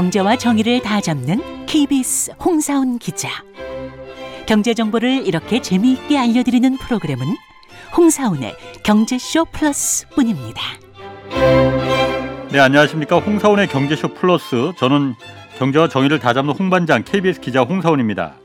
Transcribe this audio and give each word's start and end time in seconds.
경제와 0.00 0.36
정의를 0.36 0.80
다 0.80 0.98
잡는 0.98 1.66
KBS 1.66 2.32
홍사훈 2.42 2.98
기자. 2.98 3.28
경제 4.46 4.72
정보를 4.72 5.26
이렇게 5.26 5.60
재미있게 5.60 6.16
알려드리는 6.16 6.78
프로그램은 6.78 7.26
홍사훈의 7.94 8.56
경제쇼 8.82 9.44
플러스뿐입니다. 9.52 10.62
네, 12.50 12.58
안녕하십니까. 12.58 13.18
홍사원의 13.18 13.68
경제쇼 13.68 14.14
플러스. 14.14 14.72
저는 14.78 15.16
경제와 15.58 15.90
정의를 15.90 16.18
다 16.18 16.32
잡는 16.32 16.54
홍반장 16.54 17.04
KBS 17.04 17.42
기자 17.42 17.60
홍사원입니다. 17.60 18.36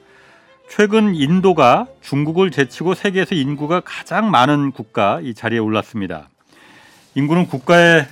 최근 0.67 1.15
인도가 1.15 1.85
중국을 2.01 2.51
제치고 2.51 2.95
세계에서 2.95 3.33
인구가 3.33 3.79
가장 3.79 4.29
많은 4.29 4.73
국가 4.73 5.21
이 5.23 5.33
자리에 5.33 5.59
올랐습니다. 5.59 6.27
인구는 7.15 7.47
국가의 7.47 8.07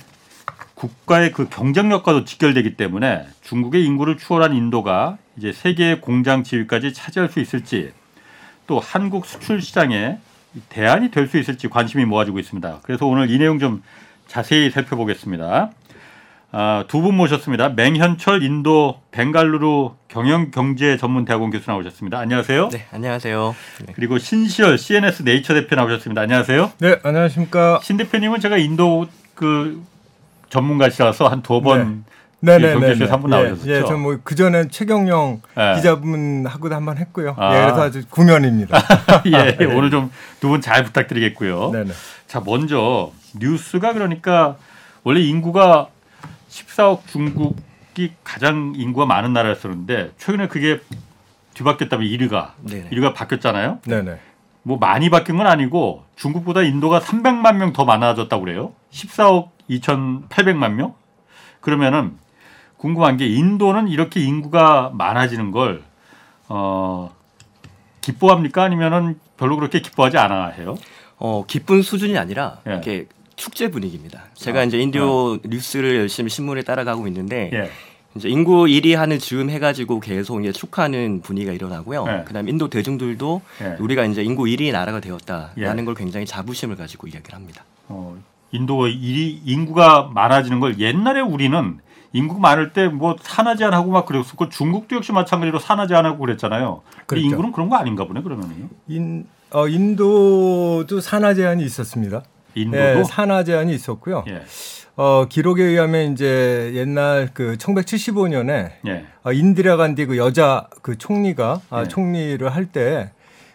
국가의 0.74 1.32
그 1.32 1.48
경쟁력과도 1.48 2.24
직결되기 2.24 2.76
때문에 2.76 3.26
중국의 3.42 3.84
인구를 3.84 4.16
추월한 4.18 4.54
인도가 4.54 5.18
이제 5.36 5.52
세계 5.52 5.96
공장 6.00 6.42
지위까지 6.42 6.92
차지할 6.92 7.28
수 7.28 7.40
있을지 7.40 7.92
또 8.66 8.80
한국 8.80 9.26
수출 9.26 9.60
시장에 9.62 10.18
대안이 10.68 11.10
될 11.10 11.28
수 11.28 11.38
있을지 11.38 11.68
관심이 11.68 12.04
모아지고 12.04 12.38
있습니다. 12.38 12.80
그래서 12.82 13.06
오늘 13.06 13.30
이 13.30 13.38
내용 13.38 13.58
좀 13.58 13.82
자세히 14.28 14.70
살펴보겠습니다. 14.70 15.70
아, 16.56 16.84
두분 16.86 17.16
모셨습니다. 17.16 17.70
맹현철 17.70 18.44
인도 18.44 19.00
벵갈루루 19.10 19.96
경영경제 20.06 20.96
전문대학원 20.96 21.50
교수 21.50 21.68
나오셨습니다. 21.70 22.18
안녕하세요. 22.20 22.68
네, 22.68 22.86
안녕하세요. 22.92 23.56
네. 23.86 23.92
그리고 23.96 24.18
신시열 24.18 24.78
CNS 24.78 25.22
네이처 25.24 25.54
대표 25.54 25.74
나오셨습니다. 25.74 26.20
안녕하세요. 26.20 26.70
네, 26.78 27.00
안녕하십니까. 27.02 27.80
신 27.82 27.96
대표님은 27.96 28.38
제가 28.38 28.56
인도 28.58 29.08
그 29.34 29.82
전문가시라서 30.58 31.28
한 31.28 31.42
두 31.42 31.60
번 31.60 32.04
네네네. 32.40 32.74
경제쇼에서 32.74 33.12
한번 33.14 33.30
나오셨었죠. 33.30 33.70
예, 33.70 33.76
예 33.76 33.80
저뭐 33.84 34.18
그전에 34.22 34.68
최경영 34.68 35.40
네. 35.56 35.74
기자분하고도 35.76 36.74
한번 36.74 36.98
했고요. 36.98 37.34
아. 37.38 37.56
예, 37.56 37.62
그래서 37.62 37.82
아주 37.82 38.02
구면입니다. 38.10 38.76
예, 39.26 39.64
오늘 39.64 39.90
좀 39.90 40.10
두 40.40 40.48
분 40.48 40.60
잘 40.60 40.84
부탁드리겠고요. 40.84 41.70
네네. 41.70 41.90
자, 42.26 42.42
먼저 42.44 43.12
뉴스가 43.40 43.94
그러니까 43.94 44.56
원래 45.04 45.20
인구가 45.20 45.88
14억 46.50 47.06
중국이 47.06 48.12
가장 48.22 48.74
인구가 48.76 49.06
많은 49.06 49.32
나라였었는데 49.32 50.10
최근에 50.18 50.48
그게 50.48 50.80
뒤바뀌었다면 51.54 52.06
1위가 52.06 52.50
네네. 52.68 52.90
1위가 52.90 53.14
바뀌었잖아요. 53.14 53.78
네네. 53.86 54.18
뭐 54.64 54.76
많이 54.78 55.08
바뀐 55.08 55.36
건 55.38 55.46
아니고 55.46 56.04
중국보다 56.16 56.60
인도가 56.62 57.00
300만 57.00 57.56
명 57.56 57.72
더 57.72 57.84
많아졌다고 57.86 58.44
그래요. 58.44 58.72
14억 58.92 59.53
2,800만 59.70 60.72
명? 60.74 60.94
그러면은 61.60 62.16
궁금한 62.76 63.16
게 63.16 63.26
인도는 63.26 63.88
이렇게 63.88 64.20
인구가 64.20 64.90
많아지는 64.94 65.50
걸 65.50 65.82
어, 66.48 67.14
기뻐합니까? 68.00 68.62
아니면은 68.62 69.18
별로 69.36 69.56
그렇게 69.56 69.80
기뻐하지 69.80 70.18
않아 70.18 70.48
해요? 70.48 70.76
어, 71.16 71.44
기쁜 71.46 71.82
수준이 71.82 72.18
아니라 72.18 72.58
예. 72.66 72.72
이렇게 72.72 73.06
축제 73.36 73.70
분위기입니다. 73.70 74.24
제가 74.34 74.60
아, 74.60 74.64
이제 74.64 74.78
인도 74.78 75.38
뉴스를 75.44 75.96
열심히 75.96 76.30
신문에 76.30 76.62
따라가고 76.62 77.06
있는데 77.08 77.50
예. 77.52 77.70
이제 78.14 78.28
인구 78.28 78.66
1위 78.66 78.94
하는 78.94 79.18
즈음 79.18 79.50
해가지고 79.50 80.00
계속 80.00 80.40
이제 80.42 80.52
축하하는 80.52 81.20
분위기가 81.22 81.52
일어나고요. 81.52 82.04
네. 82.04 82.24
그다음 82.24 82.48
인도 82.48 82.68
대중들도 82.68 83.40
예. 83.62 83.76
우리가 83.80 84.04
이제 84.04 84.22
인구 84.22 84.44
1위 84.44 84.70
나라가 84.70 85.00
되었다라는 85.00 85.78
예. 85.78 85.84
걸 85.84 85.94
굉장히 85.94 86.26
자부심을 86.26 86.76
가지고 86.76 87.08
이야기를 87.08 87.34
합니다. 87.34 87.64
어, 87.88 88.16
인도가 88.54 88.86
일이 88.88 89.40
인구가 89.44 90.10
많아지는 90.14 90.60
걸 90.60 90.78
옛날에 90.78 91.20
우리는 91.20 91.78
인구 92.12 92.38
많을 92.38 92.72
때 92.72 92.86
뭐 92.86 93.16
산화 93.20 93.56
제한하고 93.56 93.90
막 93.90 94.06
그랬었고 94.06 94.48
중국도 94.48 94.96
역시 94.96 95.10
마찬가지로 95.12 95.58
산화 95.58 95.88
제한하고 95.88 96.18
그랬잖아요. 96.18 96.82
그렇죠. 97.06 97.26
인구는 97.26 97.50
그런 97.52 97.68
거 97.68 97.76
아닌가 97.76 98.04
보네 98.06 98.22
그러면요. 98.22 98.68
인, 98.88 99.26
어, 99.50 99.66
인도도 99.66 101.00
산화 101.00 101.34
제한이 101.34 101.64
있었습니다. 101.64 102.22
인도도 102.54 103.00
예, 103.00 103.02
산화 103.04 103.42
제한이 103.42 103.74
있었고요. 103.74 104.24
예. 104.28 104.42
어, 104.96 105.26
기록에 105.28 105.64
의하면 105.64 106.12
이제 106.12 106.70
옛날 106.74 107.30
그 107.34 107.56
1975년에 107.58 108.70
예. 108.86 109.06
어, 109.24 109.32
인디라 109.32 109.76
간디 109.76 110.06
그 110.06 110.16
여자 110.16 110.68
그 110.82 110.96
총리가 110.96 111.60
아, 111.70 111.82
네. 111.82 111.88
총리를 111.88 112.48
할 112.54 112.66
때 112.66 113.10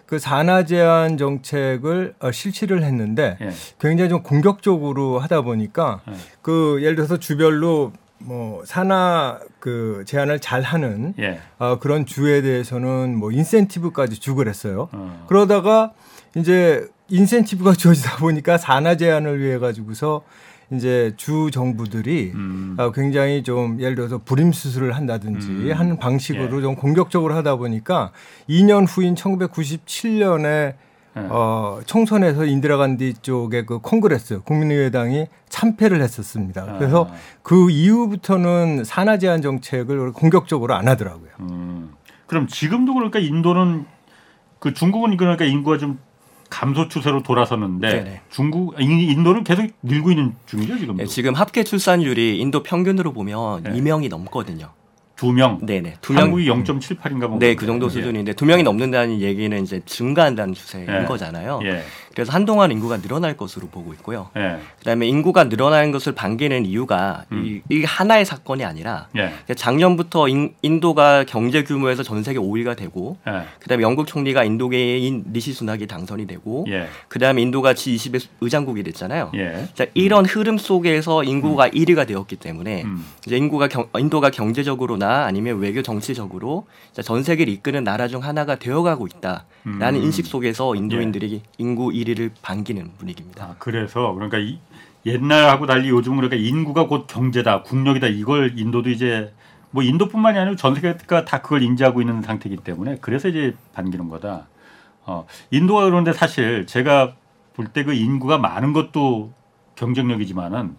그 0.10 0.18
산화 0.18 0.66
제한 0.66 1.18
정책을 1.18 2.16
어, 2.20 2.32
실시를 2.32 2.82
했는데 2.82 3.38
예. 3.42 3.52
굉장히 3.80 4.10
좀 4.10 4.24
공격적으로 4.24 5.20
하다 5.20 5.42
보니까 5.42 6.02
네. 6.08 6.16
그 6.42 6.80
예를 6.82 6.96
들어서 6.96 7.18
주별로 7.18 7.94
뭐 8.18 8.64
산화 8.66 9.40
그 9.60 10.04
제한을 10.08 10.40
잘 10.40 10.64
하는 10.64 11.14
예. 11.20 11.40
어, 11.60 11.78
그런 11.78 12.08
주에 12.08 12.42
대해서는 12.42 13.16
뭐 13.20 13.32
인센티브까지 13.32 14.20
주고 14.20 14.38
그랬어요. 14.38 14.90
어. 14.94 15.26
그러다가 15.28 15.92
이제 16.36 16.88
인센티브가 17.10 17.74
주어지다 17.78 18.18
보니까 18.18 18.58
산화 18.58 18.98
제한을 18.98 19.40
위해 19.40 19.60
가지고서 19.60 20.24
이제 20.72 21.14
주 21.18 21.50
정부들이 21.52 22.32
음. 22.36 22.76
어, 22.78 22.92
굉장히 22.92 23.44
좀 23.44 23.80
예를 23.80 23.96
들어서 23.96 24.20
불임 24.20 24.52
수술을 24.52 24.96
한다든지 24.96 25.48
음. 25.48 25.72
하는 25.74 25.98
방식으로 25.98 26.58
예. 26.58 26.62
좀 26.62 26.76
공격적으로 26.76 27.34
하다 27.36 27.56
보니까 27.56 28.12
2년 28.48 28.86
후인 28.88 29.16
1997년에 29.16 30.46
예. 30.46 30.76
어, 31.16 31.80
총선에서 31.86 32.46
인디라 32.46 32.78
간디 32.78 33.16
쪽의 33.22 33.66
그 33.66 33.80
Congress 33.80 34.42
국민의회당이 34.42 35.26
참패를 35.50 36.02
했었습니다. 36.02 36.78
그래서 36.78 37.08
아. 37.10 37.16
그 37.42 37.72
이후부터는 37.72 38.84
산아 38.84 39.18
제한 39.18 39.42
정책을 39.42 40.14
공격적으로 40.14 40.76
안 40.76 40.88
하더라고요. 40.88 41.32
음. 41.40 41.94
그럼 42.28 42.46
지금도 42.46 42.94
그러니까 42.94 43.18
인도는 43.18 43.86
그 44.60 44.74
중국은 44.74 45.18
그러니까 45.18 45.46
인구가 45.46 45.80
좀 45.80 45.98
감소 46.50 46.88
추세로 46.88 47.22
돌아섰는데 47.24 47.90
네네. 47.90 48.22
중국 48.32 48.80
인- 48.82 49.00
인도는 49.00 49.44
계속 49.44 49.68
늘고 49.84 50.12
있는 50.12 50.36
중이죠 50.48 50.78
지금도 50.80 51.04
예, 51.04 51.06
지금 51.08 51.34
합계 51.36 51.64
출산율이 51.64 52.40
인도 52.40 52.64
평균으로 52.64 53.14
보면 53.14 53.64
네. 53.64 53.72
2명이 53.72 54.10
넘거든요. 54.10 54.72
두 55.20 55.34
명. 55.34 55.60
네네. 55.62 55.96
두 56.00 56.14
명. 56.14 56.24
한국이 56.24 56.46
0.78인가 56.46 57.28
뭐. 57.28 57.40
네, 57.40 57.54
그 57.54 57.66
정도 57.66 57.88
예. 57.88 57.90
수준인데 57.90 58.34
두 58.34 58.46
명이 58.46 58.64
넘는다는 58.64 59.20
얘기는 59.20 59.62
이제 59.62 59.82
증가한다는 59.86 60.54
추세인 60.54 60.88
예. 60.88 61.04
거잖아요. 61.04 61.60
예. 61.66 61.84
그래서 62.16 62.32
한동안 62.32 62.72
인구가 62.72 63.02
늘어날 63.02 63.36
것으로 63.36 63.68
보고 63.68 63.92
있고요. 63.94 64.30
예. 64.38 64.60
그다음에 64.80 65.08
인구가 65.08 65.44
늘어나는 65.46 65.92
것을 65.92 66.16
반기는 66.16 66.66
이유가 66.66 67.26
음. 67.34 67.62
이, 67.70 67.84
하나의 67.84 68.24
사건이 68.24 68.64
아니라 68.64 69.08
예. 69.18 69.34
작년부터 69.54 70.30
인, 70.30 70.54
인도가 70.62 71.26
경제 71.26 71.64
규모에서 71.66 72.02
전 72.02 72.24
세계 72.24 72.40
5위가 72.40 72.78
되고 72.78 73.18
예. 73.28 73.44
그다음에 73.60 73.84
영국 73.84 74.08
총리가 74.08 74.46
인도계인 74.46 75.26
리시 75.34 75.52
수낙이 75.52 75.88
당선이 75.88 76.28
되고 76.28 76.66
예. 76.70 76.88
그다음에 77.10 77.42
인도가 77.42 77.74
G20의 77.74 78.26
의장국이 78.40 78.84
됐잖아요. 78.84 79.32
예. 79.36 79.68
자, 79.74 79.86
이런 79.96 80.26
흐름 80.26 80.58
속에서 80.58 81.26
인구가 81.26 81.68
1위가 81.68 82.08
되었기 82.08 82.38
때문에 82.38 82.84
음. 82.84 83.06
이제 83.28 83.36
인구가 83.36 83.68
경, 83.68 83.88
인도가 83.98 84.30
경제적으로나 84.30 85.09
아니면 85.26 85.60
외교 85.60 85.82
정치적으로 85.82 86.68
자, 86.94 87.02
전 87.02 87.24
세계를 87.24 87.52
이끄는 87.54 87.84
나라 87.84 88.08
중 88.08 88.24
하나가 88.24 88.56
되어가고 88.56 89.08
있다라는 89.08 90.00
음. 90.00 90.04
인식 90.04 90.26
속에서 90.26 90.76
인도인들이 90.76 91.42
인구 91.58 91.90
1위를 91.90 92.32
반기는 92.42 92.92
분위기입니다. 92.98 93.46
아, 93.46 93.56
그래서 93.60 94.14
그러니까 94.14 94.38
이, 94.38 94.60
옛날하고 95.06 95.66
달리 95.66 95.90
요즘 95.90 96.16
그러니까 96.16 96.36
인구가 96.36 96.88
곧 96.88 97.08
경제다, 97.08 97.64
국력이다 97.64 98.08
이걸 98.08 98.58
인도도 98.58 98.90
이제 98.90 99.34
뭐 99.72 99.84
인도뿐만이 99.84 100.38
아니고 100.40 100.56
전 100.56 100.76
세계가 100.76 101.26
다 101.26 101.42
그걸 101.42 101.62
인지하고 101.64 102.02
있는 102.02 102.22
상태이기 102.22 102.58
때문에 102.64 102.98
그래서 103.02 103.28
이제 103.28 103.56
반기는 103.74 104.10
거다. 104.10 104.48
어, 105.06 105.26
인도가 105.52 105.86
그런데 105.86 106.12
사실 106.14 106.66
제가 106.66 107.14
볼 107.56 107.68
때 107.74 107.84
그 107.84 107.94
인구가 107.94 108.38
많은 108.38 108.74
것도 108.74 109.34
경쟁력이지만은 109.76 110.76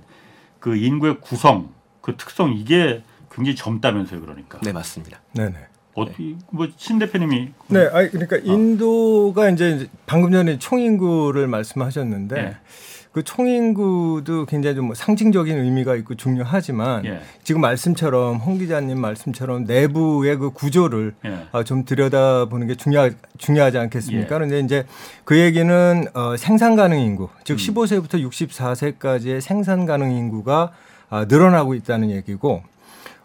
그 0.60 0.76
인구의 0.76 1.20
구성, 1.20 1.70
그 2.00 2.16
특성 2.16 2.52
이게 2.52 3.02
굉장히 3.40 3.56
젊다면서요, 3.56 4.20
그러니까. 4.20 4.58
네 4.62 4.72
맞습니다. 4.72 5.20
네네. 5.32 5.56
어떻게 5.94 6.36
뭐신 6.50 6.98
대표님이 6.98 7.48
네, 7.68 7.88
아니 7.92 8.10
그러니까 8.10 8.36
인도가 8.36 9.50
이제 9.50 9.88
방금 10.06 10.30
전에 10.30 10.58
총인구를 10.58 11.48
말씀하셨는데 11.48 12.36
예. 12.36 12.56
그 13.12 13.24
총인구도 13.24 14.46
굉장히 14.46 14.76
좀뭐 14.76 14.94
상징적인 14.94 15.58
의미가 15.58 15.96
있고 15.96 16.14
중요하지만 16.14 17.04
예. 17.06 17.20
지금 17.42 17.60
말씀처럼 17.60 18.36
홍 18.36 18.58
기자님 18.58 19.00
말씀처럼 19.00 19.64
내부의 19.64 20.36
그 20.36 20.50
구조를 20.50 21.14
예. 21.24 21.46
어, 21.50 21.64
좀 21.64 21.84
들여다보는 21.84 22.68
게 22.68 22.76
중요하, 22.76 23.10
중요하지 23.38 23.78
않겠습니까? 23.78 24.22
예. 24.22 24.28
그런데 24.28 24.60
이제 24.60 24.86
그 25.24 25.38
얘기는 25.38 26.06
어, 26.14 26.36
생산 26.36 26.76
가능 26.76 27.00
인구, 27.00 27.30
즉 27.42 27.54
음. 27.54 27.56
15세부터 27.56 28.30
64세까지의 28.30 29.40
생산 29.40 29.86
가능 29.86 30.12
인구가 30.12 30.72
아, 31.08 31.24
늘어나고 31.28 31.74
있다는 31.74 32.10
얘기고 32.10 32.62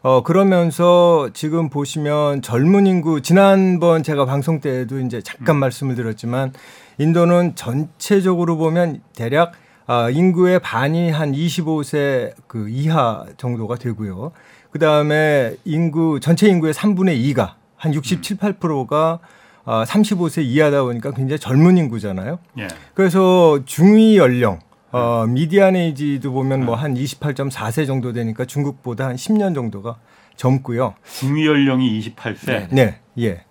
어, 0.05 0.21
그러면서 0.21 1.31
지금 1.33 1.67
보시면 1.67 2.43
젊은 2.43 2.85
인구, 2.85 3.23
지난번 3.23 4.03
제가 4.03 4.25
방송 4.25 4.61
때에도 4.61 4.99
이제 4.99 5.19
잠깐 5.19 5.57
말씀을 5.57 5.95
드렸지만 5.95 6.53
인도는 6.99 7.55
전체적으로 7.55 8.55
보면 8.55 9.01
대략 9.15 9.53
아, 9.87 10.11
인구의 10.11 10.59
반이 10.59 11.09
한 11.09 11.31
25세 11.31 12.33
그 12.45 12.69
이하 12.69 13.25
정도가 13.37 13.77
되고요. 13.77 14.31
그 14.69 14.77
다음에 14.77 15.55
인구 15.65 16.19
전체 16.19 16.47
인구의 16.49 16.75
3분의 16.75 17.19
2가 17.33 17.53
한 17.75 17.95
67, 17.95 18.37
8%가 18.37 19.17
아, 19.63 19.85
35세 19.85 20.43
이하다 20.43 20.83
보니까 20.83 21.13
굉장히 21.13 21.39
젊은 21.39 21.79
인구잖아요. 21.79 22.37
예. 22.59 22.67
그래서 22.93 23.59
중위 23.65 24.17
연령 24.17 24.59
어, 24.95 25.25
미디안 25.27 25.75
에이지도 25.75 26.31
보면 26.31 26.65
뭐 26.65 26.75
한 26.75 26.93
28.4세 26.93 27.85
정도 27.87 28.13
되니까 28.13 28.45
중국보다 28.45 29.07
한 29.07 29.15
10년 29.15 29.55
정도가 29.55 29.97
젊고요. 30.35 30.95
중위 31.09 31.45
연령이 31.47 31.99
28세. 31.99 32.45
네. 32.47 32.67
네. 32.71 32.99
예. 33.19 33.43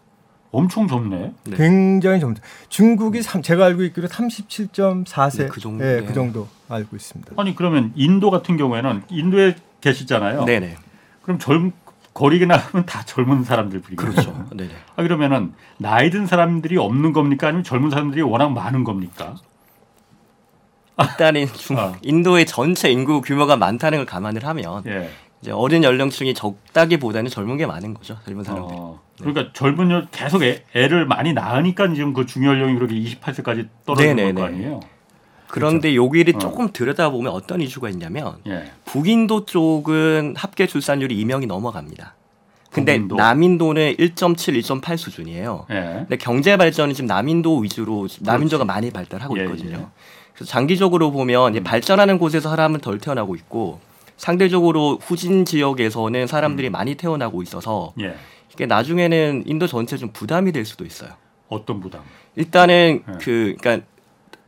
엄청 0.50 0.86
젊네. 0.86 1.32
네. 1.44 1.56
굉장히 1.56 2.20
젊. 2.20 2.34
중국이 2.68 3.22
삼, 3.22 3.42
제가 3.42 3.64
알고 3.64 3.82
있기로 3.84 4.06
37.4세. 4.08 5.38
네, 5.38 5.46
그 5.48 5.60
정도, 5.60 5.84
예, 5.84 6.00
네. 6.00 6.06
그 6.06 6.12
정도 6.14 6.46
알고 6.68 6.94
있습니다. 6.94 7.32
아니 7.36 7.54
그러면 7.56 7.92
인도 7.96 8.30
같은 8.30 8.56
경우에는 8.56 9.02
인도에 9.10 9.56
계시잖아요. 9.80 10.44
네네. 10.44 10.76
그럼 11.22 11.38
젊 11.38 11.72
거리게 12.12 12.46
나가면 12.46 12.86
다 12.86 13.02
젊은 13.04 13.42
사람들이겠죠. 13.42 13.96
그렇죠. 13.96 14.46
네네. 14.54 14.70
아, 14.94 15.02
그러면은 15.02 15.52
나이 15.78 16.10
든 16.10 16.26
사람들이 16.26 16.76
없는 16.76 17.12
겁니까? 17.12 17.48
아니면 17.48 17.64
젊은 17.64 17.90
사람들이 17.90 18.22
워낙 18.22 18.50
많은 18.52 18.84
겁니까? 18.84 19.34
일단은 21.00 21.46
중, 21.46 21.78
아. 21.78 21.94
인도의 22.02 22.46
전체 22.46 22.90
인구 22.90 23.20
규모가 23.20 23.56
많다는 23.56 23.98
걸 23.98 24.06
감안을 24.06 24.44
하면 24.46 24.82
예. 24.86 25.10
이제 25.40 25.50
어린 25.50 25.84
연령층이 25.84 26.34
적다기보다는 26.34 27.30
젊은 27.30 27.56
게 27.56 27.66
많은 27.66 27.94
거죠. 27.94 28.16
젊은 28.24 28.44
사람들. 28.44 28.74
어, 28.76 29.00
그러니까 29.18 29.52
젊은 29.52 29.90
여 29.90 30.06
계속 30.10 30.42
애, 30.42 30.62
애를 30.74 31.06
많이 31.06 31.32
낳으니까 31.32 31.92
지금 31.94 32.12
그 32.12 32.26
중위 32.26 32.46
연령이 32.46 32.74
그렇게 32.74 32.94
28세까지 32.94 33.68
떨어지는 33.84 34.16
네네네. 34.16 34.40
거 34.40 34.46
아니에요? 34.46 34.80
그런데 35.48 35.94
여기를 35.94 36.36
어. 36.36 36.38
조금 36.38 36.72
들여다보면 36.72 37.32
어떤 37.32 37.60
이슈가 37.60 37.88
있냐면 37.90 38.38
예. 38.46 38.70
북인도 38.86 39.44
쪽은 39.44 40.34
합계 40.36 40.66
출산율이 40.66 41.14
2명이 41.24 41.46
넘어갑니다. 41.46 42.14
근데 42.70 42.94
북인도. 42.94 43.16
남인도는 43.16 43.94
1.7, 43.96 44.60
1.8 44.62 44.96
수준이에요. 44.96 45.66
예. 45.70 45.74
근데 46.08 46.16
경제 46.16 46.56
발전은 46.56 46.94
지금 46.94 47.06
남인도 47.06 47.58
위주로 47.58 48.08
남인도가 48.20 48.64
그렇지. 48.64 48.66
많이 48.66 48.90
발달하고 48.90 49.38
예, 49.38 49.44
있거든요. 49.44 49.90
예. 50.34 50.36
그래서 50.36 50.50
장기적으로 50.50 51.10
보면 51.12 51.56
음. 51.56 51.64
발전하는 51.64 52.18
곳에서 52.18 52.48
사람은 52.50 52.80
덜 52.80 52.98
태어나고 52.98 53.34
있고 53.36 53.80
상대적으로 54.16 54.98
후진 55.00 55.44
지역에서는 55.44 56.26
사람들이 56.26 56.68
음. 56.68 56.72
많이 56.72 56.94
태어나고 56.94 57.42
있어서 57.42 57.92
예. 58.00 58.14
이게 58.52 58.66
나중에는 58.66 59.44
인도 59.46 59.66
전체 59.66 59.96
좀 59.96 60.10
부담이 60.12 60.52
될 60.52 60.64
수도 60.64 60.84
있어요. 60.84 61.10
어떤 61.48 61.80
부담? 61.80 62.02
일단은 62.36 63.02
네. 63.06 63.14
그 63.20 63.54
그러니까 63.60 63.86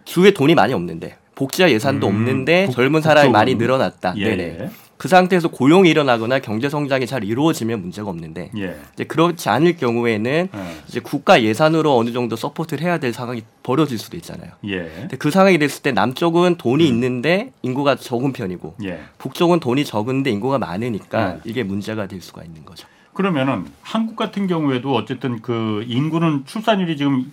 주에 0.05 0.31
돈이 0.33 0.55
많이 0.55 0.73
없는데 0.73 1.17
복지와 1.35 1.71
예산도 1.71 2.07
음, 2.09 2.15
없는데 2.15 2.67
북- 2.67 2.75
젊은 2.75 3.03
사람이 3.03 3.31
많이. 3.31 3.55
늘어났다. 3.57 4.15
예. 4.17 4.25
네네. 4.37 4.71
그 4.97 5.09
상태에서 5.09 5.49
고용이 5.49 5.91
일어나거나 5.91 6.39
경제 6.39 6.69
성장이 6.71 7.07
잘 7.07 7.23
이루어지면 7.25 7.81
문제가 7.83 8.09
없는데 8.09 8.51
예. 8.57 8.77
이제 8.95 9.05
그렇지 9.05 9.49
않을 9.49 9.77
경우에는 9.77 10.49
예. 10.55 10.77
이제 10.89 11.01
국가 11.01 11.43
예산으로 11.43 11.97
어느 11.97 12.13
정도 12.13 12.35
support를 12.37 12.83
해야 12.83 12.99
될 12.99 13.13
상황이 13.13 13.43
벌어질 13.63 13.99
수도 13.99 14.17
있잖아요. 14.17 14.53
예. 14.65 14.91
근데 15.01 15.17
그 15.19 15.31
상황이 15.31 15.59
됐을 15.59 15.83
때 15.83 15.93
남쪽은 15.93 16.57
돈이 16.57 16.87
있는데 16.89 17.53
인구가 17.63 17.95
적은 17.97 18.33
편이고 18.33 18.77
예. 18.85 19.01
북쪽은 19.19 19.61
돈이 19.61 19.85
적은데 19.85 20.31
인구가 20.31 20.59
많으니까 20.59 21.35
네. 21.35 21.41
이게 21.45 21.63
문제가 21.63 22.07
될 22.07 22.23
수가 22.23 22.43
있는 22.43 22.65
거죠. 22.65 22.89
그러면은 23.13 23.67
한국 23.83 24.17
같은 24.17 24.47
경우에도 24.47 24.95
어쨌든 24.95 25.41
그 25.43 25.85
인구는 25.89 26.45
출산율이 26.47 26.97
지금 26.97 27.33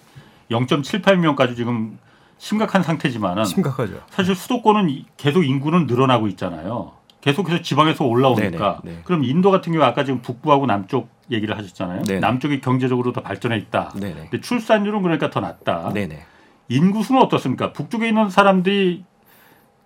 0.78명까지 0.52 1.56
지금 1.56 1.98
심각한 2.38 2.84
상태지만은 2.84 3.46
심각하죠. 3.46 4.02
사실 4.10 4.36
수도권은 4.36 4.90
이- 4.90 5.06
계속 5.18 5.44
인구는 5.46 5.88
늘어나고 5.88 6.28
있잖아요. 6.30 6.92
계속해서 7.24 7.62
지방에서 7.62 8.04
올라오니까. 8.04 8.82
네네, 8.84 8.96
네. 8.98 9.02
그럼 9.06 9.24
인도 9.24 9.50
같은 9.50 9.72
경우 9.72 9.86
아까 9.86 10.04
지금 10.04 10.22
북부하고 10.22 10.66
남쪽 10.66 11.08
얘기를 11.32 11.58
하셨잖아요. 11.58 12.04
네네. 12.04 12.20
남쪽이 12.20 12.60
경제적으로 12.60 13.14
더 13.14 13.22
발전해 13.22 13.56
있다. 13.58 13.94
네네. 13.96 14.28
근데 14.30 14.42
출산율은 14.42 15.02
그러니까 15.02 15.30
더 15.30 15.40
낮다. 15.40 15.94
인구 16.68 17.02
수는 17.02 17.22
어떻습니까? 17.22 17.72
북쪽에 17.72 18.10
있는 18.10 18.30
사람들이 18.30 19.06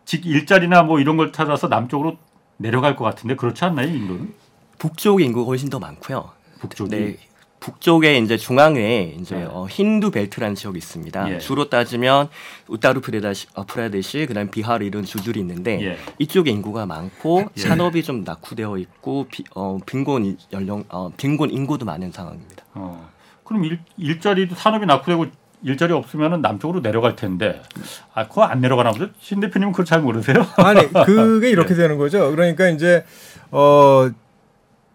직 0.03 0.25
일자리나 0.25 0.81
뭐 0.81 0.99
이런 0.99 1.15
걸 1.15 1.31
찾아서 1.31 1.67
남쪽으로 1.67 2.17
내려갈 2.57 2.95
것 2.95 3.05
같은데 3.05 3.35
그렇지 3.35 3.63
않나요, 3.65 3.87
인도는? 3.87 4.33
북쪽 4.79 5.21
인구가 5.21 5.45
훨씬 5.45 5.69
더 5.69 5.77
많고요. 5.77 6.31
북쪽이. 6.59 6.89
네. 6.89 7.17
북쪽에 7.59 8.17
이제 8.17 8.37
중앙에 8.37 9.15
이제 9.19 9.35
네. 9.35 9.47
어, 9.49 9.65
힌두 9.69 10.11
벨트라는 10.11 10.55
지역이 10.55 10.77
있습니다. 10.77 11.33
예. 11.33 11.39
주로 11.39 11.69
따지면 11.69 12.29
우타르 12.67 13.01
프레다시, 13.01 13.47
어, 13.55 13.65
프라데시, 13.65 14.25
그다음 14.27 14.49
비하르 14.49 14.85
이런 14.85 15.03
주들이 15.03 15.39
있는데 15.39 15.81
예. 15.83 15.97
이쪽에 16.19 16.51
인구가 16.51 16.85
많고 16.85 17.45
예. 17.57 17.61
산업이 17.61 18.03
좀 18.03 18.23
낙후되어 18.23 18.77
있고 18.77 19.27
비, 19.31 19.43
어, 19.55 19.79
빈곤 19.85 20.37
연령, 20.53 20.83
어, 20.89 21.11
빈곤 21.17 21.51
인구도 21.51 21.85
많은 21.85 22.11
상황입니다. 22.11 22.63
어. 22.73 23.09
그럼 23.43 23.63
일, 23.65 23.79
일자리도 23.97 24.55
산업이 24.55 24.85
낙후되고 24.85 25.27
일자리 25.63 25.93
없으면 25.93 26.41
남쪽으로 26.41 26.81
내려갈 26.81 27.15
텐데 27.15 27.61
아 28.13 28.27
그거 28.27 28.43
안 28.43 28.61
내려가나 28.61 28.91
보죠? 28.91 29.09
신 29.19 29.39
대표님은 29.39 29.71
그걸 29.71 29.85
잘 29.85 30.01
모르세요? 30.01 30.45
아니 30.57 30.87
그게 31.05 31.49
이렇게 31.51 31.73
되는 31.73 31.97
거죠. 31.97 32.29
그러니까 32.29 32.69
이제 32.69 33.03
어 33.49 34.09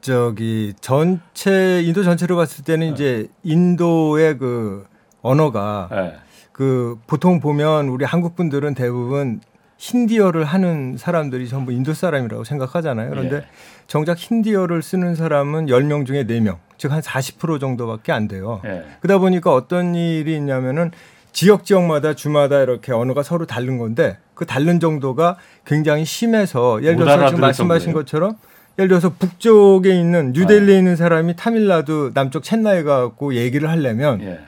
저기 0.03 0.75
전체 0.81 1.81
인도 1.83 2.03
전체로 2.03 2.37
봤을 2.37 2.65
때는 2.65 2.93
이제 2.93 3.29
인도의 3.45 4.37
그 4.37 4.85
언어가 5.23 5.89
예. 5.93 6.15
그 6.51 6.99
보통 7.07 7.39
보면 7.41 7.87
우리 7.89 8.05
한국 8.05 8.35
분들은 8.35 8.75
대부분 8.75 9.41
힌디어를 9.79 10.45
하는 10.45 10.97
사람들이 10.99 11.49
전부 11.49 11.73
인도 11.73 11.95
사람이라고 11.95 12.43
생각하잖아요. 12.43 13.11
그런데 13.11 13.37
예. 13.37 13.45
정작 13.87 14.19
힌디어를 14.19 14.83
쓰는 14.83 15.15
사람은 15.15 15.67
10명 15.67 16.05
중에 16.05 16.25
4명, 16.25 16.59
즉 16.79 16.91
한 16.91 17.01
40% 17.01 17.61
정도밖에 17.61 18.11
안 18.11 18.27
돼요. 18.27 18.61
예. 18.65 18.85
그러다 19.01 19.19
보니까 19.19 19.55
어떤 19.55 19.95
일이 19.95 20.35
있냐면은 20.35 20.91
지역 21.33 21.65
지역마다 21.65 22.15
주마다 22.15 22.61
이렇게 22.61 22.93
언어가 22.93 23.23
서로 23.23 23.47
다른 23.47 23.79
건데 23.79 24.19
그 24.35 24.47
다른 24.47 24.81
정도가 24.81 25.37
굉장히 25.65 26.05
심해서 26.05 26.83
예를 26.83 26.97
못 26.97 27.05
들어서 27.05 27.27
지금 27.29 27.41
말씀하신 27.41 27.87
정도예요? 27.87 28.03
것처럼 28.03 28.37
예를 28.79 28.89
들어서 28.89 29.11
북쪽에 29.11 29.99
있는 29.99 30.33
뉴델리에 30.33 30.75
네. 30.75 30.79
있는 30.79 30.97
사람이 30.97 31.37
타밀나두 31.37 32.13
남쪽 32.15 32.43
첸나이 32.43 32.83
가고 32.85 33.35
얘기를 33.35 33.69
하려면 33.69 34.21
예. 34.23 34.41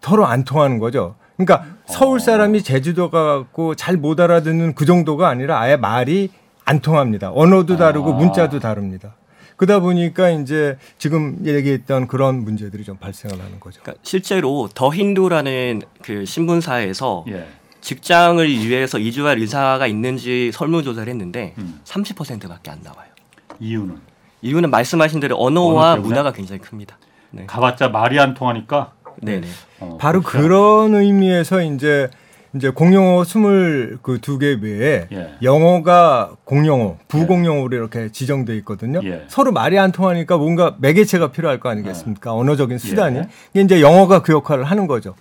서로 0.00 0.26
안 0.26 0.44
통하는 0.44 0.78
거죠. 0.78 1.16
그러니까 1.36 1.66
서울 1.86 2.20
사람이 2.20 2.62
제주도 2.62 3.10
가고 3.10 3.74
잘 3.74 3.96
못 3.96 4.20
알아듣는 4.20 4.74
그 4.74 4.84
정도가 4.84 5.28
아니라 5.28 5.60
아예 5.60 5.76
말이 5.76 6.30
안 6.64 6.80
통합니다. 6.80 7.32
언어도 7.34 7.76
다르고 7.76 8.14
아. 8.14 8.16
문자도 8.16 8.60
다릅니다. 8.60 9.16
그러다 9.56 9.80
보니까 9.80 10.30
이제 10.30 10.76
지금 10.98 11.38
얘기했던 11.44 12.06
그런 12.08 12.42
문제들이 12.44 12.84
좀 12.84 12.96
발생을 12.96 13.38
하는 13.40 13.60
거죠. 13.60 13.80
그러니까 13.82 14.00
실제로 14.04 14.68
더 14.74 14.92
힌두라는 14.92 15.82
그 16.02 16.24
신문사에서 16.24 17.24
예. 17.28 17.46
직장을 17.80 18.48
위해서 18.48 18.98
이주할 18.98 19.38
의사가 19.38 19.86
있는지 19.86 20.50
설문조사를 20.52 21.08
했는데 21.08 21.54
음. 21.58 21.80
30%밖에 21.84 22.70
안 22.70 22.80
나와요. 22.82 23.13
이유는 23.60 23.98
이유는 24.42 24.70
말씀하신 24.70 25.20
대로 25.20 25.36
언어 25.38 25.62
언어와? 25.62 25.96
문화가 25.96 26.32
굉장히 26.32 26.60
큽니다. 26.60 26.98
네. 27.30 27.46
가봤자 27.46 27.88
말이 27.88 28.18
안 28.20 28.34
통하니까 28.34 28.92
네 29.22 29.40
네. 29.40 29.48
어, 29.80 29.96
바로 30.00 30.20
그렇죠. 30.20 30.48
그런 30.48 30.94
의미에서 30.94 31.62
이제 31.62 32.08
이제 32.54 32.70
공용어 32.70 33.24
스물 33.24 33.98
그두개 34.00 34.58
외에 34.62 35.08
예. 35.10 35.34
영어가 35.42 36.36
공용어, 36.44 36.98
부공용어로 37.08 37.76
이렇게 37.76 38.12
지정돼 38.12 38.56
있거든요. 38.58 39.00
예. 39.04 39.24
서로 39.26 39.50
말이 39.50 39.76
안 39.76 39.90
통하니까 39.90 40.36
뭔가 40.36 40.76
매개체가 40.78 41.32
필요할 41.32 41.58
거 41.58 41.68
아니겠습니까? 41.68 42.32
언어적인 42.32 42.78
수단이. 42.78 43.18
예. 43.18 43.28
이게 43.54 43.62
이제 43.62 43.80
영어가 43.80 44.22
그 44.22 44.32
역할을 44.32 44.64
하는 44.64 44.86
거죠. 44.86 45.16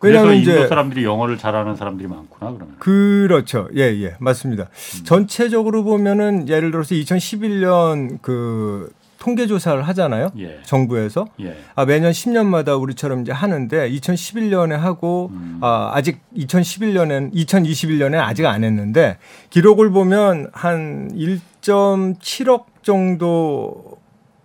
어, 0.00 0.02
그래서 0.02 0.18
왜냐하면 0.20 0.36
인도 0.38 0.50
이제- 0.52 0.66
사람들이 0.68 1.04
영어를 1.04 1.36
잘하는 1.36 1.76
사람들이 1.76 2.08
많구나 2.08 2.52
그러면. 2.52 2.76
그렇죠. 2.78 3.68
예, 3.76 3.82
예. 4.02 4.14
맞습니다. 4.18 4.64
음. 4.64 5.04
전체적으로 5.04 5.84
보면은 5.84 6.48
예를 6.48 6.70
들어서 6.70 6.94
2011년 6.94 8.18
그 8.22 8.90
통계 9.18 9.46
조사를 9.46 9.82
하잖아요. 9.82 10.30
예. 10.38 10.60
정부에서. 10.64 11.26
예. 11.42 11.54
아, 11.74 11.84
매년 11.84 12.10
10년마다 12.12 12.80
우리처럼 12.80 13.20
이제 13.20 13.32
하는데 13.32 13.90
2011년에 13.90 14.70
하고 14.70 15.28
음. 15.34 15.58
아, 15.60 15.90
아직 15.92 16.20
2011년엔 16.34 17.34
2021년에 17.34 18.14
아직 18.18 18.46
안 18.46 18.64
했는데 18.64 19.18
기록을 19.50 19.90
보면 19.90 20.48
한 20.54 21.10
1.7억 21.14 22.64
정도 22.82 23.99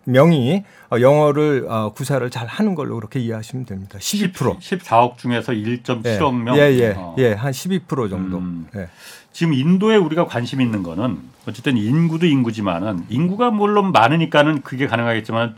명이 0.06 0.64
어, 0.92 1.00
영어를 1.00 1.66
어, 1.70 1.92
구사를 1.94 2.28
잘 2.30 2.48
하는 2.48 2.76
걸로 2.76 2.96
그렇게 2.96 3.20
이해하시면 3.20 3.66
됩니다. 3.66 4.00
12%. 4.00 4.60
14억 4.60 5.18
중에서 5.18 5.52
1.7억 5.52 6.42
명. 6.42 6.58
예, 6.58 6.62
예, 6.74 6.94
어. 6.96 7.16
예, 7.18 7.34
한 7.34 7.52
12% 7.52 8.10
정도. 8.10 8.38
음. 8.38 8.68
예. 8.76 8.88
지금 9.32 9.54
인도에 9.54 9.98
우리가 9.98 10.26
관심 10.26 10.62
있는 10.62 10.82
거는 10.82 11.20
어쨌든 11.46 11.76
인구도 11.76 12.26
인구지만은 12.26 13.06
인구가 13.10 13.52
물론 13.52 13.92
많으니까는 13.92 14.62
그게 14.62 14.88
가능하겠지만 14.88 15.56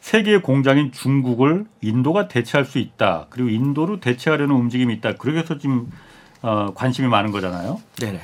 세계의 0.00 0.42
공장인 0.42 0.92
중국을 0.92 1.66
인도가 1.82 2.28
대체할 2.28 2.64
수 2.64 2.78
있다. 2.78 3.26
그리고 3.28 3.50
인도로 3.50 4.00
대체하려는 4.00 4.54
움직임이 4.54 4.94
있다. 4.94 5.16
그래서 5.16 5.58
지금 5.58 5.90
어, 6.40 6.72
관심이 6.74 7.08
많은 7.08 7.30
거잖아요. 7.32 7.80
네네. 7.96 8.20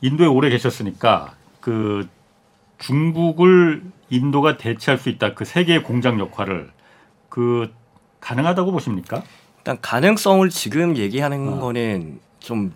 인도에 0.00 0.26
오래 0.26 0.48
계셨으니까 0.48 1.34
그 1.60 2.08
중국을 2.78 3.82
인도가 4.10 4.56
대체할 4.56 4.98
수 4.98 5.08
있다. 5.08 5.34
그 5.34 5.44
세계의 5.44 5.82
공장 5.82 6.18
역할을 6.18 6.70
그 7.28 7.72
가능하다고 8.20 8.72
보십니까? 8.72 9.22
일단 9.58 9.78
가능성을 9.80 10.48
지금 10.50 10.96
얘기하는 10.96 11.54
어. 11.54 11.60
거는 11.60 12.20
좀 12.40 12.72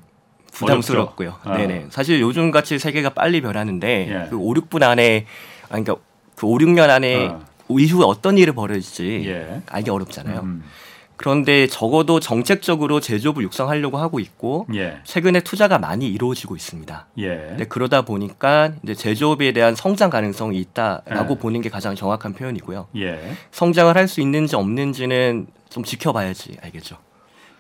부담스럽고요. 0.52 1.36
어. 1.44 1.56
네네. 1.56 1.86
사실 1.90 2.20
요즘 2.20 2.50
같이 2.50 2.78
세계가 2.78 3.10
빨리 3.10 3.40
변하는데 3.40 4.08
예. 4.08 4.30
그 4.30 4.36
5, 4.36 4.54
6분 4.54 4.82
안에 4.82 5.26
아니 5.68 5.84
그러니까 5.84 5.96
그 6.36 6.46
5, 6.46 6.58
6년 6.58 6.88
안에 6.88 7.26
어. 7.26 7.44
이후에 7.68 8.04
어떤 8.04 8.38
일이 8.38 8.52
벌어질지 8.52 9.24
예. 9.26 9.62
알기 9.66 9.90
어렵잖아요. 9.90 10.40
음. 10.40 10.62
그런데 11.16 11.66
적어도 11.66 12.18
정책적으로 12.20 13.00
제조업을 13.00 13.42
육성하려고 13.44 13.98
하고 13.98 14.18
있고 14.20 14.66
예. 14.74 14.98
최근에 15.04 15.40
투자가 15.40 15.78
많이 15.78 16.08
이루어지고 16.08 16.56
있습니다. 16.56 17.06
예. 17.18 17.28
근데 17.50 17.64
그러다 17.64 18.02
보니까 18.02 18.72
이제 18.82 18.94
제조업에 18.94 19.52
대한 19.52 19.74
성장 19.76 20.10
가능성이 20.10 20.58
있다라고 20.60 21.34
예. 21.34 21.38
보는 21.38 21.60
게 21.60 21.68
가장 21.70 21.94
정확한 21.94 22.34
표현이고요. 22.34 22.88
예. 22.96 23.36
성장을 23.52 23.94
할 23.96 24.08
수 24.08 24.20
있는지 24.20 24.54
없는지는 24.56 25.46
좀 25.70 25.82
지켜봐야지 25.84 26.58
알겠죠. 26.62 26.96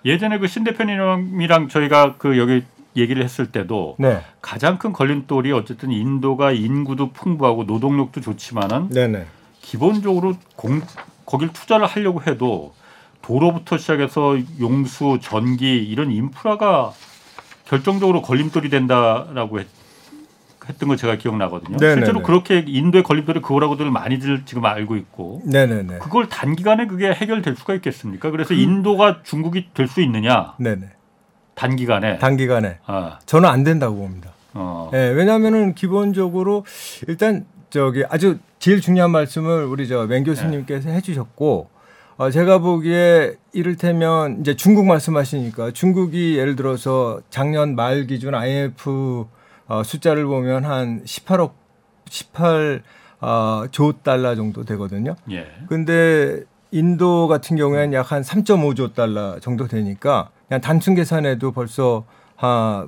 예전에 0.04 0.38
그 0.38 0.46
신 0.46 0.62
대표님이랑 0.64 1.68
저희가 1.68 2.16
그 2.18 2.36
여기 2.38 2.62
얘기를 2.96 3.24
했을 3.24 3.46
때도 3.50 3.96
네. 3.98 4.20
가장 4.42 4.78
큰 4.78 4.92
걸림돌이 4.92 5.50
어쨌든 5.52 5.90
인도가 5.90 6.52
인구도 6.52 7.10
풍부하고 7.12 7.64
노동력도 7.64 8.20
좋지만은 8.20 8.90
네네. 8.90 9.26
기본적으로 9.62 10.34
공, 10.54 10.82
거길 11.24 11.52
투자를 11.52 11.86
하려고 11.86 12.22
해도 12.26 12.74
도로부터 13.28 13.78
시작해서 13.78 14.36
용수, 14.60 15.18
전기 15.22 15.76
이런 15.82 16.10
인프라가 16.12 16.92
결정적으로 17.64 18.20
걸림돌이 18.20 18.68
된다라고 18.68 19.60
했, 19.60 19.66
했던 20.68 20.88
걸 20.88 20.98
제가 20.98 21.16
기억나거든요. 21.16 21.78
네네네. 21.78 22.00
실제로 22.02 22.22
그렇게 22.22 22.62
인도의 22.66 23.02
걸림돌이 23.02 23.40
그거라고들 23.40 23.90
많이들 23.90 24.42
지금 24.44 24.66
알고 24.66 24.96
있고 24.96 25.40
네네네. 25.46 25.98
그걸 26.00 26.28
단기간에 26.28 26.86
그게 26.86 27.10
해결될 27.12 27.56
수가 27.56 27.74
있겠습니까? 27.74 28.30
그래서 28.30 28.52
인도가 28.52 29.22
중국이 29.22 29.68
될 29.72 29.88
수 29.88 30.02
있느냐 30.02 30.52
네네. 30.58 30.90
단기간에 31.54 32.18
단기간에 32.18 32.78
아, 32.84 33.18
저는 33.24 33.48
안 33.48 33.64
된다고 33.64 33.96
봅니다. 33.96 34.32
어, 34.52 34.90
예, 34.92 34.98
왜냐하면은 34.98 35.74
기본적으로 35.74 36.66
일단 37.08 37.46
저기 37.70 38.04
아주 38.10 38.38
제일 38.58 38.80
중요한 38.82 39.10
말씀을 39.12 39.64
우리 39.64 39.88
저 39.88 40.06
맹 40.06 40.24
교수님께서 40.24 40.90
해주셨고 40.90 41.70
어, 42.16 42.30
제가 42.30 42.58
보기에 42.58 43.34
이를테면 43.52 44.40
이제 44.40 44.54
중국 44.54 44.86
말씀하시니까 44.86 45.72
중국이 45.72 46.36
예를 46.38 46.54
들어서 46.54 47.20
작년 47.30 47.74
말 47.74 48.06
기준 48.06 48.34
IMF 48.34 49.26
어, 49.66 49.82
숫자를 49.82 50.24
보면 50.26 50.64
한 50.64 51.02
18억 51.04 51.52
18 52.08 52.82
어, 53.20 53.64
조 53.70 53.92
달러 54.02 54.36
정도 54.36 54.64
되거든요. 54.64 55.16
예, 55.30 55.46
근데 55.68 56.42
인도 56.70 57.26
같은 57.26 57.56
경우에는 57.56 57.92
약 57.94 58.12
한 58.12 58.22
3.5조 58.22 58.94
달러 58.94 59.38
정도 59.40 59.66
되니까 59.66 60.30
그냥 60.48 60.60
단순 60.60 60.94
계산해도 60.94 61.52
벌써 61.52 62.04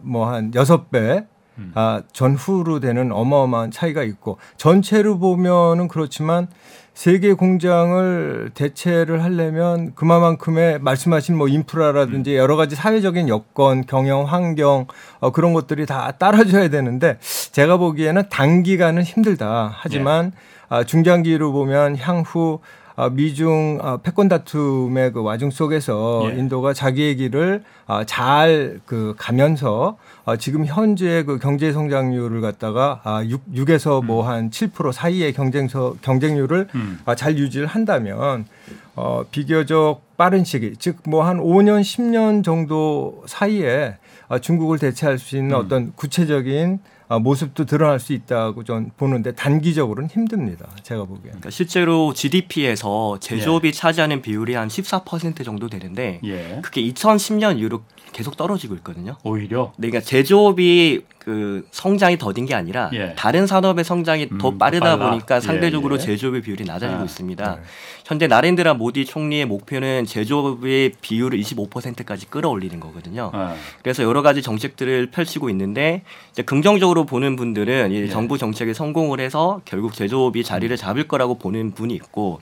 뭐한 0.03 0.53
여섯 0.55 0.91
배 0.91 1.27
음. 1.59 1.73
아, 1.75 2.03
전후로 2.13 2.81
되는 2.81 3.11
어마어마한 3.13 3.71
차이가 3.71 4.03
있고 4.03 4.39
전체로 4.59 5.19
보면은 5.19 5.89
그렇지만 5.89 6.49
세계 6.97 7.35
공장을 7.35 8.53
대체를 8.55 9.23
하려면 9.23 9.95
그만큼의 9.95 10.79
말씀하신 10.79 11.37
뭐 11.37 11.47
인프라라든지 11.47 12.31
음. 12.33 12.37
여러 12.37 12.57
가지 12.57 12.75
사회적인 12.75 13.29
여건, 13.29 13.85
경영 13.85 14.25
환경 14.25 14.87
어, 15.21 15.31
그런 15.31 15.53
것들이 15.53 15.85
다 15.85 16.11
따라줘야 16.13 16.69
되는데 16.71 17.19
제가 17.53 17.77
보기에는 17.77 18.31
단기간은 18.31 19.03
힘들다. 19.03 19.73
하지만 19.77 20.33
아, 20.71 20.85
중장기로 20.85 21.53
보면 21.53 21.99
향후 21.99 22.61
아, 22.61 22.86
미중 23.13 23.79
아, 23.83 23.99
패권 24.03 24.29
다툼의 24.29 25.13
그 25.13 25.23
와중 25.23 25.51
속에서 25.51 26.23
예. 26.33 26.39
인도가 26.39 26.73
자기의 26.73 27.17
길을 27.17 27.63
아, 27.87 28.05
잘그 28.05 29.15
가면서 29.19 29.99
아, 30.25 30.37
지금 30.37 30.65
현재 30.65 31.23
그 31.25 31.39
경제 31.39 31.73
성장률을 31.73 32.41
갖다가 32.41 33.01
아, 33.05 33.23
6, 33.23 33.53
6에서 33.55 34.03
뭐한 34.05 34.51
7% 34.51 34.93
사이의 34.93 35.35
경쟁서 35.35 35.97
경쟁률을 36.01 36.69
음. 36.75 36.99
아, 37.05 37.15
잘 37.15 37.37
유지를 37.37 37.67
한다면 37.67 38.47
어, 38.95 39.25
비교적 39.31 40.01
빠른 40.17 40.43
시기, 40.45 40.75
즉 40.77 41.07
뭐 41.07 41.23
한 41.23 41.39
5년, 41.39 41.83
10년 41.83 42.43
정도 42.43 43.23
사이에 43.27 43.97
아, 44.29 44.39
중국을 44.39 44.79
대체할 44.79 45.19
수 45.19 45.37
있는 45.37 45.55
음. 45.55 45.61
어떤 45.61 45.93
구체적인 45.95 46.79
아, 46.81 46.96
모습도 47.09 47.65
드러날 47.65 48.01
수 48.01 48.13
있다고 48.13 48.65
전 48.65 48.91
보는데 48.97 49.33
단기적으로는 49.33 50.11
힘듭니다. 50.11 50.67
제가 50.83 51.03
보기에는. 51.03 51.23
그러니까 51.23 51.51
실제로 51.51 52.13
GDP에서 52.13 53.19
제조업이 53.21 53.73
차지하는 53.73 54.23
비율이 54.23 54.55
한 54.55 54.69
14% 54.69 55.45
정도 55.45 55.69
되는데 55.69 56.21
예, 56.25 56.61
그게 56.63 56.83
2010년 56.83 57.59
이후로 57.59 57.83
계속 58.17 58.35
떨어지고 58.35 58.75
있거든요. 58.77 59.17
오히려 59.25 59.75
네, 59.77 59.91
그러니까 59.91 60.09
제조업이 60.09 61.03
그 61.19 61.67
성장이 61.71 62.17
더딘 62.17 62.47
게 62.47 62.55
아니라 62.55 62.89
예. 62.95 63.15
다른 63.15 63.47
산업의 63.47 63.85
성장이 63.85 64.31
더 64.39 64.49
음, 64.49 64.59
빠르다 64.59 64.97
빨라. 64.97 65.11
보니까 65.11 65.37
예, 65.37 65.41
상대적으로 65.41 65.97
예. 65.97 65.99
제조업의 65.99 66.41
비율이 66.41 66.65
낮아지고 66.65 67.03
아, 67.03 67.05
있습니다. 67.05 67.57
네. 67.57 67.63
현재 68.07 68.27
나렌드라 68.27 68.73
모디 68.73 69.05
총리의 69.05 69.45
목표는 69.45 70.07
제조업의 70.07 70.93
비율을 71.03 71.39
25%까지 71.39 72.25
끌어올리는 72.31 72.81
거거든요. 72.81 73.33
아, 73.35 73.55
그래서 73.83 74.03
여러 74.03 74.23
가지 74.23 74.41
정책들을 74.41 75.11
펼치고 75.11 75.51
있는데 75.51 76.03
긍정적으로 76.47 77.05
보는 77.05 77.37
분들은 77.37 77.93
이 77.93 77.97
예. 77.97 78.09
정부 78.09 78.39
정책에 78.39 78.73
성공을 78.73 79.21
해서 79.21 79.61
결국 79.67 79.93
제조업이 79.93 80.43
자리를 80.43 80.75
잡을 80.79 81.07
거라고 81.07 81.37
보는 81.37 81.73
분이 81.73 81.93
있고 81.97 82.41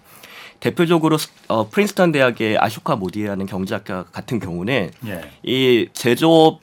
대표적으로 0.69 1.19
스- 1.19 1.29
어, 1.49 1.69
프린스턴 1.69 2.11
대학의 2.11 2.57
아쇼카 2.57 2.97
모디라는 2.97 3.45
경제학자 3.45 4.05
같은 4.05 4.39
경우는 4.39 4.93
예, 5.07 5.31
이 5.43 5.89
제조업 5.93 6.61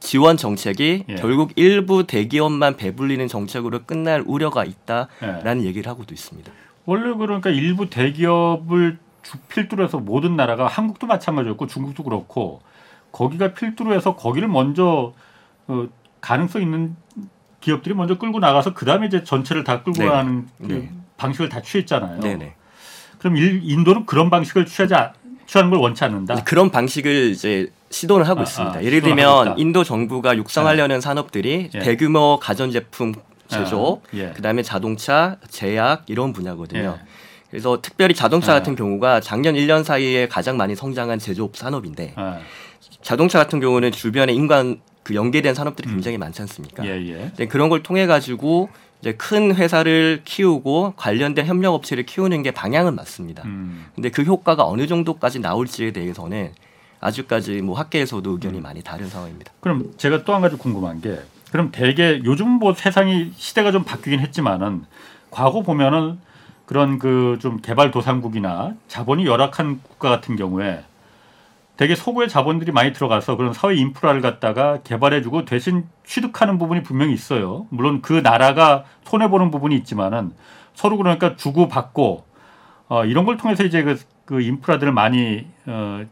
지원 0.00 0.36
정책이 0.36 1.04
예. 1.08 1.14
결국 1.14 1.52
일부 1.56 2.06
대기업만 2.06 2.76
배불리는 2.76 3.26
정책으로 3.26 3.84
끝날 3.86 4.22
우려가 4.26 4.64
있다라는 4.66 5.62
예. 5.62 5.66
얘기를 5.66 5.90
하고도 5.90 6.12
있습니다. 6.12 6.52
원래 6.84 7.14
그러니까 7.16 7.48
일부 7.48 7.88
대기업을 7.88 8.98
주 9.22 9.38
필두로 9.48 9.82
해서 9.84 9.98
모든 9.98 10.36
나라가 10.36 10.66
한국도 10.66 11.06
마찬가지였고 11.06 11.66
중국도 11.68 12.02
그렇고 12.04 12.60
거기가 13.12 13.54
필두로 13.54 13.94
해서 13.94 14.14
거기를 14.14 14.46
먼저 14.48 15.14
어, 15.68 15.86
가능성 16.20 16.60
있는 16.60 16.96
기업들이 17.62 17.94
먼저 17.94 18.18
끌고 18.18 18.40
나가서 18.40 18.74
그 18.74 18.84
다음에 18.84 19.06
이제 19.06 19.24
전체를 19.24 19.64
다 19.64 19.82
끌고 19.82 20.02
네. 20.02 20.06
가는 20.06 20.46
그 20.58 20.66
네. 20.66 20.90
방식을 21.16 21.48
다 21.48 21.62
취했잖아요. 21.62 22.20
네네. 22.20 22.57
그럼 23.18 23.36
일, 23.36 23.60
인도는 23.64 24.06
그런 24.06 24.30
방식을 24.30 24.66
취하지 24.66 24.94
않- 24.94 25.12
취하는 25.46 25.70
걸 25.70 25.78
원치 25.80 26.04
않는다. 26.04 26.44
그런 26.44 26.70
방식을 26.70 27.30
이제 27.30 27.68
시도를 27.90 28.28
하고 28.28 28.40
아, 28.40 28.42
있습니다. 28.42 28.78
아, 28.78 28.82
예를 28.82 29.00
들면. 29.00 29.58
인도 29.58 29.82
정부가 29.82 30.36
육성하려는 30.36 31.00
산업들이 31.00 31.70
예. 31.74 31.78
대규모 31.78 32.38
가전제품 32.40 33.14
제조업, 33.48 34.02
아, 34.04 34.16
예. 34.16 34.30
그다음에 34.36 34.62
자동차, 34.62 35.36
제약 35.48 36.04
이런 36.06 36.34
분야거든요. 36.34 36.98
예. 37.00 37.06
그래서 37.50 37.78
특별히 37.80 38.14
자동차 38.14 38.52
아. 38.52 38.56
같은 38.56 38.76
경우가 38.76 39.20
작년 39.20 39.54
1년 39.54 39.84
사이에 39.84 40.28
가장 40.28 40.58
많이 40.58 40.76
성장한 40.76 41.18
제조업 41.18 41.56
산업인데 41.56 42.12
아, 42.16 42.40
자동차 43.00 43.38
같은 43.38 43.58
경우는 43.58 43.90
주변에 43.90 44.34
인간 44.34 44.80
그 45.02 45.14
연계된 45.14 45.54
산업들이 45.54 45.88
음. 45.88 45.94
굉장히 45.94 46.18
많지 46.18 46.42
않습니까? 46.42 46.84
예, 46.86 47.30
예. 47.40 47.46
그런 47.46 47.70
걸 47.70 47.82
통해 47.82 48.06
가지고 48.06 48.68
이제 49.00 49.12
큰 49.14 49.54
회사를 49.54 50.22
키우고 50.24 50.94
관련된 50.96 51.46
협력 51.46 51.74
업체를 51.74 52.04
키우는 52.04 52.42
게 52.42 52.50
방향은 52.50 52.94
맞습니다. 52.96 53.44
음. 53.44 53.86
근데 53.94 54.10
그 54.10 54.22
효과가 54.22 54.66
어느 54.66 54.86
정도까지 54.86 55.38
나올지에 55.40 55.92
대해서는 55.92 56.52
아직까지 57.00 57.62
뭐 57.62 57.78
학계에서도 57.78 58.28
음. 58.28 58.34
의견이 58.34 58.60
많이 58.60 58.82
다른 58.82 59.08
상황입니다. 59.08 59.52
그럼 59.60 59.92
제가 59.96 60.24
또 60.24 60.34
한 60.34 60.42
가지 60.42 60.56
궁금한 60.56 61.00
게 61.00 61.20
그럼 61.52 61.70
대개 61.70 62.20
요즘 62.24 62.48
뭐 62.48 62.74
세상이 62.74 63.32
시대가 63.36 63.70
좀 63.72 63.84
바뀌긴 63.84 64.20
했지만은 64.20 64.84
과거 65.30 65.62
보면은 65.62 66.18
그런 66.66 66.98
그 66.98 67.38
좀 67.40 67.60
개발도상국이나 67.62 68.74
자본이 68.88 69.24
열악한 69.26 69.80
국가 69.82 70.10
같은 70.10 70.36
경우에 70.36 70.84
되게 71.78 71.94
소구의 71.94 72.28
자본들이 72.28 72.72
많이 72.72 72.92
들어가서 72.92 73.36
그런 73.36 73.52
사회 73.52 73.76
인프라를 73.76 74.20
갖다가 74.20 74.82
개발해주고 74.82 75.44
대신 75.44 75.84
취득하는 76.04 76.58
부분이 76.58 76.82
분명히 76.82 77.14
있어요. 77.14 77.66
물론 77.70 78.02
그 78.02 78.14
나라가 78.14 78.84
손해 79.04 79.30
보는 79.30 79.52
부분이 79.52 79.76
있지만은 79.76 80.32
서로 80.74 80.96
그러니까 80.96 81.36
주고 81.36 81.68
받고 81.68 82.24
어, 82.88 83.04
이런 83.04 83.24
걸 83.24 83.36
통해서 83.36 83.62
이제 83.62 83.84
그, 83.84 83.96
그 84.24 84.40
인프라들을 84.40 84.92
많이 84.92 85.46
어, 85.66 86.04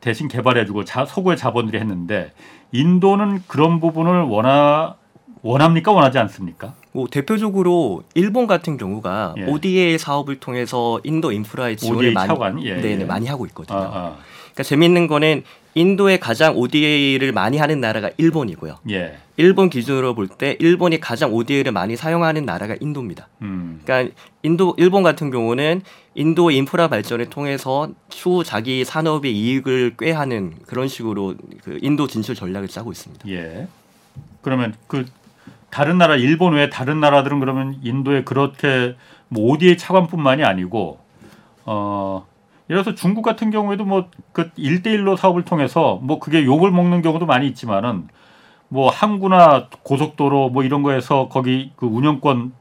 대신 0.00 0.28
개발해주고 0.28 0.84
자, 0.84 1.04
소구의 1.04 1.36
자본들이 1.36 1.78
했는데 1.78 2.32
인도는 2.70 3.42
그런 3.48 3.80
부분을 3.80 4.22
원하 4.22 4.94
원합니까 5.42 5.92
원하지 5.92 6.18
않습니까? 6.18 6.74
뭐 6.92 7.06
대표적으로 7.08 8.02
일본 8.14 8.46
같은 8.46 8.76
경우가 8.76 9.34
예. 9.38 9.44
ODA 9.44 9.98
사업을 9.98 10.40
통해서 10.40 11.00
인도 11.04 11.32
인프라의 11.32 11.76
지원을 11.76 12.12
많이? 12.12 12.66
예, 12.66 12.74
네네 12.76 13.02
예. 13.02 13.04
많이 13.04 13.26
하고 13.26 13.46
있거든요. 13.46 13.78
아, 13.78 13.82
아. 13.82 14.16
그러니까 14.52 14.62
재미있는 14.64 15.06
거는 15.06 15.44
인도의 15.74 16.18
가장 16.18 16.56
ODA를 16.56 17.30
많이 17.32 17.56
하는 17.58 17.80
나라가 17.80 18.10
일본이고요. 18.16 18.78
예. 18.90 19.16
일본 19.36 19.70
기준으로 19.70 20.14
볼 20.14 20.28
때 20.28 20.56
일본이 20.58 21.00
가장 21.00 21.32
ODA를 21.32 21.70
많이 21.72 21.96
사용하는 21.96 22.44
나라가 22.44 22.76
인도입니다. 22.80 23.28
음. 23.42 23.80
그러니까 23.84 24.12
인도 24.42 24.74
일본 24.76 25.02
같은 25.04 25.30
경우는 25.30 25.82
인도 26.16 26.50
인프라 26.50 26.88
발전을 26.88 27.30
통해서 27.30 27.88
추후 28.08 28.42
자기 28.42 28.84
산업의 28.84 29.32
이익을 29.32 29.94
꾀하는 29.98 30.54
그런 30.66 30.88
식으로 30.88 31.36
그 31.62 31.78
인도 31.80 32.08
진출 32.08 32.34
전략을 32.34 32.68
짜고 32.68 32.90
있습니다. 32.90 33.28
예. 33.30 33.68
그러면 34.42 34.74
그 34.88 35.06
다른 35.70 35.98
나라 35.98 36.16
일본 36.16 36.54
외 36.54 36.68
다른 36.68 37.00
나라들은 37.00 37.40
그러면 37.40 37.78
인도에 37.82 38.24
그렇게 38.24 38.96
뭐 39.28 39.50
ODA 39.52 39.76
차관뿐만이 39.76 40.44
아니고 40.44 40.98
어 41.64 42.26
예를 42.68 42.82
들어서 42.82 42.94
중국 42.96 43.22
같은 43.22 43.50
경우에도 43.50 43.84
뭐그 43.84 44.50
1대1로 44.58 45.16
사업을 45.16 45.44
통해서 45.44 45.98
뭐 46.02 46.18
그게 46.18 46.44
욕을 46.44 46.70
먹는 46.70 47.02
경우도 47.02 47.26
많이 47.26 47.46
있지만은 47.48 48.08
뭐 48.68 48.90
항구나 48.90 49.68
고속도로 49.82 50.50
뭐 50.50 50.62
이런 50.62 50.82
거에서 50.82 51.28
거기 51.28 51.72
그 51.76 51.86
운영권 51.86 52.52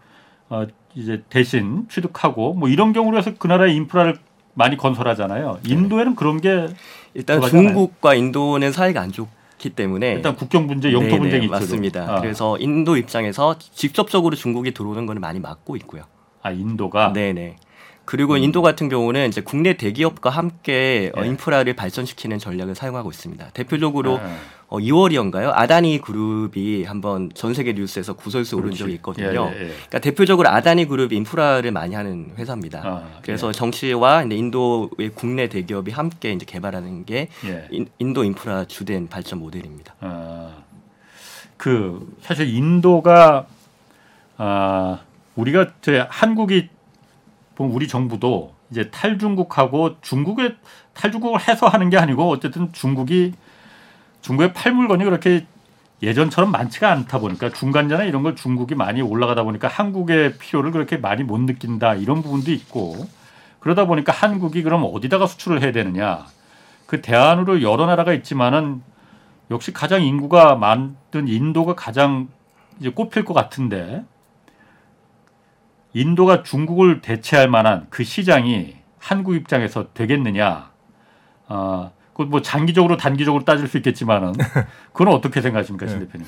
어 0.50 0.66
이제 0.96 1.24
대신 1.30 1.88
취득하고 1.90 2.54
뭐 2.54 2.68
이런 2.70 2.94
경우로 2.94 3.18
해서 3.18 3.32
그 3.38 3.48
나라의 3.48 3.76
인프라를 3.76 4.18
많이 4.56 4.76
건설하잖아요. 4.78 5.60
인도에는 5.66 6.16
그런 6.16 6.42
게 6.42 6.68
일단 7.14 7.38
들어가잖아요. 7.40 7.68
중국과 7.68 8.16
인도는 8.16 8.72
사이가 8.72 9.02
안 9.02 9.12
좋 9.12 9.28
기 9.60 9.70
때문에 9.70 10.14
일단 10.14 10.36
국경 10.36 10.66
문제, 10.66 10.92
영토 10.92 11.08
네네, 11.08 11.20
분쟁이 11.20 11.46
있죠. 11.46 11.52
맞습니다. 11.52 12.16
아. 12.16 12.22
그래서 12.22 12.58
인도 12.58 12.98
입장에서 12.98 13.56
직접적으로 13.60 14.36
중국이 14.36 14.74
들어오는 14.74 15.06
거는 15.06 15.22
많이 15.22 15.40
막고 15.40 15.76
있고요. 15.76 16.04
아 16.42 16.52
인도가 16.52 17.14
네네. 17.14 17.58
그리고 18.10 18.38
인도 18.38 18.64
같은 18.64 18.90
경우는 18.90 19.28
이제 19.28 19.40
국내 19.40 19.78
대기업과 19.78 20.32
함께 20.32 21.12
어, 21.16 21.22
예. 21.22 21.28
인프라를 21.28 21.76
발전시키는 21.76 22.40
전략을 22.40 22.74
사용하고 22.74 23.12
있습니다. 23.12 23.52
대표적으로 23.54 24.18
아. 24.18 24.36
어, 24.68 24.80
2월이었가요? 24.80 25.52
아다니 25.54 26.02
그룹이 26.02 26.86
한번 26.86 27.30
전 27.36 27.54
세계 27.54 27.74
뉴스에서 27.74 28.14
구설수 28.14 28.58
오른. 28.58 28.74
적이 28.74 28.94
있거든요. 28.94 29.28
예, 29.28 29.60
예, 29.60 29.62
예. 29.62 29.68
그러니까 29.68 30.00
대표적으로 30.00 30.50
아다니 30.50 30.88
그룹이 30.88 31.16
인프라를 31.18 31.72
많이 31.72 31.94
하는 31.94 32.32
회사입니다. 32.36 32.82
아, 32.84 33.20
그래서 33.22 33.52
정치와 33.52 34.24
이제 34.24 34.36
인도의 34.36 35.12
국내 35.14 35.48
대기업이 35.48 35.92
함께 35.92 36.32
이제 36.32 36.48
개발하는 36.48 37.06
게 37.06 37.28
예. 37.46 37.68
인, 37.70 37.90
인도 38.00 38.24
인프라 38.24 38.66
주된 38.66 39.08
발전 39.08 39.38
모델입니다. 39.38 39.94
아, 40.00 40.64
그 41.58 42.12
사실 42.22 42.52
인도가 42.52 43.46
아 44.38 45.02
우리가 45.36 45.74
저 45.82 46.08
한국이 46.10 46.70
보면 47.60 47.74
우리 47.74 47.88
정부도 47.88 48.54
이제 48.72 48.90
탈중국하고 48.90 50.02
중국의 50.02 50.56
탈중국을 50.94 51.48
해서 51.48 51.68
하는 51.68 51.90
게 51.90 51.98
아니고 51.98 52.30
어쨌든 52.30 52.72
중국이 52.74 53.34
중국의 54.22 54.54
팔물건이 54.54 55.04
그렇게 55.04 55.46
예전처럼 56.02 56.52
많지가 56.52 56.90
않다 56.92 57.20
보니까 57.20 57.50
중간자나 57.50 58.06
이런 58.06 58.24
걸 58.24 58.36
중국이 58.36 58.74
많이 58.76 59.02
올라가다 59.02 59.44
보니까 59.44 59.68
한국의 59.68 60.38
필요를 60.38 60.72
그렇게 60.72 60.98
많이 60.98 61.24
못 61.24 61.40
느낀다 61.42 61.96
이런 61.96 62.22
부분도 62.22 62.52
있고 62.52 62.96
그러다 63.60 63.86
보니까 63.86 64.14
한국이 64.14 64.64
그럼 64.64 64.90
어디다가 64.90 65.28
수출을 65.28 65.62
해야 65.62 65.74
되느냐. 65.74 66.26
그 66.86 67.02
대안으로 67.02 67.62
여러 67.62 67.86
나라가 67.86 68.14
있지만은 68.14 68.82
역시 69.52 69.74
가장 69.74 70.02
인구가 70.02 70.56
많은 70.56 71.28
인도가 71.28 71.76
가장 71.76 72.30
이제 72.80 72.90
꼽힐 72.90 73.26
것 73.26 73.34
같은데 73.34 74.06
인도가 75.94 76.44
중국을 76.44 77.02
대체할 77.02 77.50
만한 77.50 77.88
그 77.90 78.04
시장이 78.04 78.76
한국 79.00 79.36
입장에서 79.36 79.88
되겠느냐? 79.94 80.70
아, 81.48 81.92
그뭐 82.14 82.42
장기적으로 82.42 82.98
단기적으로 82.98 83.46
따질 83.46 83.68
수 83.68 83.78
있겠지만은 83.78 84.34
그건 84.94 85.10
어떻게 85.10 85.42
생각하십니까, 85.42 85.88
신 85.88 86.00
네. 86.00 86.06
대표님? 86.06 86.28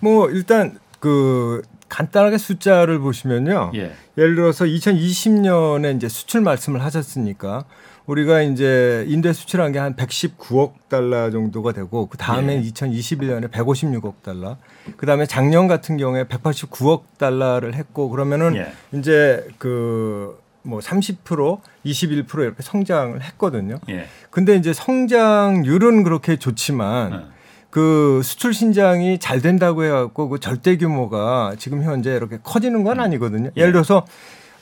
뭐 0.00 0.30
일단 0.30 0.78
그 1.00 1.62
간단하게 1.88 2.38
숫자를 2.38 3.00
보시면요. 3.00 3.72
예, 3.74 3.92
예를 4.16 4.36
들어서 4.36 4.64
2020년에 4.64 5.96
이제 5.96 6.08
수출 6.08 6.40
말씀을 6.42 6.84
하셨으니까 6.84 7.64
우리가 8.10 8.42
이제 8.42 9.04
인도에 9.08 9.32
수출한 9.32 9.72
게 9.72 9.80
한 9.80 9.96
119억 9.96 10.72
달러 10.88 11.30
정도가 11.30 11.72
되고 11.72 12.06
그 12.06 12.18
다음에 12.18 12.56
예. 12.56 12.62
2021년에 12.70 13.50
156억 13.50 14.22
달러, 14.22 14.56
그 14.96 15.06
다음에 15.06 15.26
작년 15.26 15.68
같은 15.68 15.96
경우에 15.96 16.24
189억 16.24 17.02
달러를 17.18 17.74
했고 17.74 18.10
그러면은 18.10 18.56
예. 18.56 18.72
이제 18.92 19.46
그 19.58 20.38
뭐30% 20.66 21.60
21% 21.86 22.38
이렇게 22.40 22.62
성장을 22.62 23.20
했거든요. 23.22 23.76
예, 23.88 24.06
근데 24.30 24.56
이제 24.56 24.74
성장률은 24.74 26.02
그렇게 26.02 26.36
좋지만 26.36 27.12
어, 27.12 27.22
그 27.70 28.20
수출 28.22 28.52
신장이 28.52 29.18
잘 29.18 29.40
된다고 29.40 29.84
해갖고 29.84 30.28
그 30.28 30.38
절대 30.40 30.76
규모가 30.76 31.54
지금 31.58 31.82
현재 31.82 32.10
이렇게 32.14 32.38
커지는 32.42 32.80
음. 32.80 32.84
건 32.84 33.00
아니거든요. 33.00 33.50
예. 33.56 33.60
예를 33.60 33.72
들어서 33.72 34.04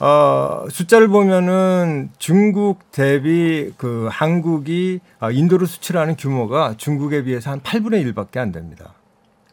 어 0.01 0.65
숫자를 0.71 1.09
보면은 1.09 2.11
중국 2.19 2.91
대비 2.93 3.73
그 3.77 4.09
한국이 4.11 5.01
아, 5.19 5.31
인도로 5.31 5.67
수출하는 5.67 6.17
규모가 6.17 6.75
중국에 6.77 7.25
비해서 7.25 7.51
한 7.51 7.61
8분의 7.61 8.13
1밖에 8.15 8.39
안 8.39 8.53
됩니다. 8.53 8.95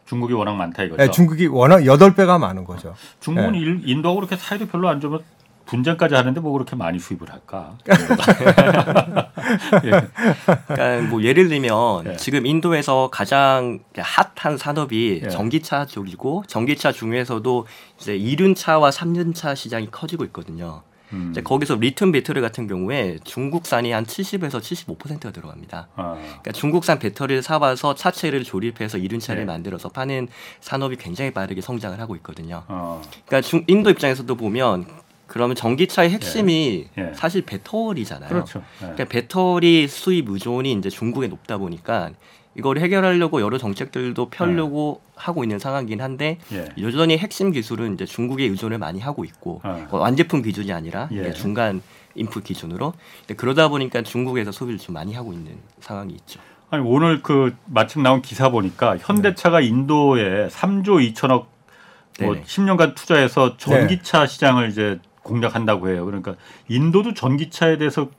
중국이 0.06 0.34
워낙 0.34 0.54
많다 0.54 0.84
이거죠. 0.84 1.02
네, 1.04 1.10
중국이 1.10 1.48
워낙 1.48 1.80
8배가 1.80 2.40
많은 2.40 2.64
거죠. 2.64 2.94
중국은 3.22 3.54
네. 3.54 3.60
일- 3.60 3.82
인도하고 3.86 4.20
그렇게 4.20 4.36
사이도 4.36 4.68
별로 4.68 4.88
안 4.88 5.00
좋으면 5.02 5.22
분쟁까지 5.66 6.16
하는데 6.16 6.40
뭐 6.40 6.52
그렇게 6.54 6.76
많이 6.76 7.00
수입을 7.00 7.32
할까? 7.32 7.78
예. 9.86 9.92
그러니까 10.68 11.10
뭐 11.10 11.24
예를 11.24 11.50
들면 11.50 12.06
예. 12.08 12.16
지금 12.18 12.46
인도에서 12.46 13.10
가장 13.12 13.80
핫한 13.98 14.58
산업이 14.58 15.22
예. 15.24 15.30
전기차 15.30 15.86
쪽이고 15.86 16.44
전기차 16.48 16.92
중에서도 16.92 17.66
이제 18.00 18.16
이륜차와 18.16 18.92
삼륜차 18.92 19.56
시장이 19.56 19.90
커지고 19.92 20.24
있거든요. 20.26 20.84
음. 21.14 21.30
이제 21.32 21.42
거기서 21.42 21.76
리튬 21.76 22.12
배터리 22.12 22.42
같은 22.42 22.68
경우에 22.68 23.20
중국산이 23.24 23.92
한 23.92 24.06
70에서 24.06 24.60
75%가 24.60 25.32
들어갑니다. 25.32 25.88
아, 25.96 26.16
그러니까 26.16 26.52
중국산 26.52 27.00
배터리를 27.00 27.42
사와서 27.42 27.96
차체를 27.96 28.44
조립해서 28.44 28.98
이륜차를 28.98 29.42
네. 29.42 29.46
만들어서 29.46 29.90
파는 29.90 30.28
산업이 30.62 30.98
굉장히 30.98 31.32
빠르게 31.32 31.62
성장을 31.62 32.00
하고 32.00 32.16
있거든요. 32.18 32.64
어, 32.68 33.02
그러니까 33.26 33.48
중, 33.48 33.64
인도 33.68 33.90
입장에서도 33.90 34.34
보면 34.36 34.86
그러면 35.28 35.56
전기차의 35.56 36.10
핵심이 36.12 36.88
예. 36.98 37.10
예. 37.10 37.14
사실 37.14 37.42
배터리잖아요. 37.42 38.30
그렇죠. 38.30 38.60
예. 38.60 38.80
그러니까 38.80 39.06
배터리 39.06 39.88
수입 39.88 40.30
의존이 40.30 40.72
이제 40.74 40.90
중국에 40.90 41.28
높다 41.28 41.58
보니까 41.58 42.12
이걸 42.58 42.80
해결하려고 42.80 43.42
여러 43.42 43.58
정책들도 43.58 44.30
펴려고 44.30 45.02
하고 45.16 45.44
있는 45.44 45.60
상황이긴 45.60 46.02
한데 46.02 46.38
예. 46.54 46.70
여전히 46.82 47.18
핵심 47.18 47.52
기술은 47.52 47.96
이제 47.96 48.06
중국에 48.06 48.46
의존을 48.46 48.78
많이 48.78 49.00
하고 49.00 49.26
있고 49.26 49.62
어. 49.64 49.88
어, 49.92 49.98
완제품 49.98 50.42
기준이 50.42 50.72
아니라 50.72 51.10
예. 51.12 51.34
중간 51.34 51.82
인풋 52.16 52.46
기준으로 52.46 52.94
그러다 53.36 53.68
보니까 53.68 54.02
중국에서 54.02 54.52
소비를 54.52 54.80
좀 54.80 54.94
많이 54.94 55.14
하고 55.14 55.34
있는 55.34 55.58
상황이 55.82 56.14
있죠. 56.14 56.40
아니 56.70 56.84
오늘 56.86 57.22
그 57.22 57.56
마침 57.66 58.04
나온 58.04 58.22
기사 58.22 58.50
보니까 58.50 58.98
현대차가 59.00 59.62
인도에 59.62 60.48
3조 60.48 61.14
2천억 61.14 61.48
뭐 62.22 62.34
네네. 62.34 62.44
10년간 62.44 62.96
투자해서 62.96 63.58
전기차 63.58 64.26
시장을 64.26 64.70
이제 64.70 65.00
공략한다고 65.26 65.90
해요. 65.90 66.06
그러니까 66.06 66.36
인도도 66.70 67.14
전기차에 67.14 67.78
대해서 67.78 68.10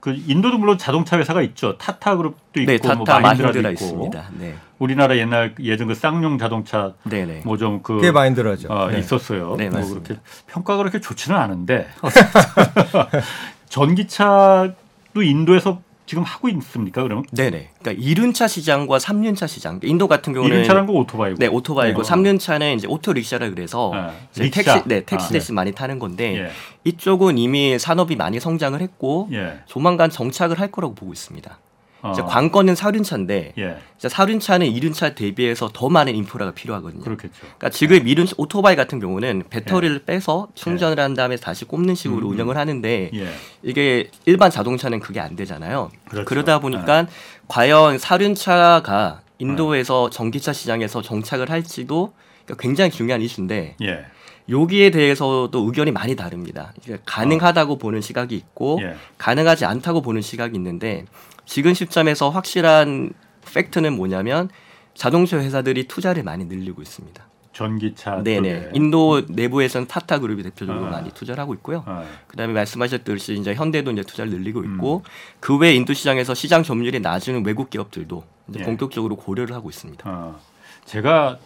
그 0.00 0.14
인도도 0.26 0.58
물론 0.58 0.78
자동차 0.78 1.18
회사가 1.18 1.42
있죠. 1.42 1.76
타타 1.76 2.16
그룹도 2.16 2.60
있고 2.62 2.72
네, 2.72 2.78
뭐 2.78 3.04
타타 3.04 3.20
마힌드라도 3.20 3.62
마힌드라 3.62 3.70
있고. 3.70 3.84
있습니다. 3.84 4.30
네, 4.38 4.54
우리나라 4.78 5.16
옛날 5.16 5.54
예전 5.60 5.88
그 5.88 5.94
쌍용 5.94 6.38
자동차 6.38 6.94
네, 7.04 7.26
네. 7.26 7.42
뭐 7.44 7.56
좀그 7.58 7.96
그게 7.96 8.10
마인드라죠. 8.10 8.68
어, 8.72 8.90
네. 8.90 8.98
있었어요. 8.98 9.56
네, 9.56 9.68
뭐 9.68 9.80
맞습니다. 9.80 10.08
그렇게 10.08 10.22
평가가 10.46 10.78
그렇게 10.78 11.00
좋지는 11.00 11.38
않은데 11.38 11.88
전기차도 13.68 15.22
인도에서 15.22 15.82
지금 16.08 16.22
하고 16.22 16.48
있습니까? 16.48 17.02
그러면 17.02 17.24
네네. 17.32 17.68
그러니까 17.80 18.02
이륜차 18.02 18.48
시장과 18.48 18.98
삼륜차 18.98 19.46
시장. 19.46 19.78
인도 19.82 20.08
같은 20.08 20.32
경우는 20.32 20.56
이륜차란 20.56 20.86
거 20.86 20.94
오토바이고. 20.94 21.38
네 21.38 21.46
오토바이고 21.46 22.02
네. 22.02 22.08
삼륜차는 22.08 22.76
이제 22.76 22.88
오토 22.88 23.12
릭샤라 23.12 23.50
그래서 23.50 23.92
네. 24.34 24.48
이제. 24.48 24.50
택시 24.50 24.82
네 24.86 25.02
택시 25.04 25.26
아, 25.26 25.28
대신 25.32 25.54
많이 25.54 25.72
타는 25.72 25.98
건데 25.98 26.46
예. 26.46 26.50
이쪽은 26.84 27.36
이미 27.36 27.78
산업이 27.78 28.16
많이 28.16 28.40
성장을 28.40 28.80
했고 28.80 29.28
예. 29.32 29.60
조만간 29.66 30.08
정착을 30.08 30.58
할 30.58 30.72
거라고 30.72 30.94
보고 30.94 31.12
있습니다. 31.12 31.58
어. 32.02 32.12
이제 32.12 32.22
관건은 32.22 32.74
사륜차인데 32.74 33.54
예. 33.58 33.78
이제 33.96 34.08
사륜차는 34.08 34.66
이륜차 34.66 35.14
대비해서 35.14 35.68
더 35.72 35.88
많은 35.88 36.14
인프라가 36.14 36.52
필요하거든요. 36.52 37.02
그렇겠죠. 37.02 37.40
그러니까 37.40 37.70
지금 37.70 38.06
이륜 38.06 38.26
오토바이 38.36 38.76
같은 38.76 39.00
경우는 39.00 39.44
배터리를 39.50 40.04
빼서 40.04 40.48
충전을 40.54 41.00
한 41.00 41.14
다음에 41.14 41.36
다시 41.36 41.64
꼽는 41.64 41.94
식으로 41.94 42.20
예. 42.20 42.28
음. 42.28 42.32
운영을 42.32 42.56
하는데 42.56 43.10
예. 43.12 43.28
이게 43.62 44.10
일반 44.26 44.50
자동차는 44.50 45.00
그게 45.00 45.18
안 45.20 45.34
되잖아요. 45.34 45.90
그렇죠. 46.08 46.24
그러다 46.24 46.60
보니까 46.60 47.06
과연 47.48 47.98
사륜차가 47.98 49.22
인도에서 49.38 50.10
전기차 50.10 50.52
시장에서 50.52 51.02
정착을 51.02 51.50
할지도 51.50 52.12
그러니까 52.44 52.62
굉장히 52.62 52.90
중요한 52.90 53.22
이슈인데 53.22 53.76
예. 53.82 54.04
여기에 54.48 54.90
대해서도 54.90 55.58
의견이 55.66 55.90
많이 55.90 56.16
다릅니다. 56.16 56.72
가능하다고 57.04 57.76
보는 57.78 58.00
시각이 58.00 58.34
있고 58.34 58.78
예. 58.82 58.94
가능하지 59.18 59.64
않다고 59.64 60.00
보는 60.00 60.22
시각이 60.22 60.56
있는데 60.56 61.04
지금 61.48 61.72
시점에서 61.72 62.28
확실한 62.28 63.10
팩트는 63.54 63.96
뭐냐면 63.96 64.50
자동차 64.92 65.38
회사들이 65.38 65.88
투자를 65.88 66.22
많이 66.22 66.44
늘리고 66.44 66.82
있습니다. 66.82 67.26
전기차 67.54 68.22
네네. 68.22 68.64
쪽에. 68.64 68.70
인도 68.74 69.22
내부에서는 69.26 69.88
타타 69.88 70.18
그룹이 70.18 70.42
대표적으로 70.42 70.86
아. 70.86 70.90
많이 70.90 71.10
투자를 71.10 71.40
하고 71.40 71.54
있고요. 71.54 71.84
어. 71.86 72.06
그다음에 72.26 72.52
말씀하셨듯이 72.52 73.34
이제 73.34 73.54
현대도 73.54 73.90
이제 73.92 74.02
투자를 74.02 74.30
늘리고 74.32 74.60
음. 74.60 74.74
있고 74.74 75.02
그외 75.40 75.74
인도 75.74 75.94
시장에서 75.94 76.34
시장 76.34 76.62
점유율이 76.62 77.00
낮은 77.00 77.44
외국 77.46 77.70
기업들도 77.70 78.24
이제 78.50 78.60
예. 78.60 78.64
본격적으로 78.64 79.16
고려를 79.16 79.56
하고 79.56 79.70
있습니다. 79.70 80.04
어. 80.08 80.38
제가 80.84 81.38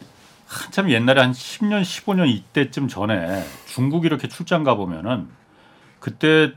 한참 0.49 0.91
옛날에 0.91 1.21
한 1.21 1.31
10년, 1.31 1.83
15년 1.83 2.29
이때쯤 2.29 2.89
전에 2.89 3.45
중국 3.67 4.05
이렇게 4.05 4.27
출장 4.27 4.65
가 4.65 4.75
보면은 4.75 5.29
그때 6.01 6.53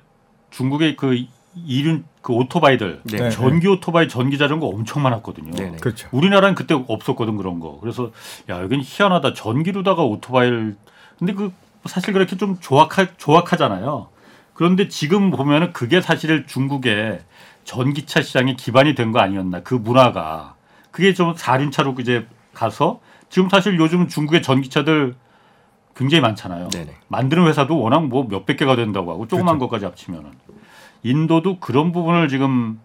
중국의 0.50 0.96
그 0.96 1.26
이륜 1.56 2.06
그 2.26 2.34
오토바이들 2.34 3.02
네. 3.04 3.18
네. 3.18 3.30
전기 3.30 3.68
오토바이, 3.68 4.08
전기 4.08 4.40
자전거 4.40 4.66
엄청 4.66 5.04
많았거든요. 5.04 5.52
네네. 5.52 5.78
그렇죠. 5.78 6.10
우리나라는 6.12 6.56
그때 6.56 6.74
없었거든 6.74 7.38
그런 7.38 7.60
거. 7.60 7.78
그래서 7.80 8.10
야 8.50 8.64
여긴 8.64 8.82
희한하다. 8.84 9.34
전기로다가 9.34 10.02
오토바이를 10.04 10.76
근데 11.20 11.34
그 11.34 11.54
사실 11.86 12.14
그렇게 12.16 12.36
좀 12.36 12.58
조악하 12.60 13.10
조악하잖아요. 13.18 14.08
그런데 14.56 14.88
지금 14.88 15.30
보면은 15.30 15.72
그게 15.72 16.02
사실 16.02 16.48
중국의 16.48 17.20
전기차 17.64 18.24
시장의 18.24 18.56
기반이 18.56 18.96
된 18.96 19.12
거 19.12 19.20
아니었나 19.20 19.60
그 19.62 19.76
문화가 19.76 20.56
그게 20.90 21.14
좀 21.14 21.36
사륜차로 21.36 21.96
이제 22.00 22.26
가서 22.56 23.02
지금 23.30 23.50
사실 23.50 23.78
요즘 23.78 24.08
중국의 24.08 24.42
전기차들 24.42 25.14
굉장히 25.96 26.22
많잖아요. 26.22 26.70
네네. 26.70 26.96
만드는 27.08 27.46
회사도 27.46 27.80
워낙 27.80 28.08
뭐 28.08 28.26
몇백 28.28 28.58
개가 28.58 28.76
된다고 28.76 29.12
하고 29.12 29.28
조그만 29.28 29.60
것까지 29.60 29.86
합치면은 29.86 30.32
인도도 31.06 31.60
그런 31.60 31.92
부분을 31.92 32.28
지금 32.30 32.80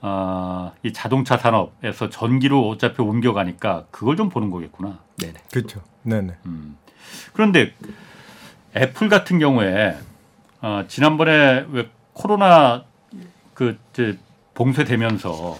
아, 0.00 0.72
이 0.82 0.92
자동차 0.92 1.36
산업에서 1.36 2.08
전기로 2.08 2.66
어차피 2.70 3.02
옮겨가니까 3.02 3.84
그걸 3.90 4.16
좀 4.16 4.30
보는 4.30 4.50
거겠구나. 4.50 4.98
네네. 5.18 5.34
그렇죠. 5.52 5.82
네네. 6.02 6.34
음. 6.46 6.78
그런데 7.34 7.74
애플 8.74 9.10
같은 9.10 9.38
경우에 9.38 9.96
어, 10.62 10.84
지난번에 10.88 11.66
왜 11.70 11.90
코로나 12.14 12.84
그 13.52 13.76
이제 13.92 14.18
봉쇄되면서 14.54 15.58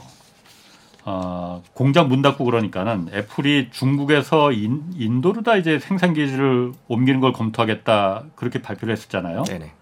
어, 1.05 1.62
공장 1.74 2.09
문 2.09 2.22
닫고 2.22 2.44
그러니까는 2.46 3.11
애플이 3.12 3.68
중국에서 3.70 4.52
인, 4.52 4.83
인도로 4.96 5.42
다 5.42 5.57
이제 5.57 5.78
생산 5.78 6.14
기지를 6.14 6.72
옮기는 6.88 7.20
걸 7.20 7.35
검토하겠다 7.35 8.24
그렇게 8.35 8.62
발표를 8.62 8.92
했었잖아요. 8.92 9.42
네네. 9.42 9.82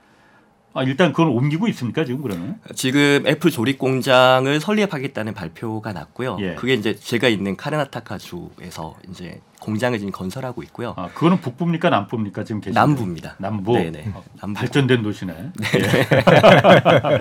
아, 0.73 0.83
일단 0.85 1.13
그걸 1.13 1.29
옮기고 1.29 1.67
있습니까 1.69 2.05
지금 2.05 2.23
그러면? 2.23 2.61
지금 2.75 3.25
애플 3.27 3.51
조립 3.51 3.79
공장을 3.79 4.61
설립하겠다는 4.61 5.35
발표가 5.35 5.93
났고요. 5.93 6.37
예. 6.41 6.55
그게 6.55 6.75
이제 6.75 6.95
제가 6.95 7.29
있는 7.29 7.57
카르나타카 7.57 8.19
주에서 8.19 8.97
이제 9.11 9.41
공장을 9.61 9.97
지금 9.99 10.11
건설하고 10.11 10.63
있고요. 10.65 10.95
아, 10.97 11.09
그거는 11.09 11.41
북부입니까 11.41 11.91
남부입니까 11.91 12.45
지금 12.45 12.61
계신 12.61 12.75
남부입니다. 12.75 13.37
남부. 13.39 13.75
네네. 13.75 14.11
어, 14.15 14.25
남부. 14.41 14.59
발전된 14.59 15.03
도시네. 15.03 15.53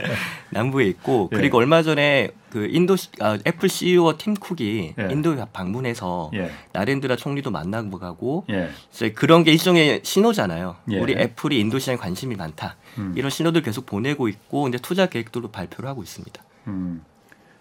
남부에 0.52 0.86
있고 0.88 1.30
예. 1.34 1.38
그리고 1.38 1.58
얼마 1.60 1.84
전에 1.84 2.32
그 2.49 2.67
인도 2.71 2.95
시- 2.95 3.10
아, 3.19 3.38
애플 3.45 3.69
CEO 3.69 4.17
팀 4.17 4.34
쿡이 4.34 4.95
예. 4.97 5.08
인도에 5.12 5.43
방문해서 5.54 6.32
예. 6.34 6.49
나렌드라 6.73 7.15
총리도 7.15 7.52
만나고 7.52 7.99
가고 7.99 8.45
예. 8.49 8.69
이제 8.91 9.12
그런 9.12 9.43
게 9.43 9.52
일종의 9.52 10.02
신호잖아요. 10.04 10.78
예. 10.91 10.99
우리 10.99 11.13
애플이 11.13 11.60
인도 11.60 11.78
시장에 11.78 11.97
관심이 11.97 12.36
많다. 12.36 12.75
음. 12.97 13.13
이런 13.15 13.30
신호들 13.30 13.62
계속 13.62 13.86
보내고 13.86 14.28
있고 14.30 14.67
이제 14.67 14.80
투자 14.82 15.06
계획도 15.06 15.52
발표를 15.52 15.88
하고 15.89 16.02
있습니다. 16.02 16.41
음. 16.67 17.04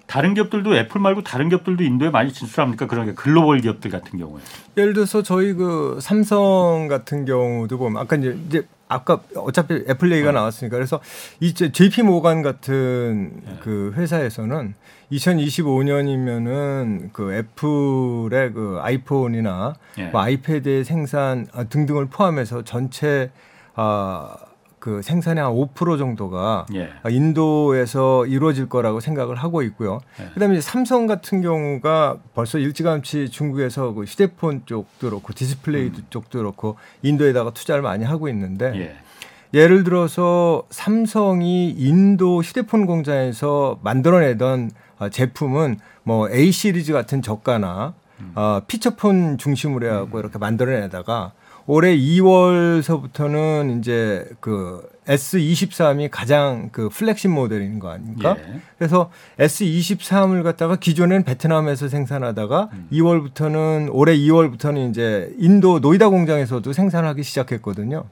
다른 0.09 0.33
기업들도 0.33 0.75
애플 0.75 1.03
말고 1.03 1.23
다른 1.23 1.51
기업들도 1.51 1.85
인도에 1.85 2.09
많이 2.09 2.33
진출합니까? 2.33 2.87
그런 2.87 3.07
게 3.07 3.12
글로벌 3.12 3.61
기업들 3.61 3.90
같은 3.90 4.18
경우에. 4.18 4.40
예를 4.79 4.94
들어서 4.94 5.23
저희 5.23 5.53
그 5.53 5.99
삼성 6.01 6.88
같은 6.88 7.27
경우도 7.27 7.77
보면 7.77 8.03
아까 8.03 8.16
이제, 8.16 8.37
이제 8.49 8.66
아까 8.88 9.21
어차피 9.37 9.85
애플 9.87 10.11
얘기가 10.11 10.33
나왔으니까 10.33 10.79
그래서 10.79 10.99
이제 11.40 11.71
JP 11.71 12.05
모간 12.05 12.40
같은 12.40 13.42
그 13.61 13.92
회사에서는 13.97 14.75
2025년이면은 15.12 17.12
그 17.12 17.35
애플의 17.35 18.55
그 18.55 18.79
아이폰이나 18.81 19.75
예. 19.99 20.07
뭐 20.07 20.23
아이패드의 20.23 20.85
생산 20.85 21.47
아, 21.53 21.64
등등을 21.64 22.07
포함해서 22.07 22.64
전체 22.64 23.31
아, 23.75 24.35
그 24.78 25.02
생산의 25.02 25.42
한 25.42 25.52
5% 25.52 25.98
정도가 25.98 26.66
예. 26.74 26.90
아, 27.02 27.10
인도에서 27.10 28.26
이루어질 28.26 28.68
거라고 28.68 29.00
생각을 29.00 29.36
하고 29.36 29.62
있고요. 29.62 30.00
네. 30.18 30.28
그다음에 30.34 30.54
이제 30.54 30.60
삼성 30.60 31.06
같은 31.06 31.42
경우가 31.42 32.18
벌써 32.34 32.58
일찌감치 32.58 33.30
중국에서 33.30 33.92
그 33.94 34.04
휴대폰 34.04 34.62
쪽도 34.66 35.08
그렇고 35.08 35.32
디스플레이 35.32 35.92
쪽도 36.10 36.38
그렇고 36.38 36.76
인도에다가 37.02 37.50
투자를 37.50 37.82
많이 37.82 38.04
하고 38.04 38.28
있는데 38.28 38.72
예. 38.76 38.96
예를 39.54 39.82
들어서 39.82 40.64
삼성이 40.70 41.70
인도 41.70 42.42
휴대폰 42.42 42.86
공장에서 42.86 43.78
만들어내던 43.82 44.70
어, 44.98 45.08
제품은 45.08 45.78
뭐 46.02 46.30
A 46.30 46.52
시리즈 46.52 46.92
같은 46.92 47.22
저가나 47.22 47.94
어, 48.34 48.60
피처폰 48.66 49.38
중심으로 49.38 49.86
해갖고 49.86 50.18
이렇게 50.18 50.38
만들어내다가 50.38 51.32
올해 51.70 51.94
2월서부터는 51.94 53.78
이제 53.78 54.26
그 54.40 54.88
S23이 55.07 56.09
가장 56.11 56.70
그 56.72 56.88
플렉십 56.88 57.31
모델인 57.31 57.78
거 57.78 57.90
아닙니까? 57.90 58.37
예. 58.38 58.61
그래서 58.78 59.11
S23을 59.38 60.42
갖다가 60.42 60.76
기존엔 60.76 61.24
베트남에서 61.24 61.88
생산하다가 61.88 62.70
음. 62.72 62.88
2월부터는 62.90 63.90
올해 63.92 64.16
2월부터는 64.16 64.88
이제 64.88 65.31
인도 65.38 65.78
노이다 65.78 66.09
공장에서도 66.09 66.72
생산하기 66.72 67.22
시작했거든요. 67.22 68.04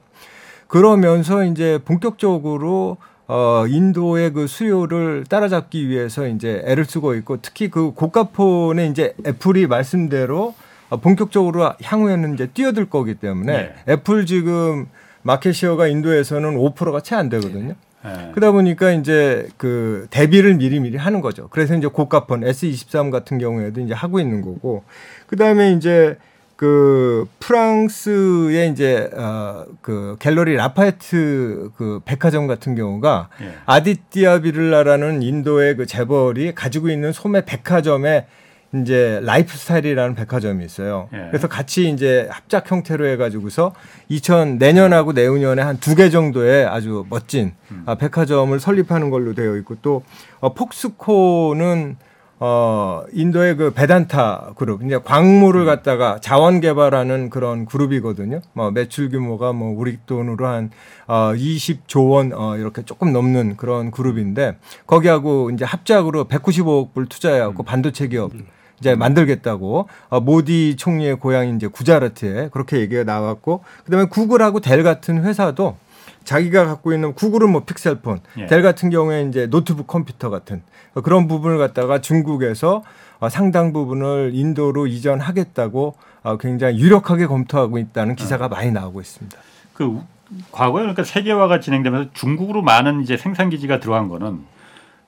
그러면서 0.67 1.43
이제 1.43 1.79
본격적으로 1.83 2.97
어 3.25 3.65
인도의 3.67 4.33
그 4.33 4.45
수요를 4.45 5.25
따라잡기 5.27 5.89
위해서 5.89 6.27
이제 6.27 6.61
애를 6.63 6.85
쓰고 6.85 7.15
있고 7.15 7.41
특히 7.41 7.71
그 7.71 7.91
고가폰에 7.91 8.85
이제 8.85 9.15
애플이 9.25 9.65
말씀대로 9.65 10.49
어, 10.49 10.66
본격적으로 10.89 11.73
향후에는 11.81 12.33
이제 12.33 12.47
뛰어들 12.47 12.89
거기 12.89 13.15
때문에 13.15 13.53
네. 13.53 13.93
애플 13.93 14.25
지금 14.25 14.87
마켓시어가 15.23 15.87
인도에서는 15.87 16.57
5%가 16.57 17.01
채 17.01 17.15
안 17.15 17.29
되거든요. 17.29 17.75
예. 18.05 18.31
그러다 18.33 18.51
보니까 18.51 18.91
이제 18.91 19.47
그 19.57 20.07
대비를 20.09 20.55
미리미리 20.55 20.97
하는 20.97 21.19
거죠. 21.21 21.47
그래서 21.49 21.75
이제 21.75 21.87
고가폰 21.87 22.41
S23 22.41 23.11
같은 23.11 23.37
경우에도 23.37 23.81
이제 23.81 23.93
하고 23.93 24.19
있는 24.19 24.41
거고, 24.41 24.83
그 25.25 25.35
다음에 25.35 25.73
이제 25.73 26.17
그 26.55 27.27
프랑스의 27.39 28.71
이제 28.71 29.09
어그 29.13 30.17
갤러리 30.19 30.55
라파에트 30.55 31.71
그 31.75 31.99
백화점 32.05 32.47
같은 32.47 32.75
경우가 32.75 33.29
예. 33.41 33.51
아디띠아 33.65 34.39
비를라라는 34.39 35.21
인도의 35.21 35.75
그 35.75 35.85
재벌이 35.85 36.55
가지고 36.55 36.89
있는 36.89 37.11
소매 37.11 37.45
백화점에 37.45 38.27
이제 38.75 39.21
라이프 39.23 39.55
스타일이라는 39.57 40.15
백화점이 40.15 40.63
있어요. 40.65 41.07
예. 41.13 41.27
그래서 41.29 41.47
같이 41.47 41.89
이제 41.89 42.27
합작 42.29 42.69
형태로 42.69 43.07
해가지고서 43.07 43.73
2000 44.09 44.57
내년하고 44.57 45.13
내후년에 45.13 45.61
한 45.61 45.77
두 45.79 45.95
개 45.95 46.09
정도의 46.09 46.65
아주 46.65 47.05
멋진 47.09 47.53
음. 47.71 47.83
아, 47.85 47.95
백화점을 47.95 48.59
설립하는 48.59 49.09
걸로 49.09 49.33
되어 49.33 49.55
있고 49.57 49.75
또 49.81 50.03
어, 50.41 50.53
폭스콘은 50.53 51.95
어 52.39 53.01
인도의 53.13 53.55
그 53.55 53.73
베단타 53.73 54.51
그룹 54.57 54.83
이제 54.83 54.99
광물을 55.03 55.65
갖다가 55.65 56.19
자원 56.21 56.61
개발하는 56.61 57.31
그런 57.31 57.65
그룹이거든요. 57.65 58.41
뭐 58.53 58.69
매출 58.69 59.09
규모가 59.09 59.53
뭐 59.53 59.73
우리 59.75 59.97
돈으로 60.05 60.45
한 60.45 60.69
어, 61.07 61.31
20조 61.33 62.11
원 62.11 62.33
어, 62.35 62.55
이렇게 62.57 62.83
조금 62.83 63.11
넘는 63.11 63.57
그런 63.57 63.89
그룹인데 63.89 64.57
거기하고 64.85 65.49
이제 65.49 65.65
합작으로 65.65 66.25
195억 66.25 66.93
불 66.93 67.07
투자해갖고 67.07 67.63
반도체 67.63 68.07
기업 68.07 68.31
이제 68.79 68.95
만들겠다고 68.95 69.87
어, 70.09 70.19
모디 70.19 70.75
총리의 70.77 71.15
고향인 71.19 71.55
이제 71.57 71.67
구자라트에 71.67 72.49
그렇게 72.51 72.79
얘기가 72.79 73.03
나왔고 73.03 73.63
그다음에 73.85 74.05
구글하고 74.05 74.59
델 74.59 74.83
같은 74.83 75.23
회사도 75.23 75.77
자기가 76.23 76.65
갖고 76.65 76.93
있는 76.93 77.13
구글은 77.13 77.49
뭐 77.51 77.63
픽셀폰, 77.63 78.19
예. 78.39 78.45
델 78.47 78.61
같은 78.61 78.89
경우에 78.89 79.23
이제 79.23 79.47
노트북 79.47 79.87
컴퓨터 79.87 80.29
같은 80.29 80.61
그런 81.03 81.27
부분을 81.27 81.57
갖다가 81.57 82.01
중국에서 82.01 82.83
어, 83.19 83.29
상당 83.29 83.73
부분을 83.73 84.31
인도로 84.33 84.87
이전하겠다고 84.87 85.95
어, 86.23 86.37
굉장히 86.37 86.77
유력하게 86.79 87.25
검토하고 87.27 87.77
있다는 87.77 88.15
기사가 88.15 88.47
많이 88.49 88.71
나오고 88.71 89.01
있습니다. 89.01 89.37
그 89.73 89.85
우- 89.85 90.03
과거에 90.51 90.81
그러니까 90.81 91.03
세계화가 91.05 91.61
진행되면서 91.61 92.09
중국으로 92.13 92.61
많은 92.61 93.01
이제 93.01 93.15
생산 93.15 93.49
기지가 93.49 93.79
들어간 93.79 94.09
거는 94.09 94.39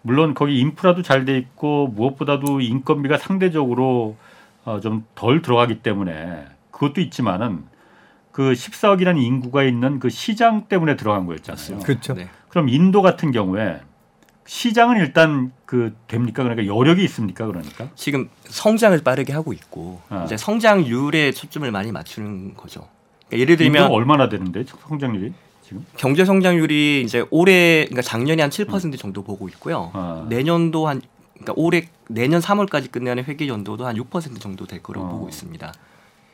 물론 0.02 0.34
거기 0.34 0.60
인프라도 0.60 1.02
잘 1.02 1.26
돼 1.26 1.38
있고 1.38 1.88
무엇보다도 1.88 2.62
인건비가 2.62 3.18
상대적으로 3.18 4.16
어, 4.66 4.80
좀 4.80 5.06
덜 5.16 5.42
들어가기 5.42 5.82
때문에 5.82 6.46
그것도 6.72 7.02
있지만은 7.02 7.64
그 8.32 8.54
14억이라는 8.54 9.22
인구가 9.22 9.64
있는 9.64 10.00
그 10.00 10.10
시장 10.10 10.68
때문에 10.68 10.96
들어간 10.96 11.26
거였잖아요. 11.26 11.84
그렇죠. 11.84 12.14
네. 12.14 12.30
그럼 12.48 12.70
인도 12.70 13.02
같은 13.02 13.32
경우에 13.32 13.82
시장은 14.46 14.98
일단 14.98 15.52
그 15.66 15.96
됩니까? 16.08 16.44
그러니까 16.44 16.66
여력이 16.74 17.04
있습니까? 17.04 17.46
그러니까 17.46 17.90
지금 17.96 18.30
성장을 18.46 18.98
빠르게 19.04 19.34
하고 19.34 19.54
있고 19.54 20.02
아. 20.10 20.24
이제 20.26 20.38
성장률에 20.38 21.34
초점을 21.34 21.70
많이 21.72 21.92
맞추는 21.92 22.56
거죠. 22.56 22.88
그러니까 23.28 23.42
예를 23.42 23.58
들면 23.58 23.92
얼마나 23.92 24.30
되는데 24.30 24.64
성장률이 24.64 25.34
지금? 25.70 25.86
경제 25.98 26.26
성장률이 26.26 27.04
이제 27.06 27.24
올해 27.30 27.86
그러니까 27.86 28.02
작년에 28.02 28.42
한 28.42 28.50
7% 28.50 28.98
정도 28.98 29.24
보고 29.24 29.48
있고요. 29.50 29.92
아. 29.94 30.26
내년도 30.28 30.88
한 30.88 31.02
그러니까 31.36 31.54
올해 31.56 31.88
내년 32.10 32.42
3월까지 32.42 32.92
끝내는 32.92 33.24
회계 33.26 33.48
연도도 33.48 33.86
한 33.86 33.96
6% 33.96 34.42
정도 34.42 34.66
될 34.66 34.82
거라고 34.82 35.06
어. 35.06 35.10
보고 35.12 35.30
있습니다. 35.30 35.72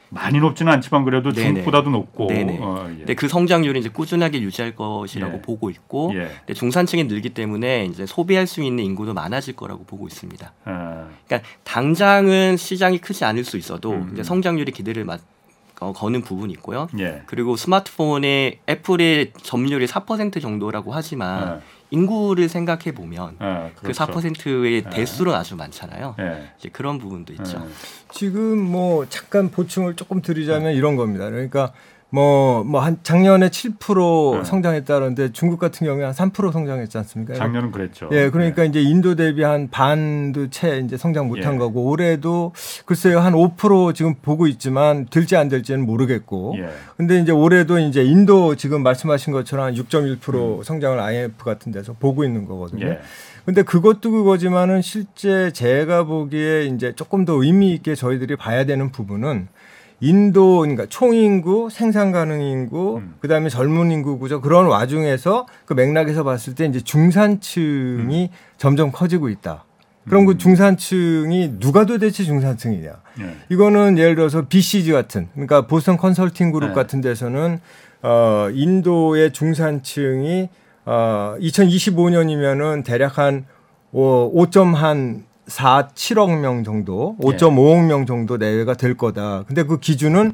많이 0.09 0.39
높지는 0.39 0.71
않지만 0.71 1.03
그래도 1.03 1.33
네네. 1.33 1.47
중국보다도 1.47 1.89
높고. 1.89 2.27
네네. 2.27 2.59
어, 2.61 2.87
예. 2.91 2.97
근데 2.99 3.13
그 3.15 3.27
성장률이 3.27 3.79
이제 3.79 3.89
꾸준하게 3.89 4.41
유지할 4.41 4.75
것이라고 4.75 5.37
예. 5.37 5.41
보고 5.41 5.69
있고 5.69 6.11
예. 6.13 6.29
근데 6.39 6.53
중산층이 6.53 7.05
늘기 7.05 7.31
때문에 7.31 7.85
이제 7.85 8.05
소비할 8.05 8.47
수 8.47 8.63
있는 8.63 8.85
인구도 8.85 9.13
많아질 9.13 9.55
거라고 9.55 9.83
보고 9.83 10.07
있습니다. 10.07 10.53
아, 10.63 11.07
그러니까 11.25 11.49
당장은 11.65 12.55
시장이 12.55 12.99
크지 12.99 13.25
않을 13.25 13.43
수 13.43 13.57
있어도 13.57 13.91
음, 13.91 14.03
음. 14.03 14.09
이제 14.13 14.23
성장률이 14.23 14.71
기대를 14.71 15.03
맞, 15.03 15.19
어, 15.19 15.34
거는 15.75 16.21
부분이 16.21 16.53
있고요. 16.53 16.87
예. 16.99 17.23
그리고 17.25 17.55
스마트폰의 17.55 18.59
애플의 18.67 19.33
점유율이 19.41 19.87
4% 19.87 20.41
정도라고 20.41 20.93
하지만 20.93 21.61
인구를 21.91 22.49
생각해 22.49 22.93
보면 22.93 23.35
아, 23.39 23.69
그 23.75 23.83
그렇죠. 23.83 24.05
4%의 24.05 24.83
네. 24.83 24.89
대수는 24.89 25.33
아주 25.33 25.55
많잖아요. 25.55 26.15
예. 26.19 26.49
이제 26.57 26.69
그런 26.69 26.97
부분도 26.97 27.33
있죠. 27.33 27.61
예. 27.63 27.69
지금 28.11 28.59
뭐 28.59 29.05
잠깐 29.09 29.49
보충을 29.51 29.95
조금 29.95 30.21
드리자면 30.21 30.73
이런 30.73 30.95
겁니다. 30.95 31.29
그러니까 31.29 31.73
뭐 32.15 32.63
뭐 32.63 32.79
한 32.85 32.97
작년에 33.03 33.49
7% 33.49 34.37
네. 34.37 34.43
성장했다는데 34.43 35.31
중국 35.31 35.59
같은 35.59 35.87
경우에 35.87 36.03
한 36.05 36.13
3% 36.13 36.51
성장했지 36.51 36.97
않습니까? 36.99 37.33
작년은 37.33 37.71
그랬죠. 37.71 38.09
예, 38.11 38.29
그러니까 38.29 38.63
이제 38.63 38.81
인도 38.81 39.15
대비 39.15 39.43
한 39.43 39.69
반도 39.69 40.49
채 40.49 40.79
이제 40.79 40.97
성장 40.97 41.27
못한 41.27 41.55
예. 41.55 41.57
거고 41.57 41.85
올해도 41.89 42.53
글쎄요 42.85 43.19
한 43.19 43.33
5% 43.33 43.95
지금 43.95 44.15
보고 44.21 44.47
있지만 44.47 45.05
될지 45.09 45.35
안 45.35 45.49
될지는 45.49 45.85
모르겠고. 45.85 46.55
예. 46.59 46.69
근데 46.97 47.19
이제 47.19 47.31
올해도 47.31 47.79
이제 47.79 48.03
인도 48.03 48.55
지금 48.55 48.83
말씀하신 48.83 49.33
것처럼 49.33 49.65
한 49.67 49.73
6.1% 49.75 50.59
음. 50.59 50.63
성장을 50.63 50.99
IMF 50.99 51.43
같은 51.43 51.71
데서 51.71 51.93
보고 51.99 52.23
있는 52.23 52.45
거거든요. 52.45 52.85
예. 52.87 52.99
근데 53.45 53.61
그것도 53.61 54.09
그거지만은 54.11 54.81
실제 54.81 55.51
제가 55.51 56.03
보기에 56.05 56.65
이제 56.65 56.93
조금 56.95 57.25
더 57.25 57.33
의미 57.43 57.73
있게 57.73 57.93
저희들이 57.93 58.35
봐야 58.37 58.65
되는 58.65 58.91
부분은 58.91 59.47
인도 60.01 60.59
그러니까 60.59 60.85
총인구, 60.87 61.69
생산 61.71 62.11
가능 62.11 62.41
인구, 62.41 62.97
음. 62.97 63.15
그다음에 63.19 63.49
젊은 63.49 63.91
인구 63.91 64.19
구조 64.19 64.41
그런 64.41 64.67
와중에서 64.67 65.47
그 65.65 65.73
맥락에서 65.73 66.23
봤을 66.23 66.55
때 66.55 66.65
이제 66.65 66.81
중산층이 66.81 68.29
점점 68.57 68.91
커지고 68.91 69.29
있다. 69.29 69.63
그럼 70.07 70.23
음. 70.23 70.25
그 70.27 70.37
중산층이 70.37 71.59
누가 71.59 71.85
도대체 71.85 72.23
중산층이냐? 72.23 72.89
예. 73.21 73.35
이거는 73.49 73.97
예를 73.97 74.15
들어서 74.15 74.47
BCG 74.47 74.91
같은 74.91 75.29
그러니까 75.33 75.65
보스턴 75.65 75.97
컨설팅 75.97 76.51
그룹 76.51 76.69
네. 76.69 76.75
같은 76.75 77.01
데서는 77.01 77.59
어 78.03 78.49
인도의 78.53 79.33
중산층이 79.33 80.49
어 80.85 81.35
2025년이면은 81.39 82.83
대략 82.83 83.17
한 83.17 83.45
어, 83.91 84.29
5.한 84.33 85.23
4 85.47 85.89
7억 85.89 86.39
명 86.39 86.63
정도, 86.63 87.15
네. 87.19 87.27
5.5억 87.37 87.85
명 87.87 88.05
정도 88.05 88.37
내외가 88.37 88.73
될 88.73 88.95
거다. 88.97 89.43
근데 89.47 89.63
그 89.63 89.79
기준은 89.79 90.33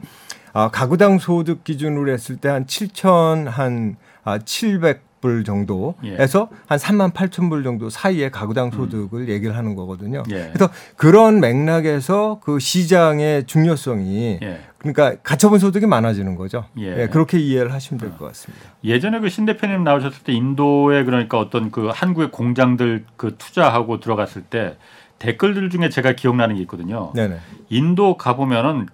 아, 0.53 0.69
가구당 0.69 1.19
소득 1.19 1.63
기준으로 1.63 2.11
했을 2.11 2.37
때 2.37 2.49
한 2.49 2.65
7천 2.65 3.45
한 3.45 3.95
아, 4.23 4.37
700불 4.39 5.45
정도에서 5.45 6.49
한 6.67 6.77
3만 6.77 7.13
8천 7.13 7.49
불 7.49 7.63
정도 7.63 7.89
사이의 7.89 8.31
가구당 8.31 8.71
소득을 8.71 9.29
얘기를 9.29 9.55
하는 9.55 9.75
거거든요. 9.75 10.23
예. 10.31 10.49
그래서 10.53 10.69
그런 10.97 11.39
맥락에서 11.39 12.39
그 12.43 12.59
시장의 12.59 13.45
중요성이 13.45 14.39
예. 14.41 14.59
그러니까 14.79 15.15
가처분 15.23 15.59
소득이 15.59 15.85
많아지는 15.85 16.35
거죠. 16.35 16.65
예. 16.79 17.03
예, 17.03 17.07
그렇게 17.07 17.37
이해를 17.39 17.71
하시면 17.71 17.99
될 17.99 18.09
것 18.17 18.25
같습니다. 18.27 18.65
예전에 18.83 19.19
그 19.19 19.29
신 19.29 19.45
대표님 19.45 19.83
나오셨을 19.83 20.23
때 20.23 20.33
인도에 20.33 21.03
그러니까 21.05 21.37
어떤 21.39 21.71
그 21.71 21.89
한국의 21.93 22.31
공장들 22.31 23.05
그 23.15 23.35
투자하고 23.37 23.99
들어갔을 24.01 24.41
때 24.41 24.75
댓글들 25.25 25.69
중에 25.69 25.89
제가 25.89 26.13
기억나는 26.13 26.55
게 26.55 26.61
있거든요. 26.61 27.11
네네. 27.13 27.37
인도 27.69 28.17
가보면은 28.17 28.87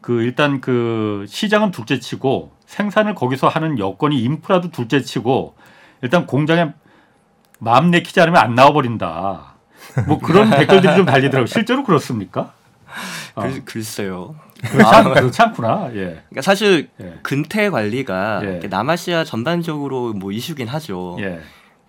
그 0.00 0.22
일단 0.22 0.60
그 0.60 1.24
시장은 1.28 1.72
둘째 1.72 1.98
치고 1.98 2.52
생산을 2.66 3.14
거기서 3.16 3.48
하는 3.48 3.78
여건이 3.78 4.22
인프라도 4.22 4.70
둘째 4.70 5.00
치고 5.02 5.56
일단 6.02 6.26
공장에 6.26 6.72
마음 7.58 7.90
내키지 7.90 8.20
않으면 8.20 8.40
안 8.40 8.54
나와버린다. 8.54 9.54
뭐 10.06 10.18
그런 10.20 10.48
댓글들이 10.50 10.94
좀 10.96 11.06
달리더라고요. 11.06 11.46
실제로 11.46 11.82
그렇습니까? 11.82 12.52
어. 13.34 13.42
글, 13.42 13.64
글쎄요. 13.64 14.36
그렇지, 14.62 14.94
않, 14.94 15.12
그렇지 15.12 15.42
않 15.42 15.52
구나. 15.52 15.88
예. 15.90 16.22
그러니까 16.28 16.42
사실 16.42 16.88
예. 17.00 17.14
근태 17.22 17.68
관리가 17.70 18.40
예. 18.44 18.48
이렇게 18.48 18.68
남아시아 18.68 19.24
전반적으로 19.24 20.12
뭐 20.12 20.30
이슈긴 20.30 20.68
하죠. 20.68 21.16
예. 21.20 21.40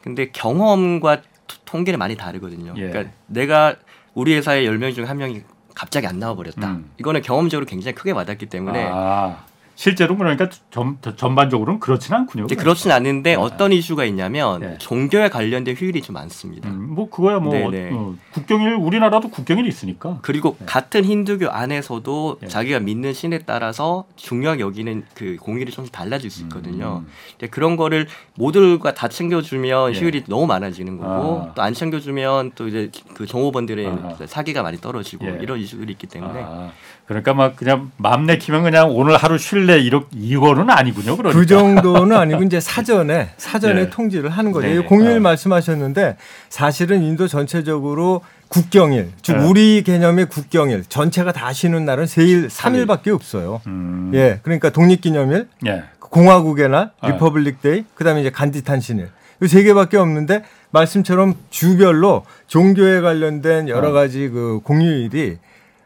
근데 0.02 0.32
경험과 0.32 1.22
토- 1.22 1.28
통계는 1.66 2.00
많이 2.00 2.16
다르거든요. 2.16 2.74
예. 2.78 2.90
그러니까 2.90 3.14
내가 3.28 3.76
우리 4.14 4.36
회사의 4.36 4.68
10명 4.68 4.96
중한 4.96 5.18
명이 5.18 5.44
갑자기 5.76 6.08
안 6.08 6.20
나와 6.20 6.36
버렸다. 6.36 6.72
음. 6.72 6.92
이거는 6.98 7.22
경험적으로 7.22 7.66
굉장히 7.66 7.96
크게 7.96 8.12
와닿기 8.12 8.46
때문에 8.48 8.88
아, 8.92 9.44
실제로 9.76 10.18
그러니까 10.18 10.50
전, 10.72 10.98
전반적으로는 11.16 11.80
그렇지는 11.80 12.20
않군요. 12.22 12.46
이제 12.46 12.56
그렇진 12.56 12.92
않은데 12.92 13.32
예. 13.32 13.36
어떤 13.36 13.74
이슈가 13.74 14.06
있냐면 14.06 14.64
예. 14.64 14.78
종교에 14.80 15.30
관련된 15.30 15.76
휴일이 15.76 16.02
좀 16.02 16.14
많습니다. 16.14 16.70
음, 16.70 16.94
뭐 16.96 17.10
그거야 17.10 17.40
뭐 17.40 17.54
네네. 17.54 17.92
어, 17.94 18.16
국경일 18.32 18.76
우리나라도 18.76 19.30
국경일이 19.30 19.68
있으니까. 19.68 20.20
그리고 20.22 20.56
같은 20.66 21.04
힌두교 21.04 21.50
안에서도 21.50 22.40
예. 22.44 22.48
자기가 22.48 22.80
믿는 22.80 23.14
신에 23.14 23.40
따라서 23.40 24.06
중요하게 24.16 24.62
여기는 24.62 25.04
그 25.14 25.36
공일이 25.40 25.72
좀 25.72 25.86
달라질 25.88 26.30
수 26.32 26.44
있거든요. 26.44 27.04
음. 27.06 27.12
근데 27.32 27.48
그런 27.48 27.76
거를 27.76 28.08
모두가 28.36 28.94
다 28.94 29.10
챙겨주면 29.10 29.94
예. 29.94 30.00
휴일이 30.00 30.24
너무 30.28 30.48
많아지는 30.48 30.98
거고 30.98 31.50
아. 31.50 31.54
또안 31.54 31.74
챙겨주면 31.74 32.54
또 32.56 32.70
이제 32.70 32.90
그 33.14 33.26
종업원들의 33.26 33.88
아하. 33.88 34.26
사기가 34.26 34.64
많이 34.64 34.78
떨어지고 34.78 35.28
예. 35.28 35.40
이런 35.42 35.60
이슈들이 35.60 35.92
있기 35.92 36.08
때문에 36.08 36.42
아, 36.44 36.72
그러니까 37.08 37.34
막 37.36 37.56
그냥 37.56 37.92
맘 37.98 38.26
내키면 38.26 38.64
그냥 38.64 38.90
오늘 38.90 39.16
하루 39.18 39.38
쉴래 39.38 39.80
이렇 39.80 40.06
이거는 40.12 40.70
아니군요. 40.72 41.16
그러니까. 41.16 41.40
그 41.40 41.46
정도는 41.46 42.18
아니고 42.18 42.44
이제 42.44 42.60
사전에 42.60 43.30
사전에 43.38 43.82
예. 43.82 43.90
통지를 43.90 44.32
하는 44.32 44.52
거죠. 44.52 44.68
네네. 44.68 44.86
공휴일 44.86 45.18
어. 45.18 45.20
말씀하셨는데 45.20 46.18
사실은 46.50 47.04
인도 47.04 47.28
전체적으로 47.28 48.22
국경일, 48.48 49.12
즉 49.22 49.36
예. 49.36 49.40
우리 49.40 49.84
개념의 49.84 50.28
국경일 50.28 50.86
전체가 50.88 51.32
다 51.32 51.54
쉬는 51.54 51.86
날은 51.86 52.08
세일 52.08 52.48
3일밖에 52.48 53.10
없어요. 53.10 53.62
음, 53.68 54.12
예. 54.14 54.40
그러니까 54.44 54.70
독립기념일, 54.70 55.48
예. 55.68 55.84
공화국의 56.00 56.70
날, 56.70 56.92
예. 57.04 57.10
Republic 57.10 57.62
Day, 57.62 57.86
그다음에 57.96 58.22
이제 58.22 58.30
간디 58.30 58.64
탄신일. 58.64 59.10
이세 59.44 59.64
개밖에 59.64 59.98
없는데 59.98 60.44
말씀처럼 60.72 61.36
주별로 61.50 62.24
종교에 62.48 63.02
관련된 63.02 63.68
여러 63.68 63.90
어. 63.90 63.92
가지 63.92 64.30
그 64.30 64.62
공휴일이 64.64 65.38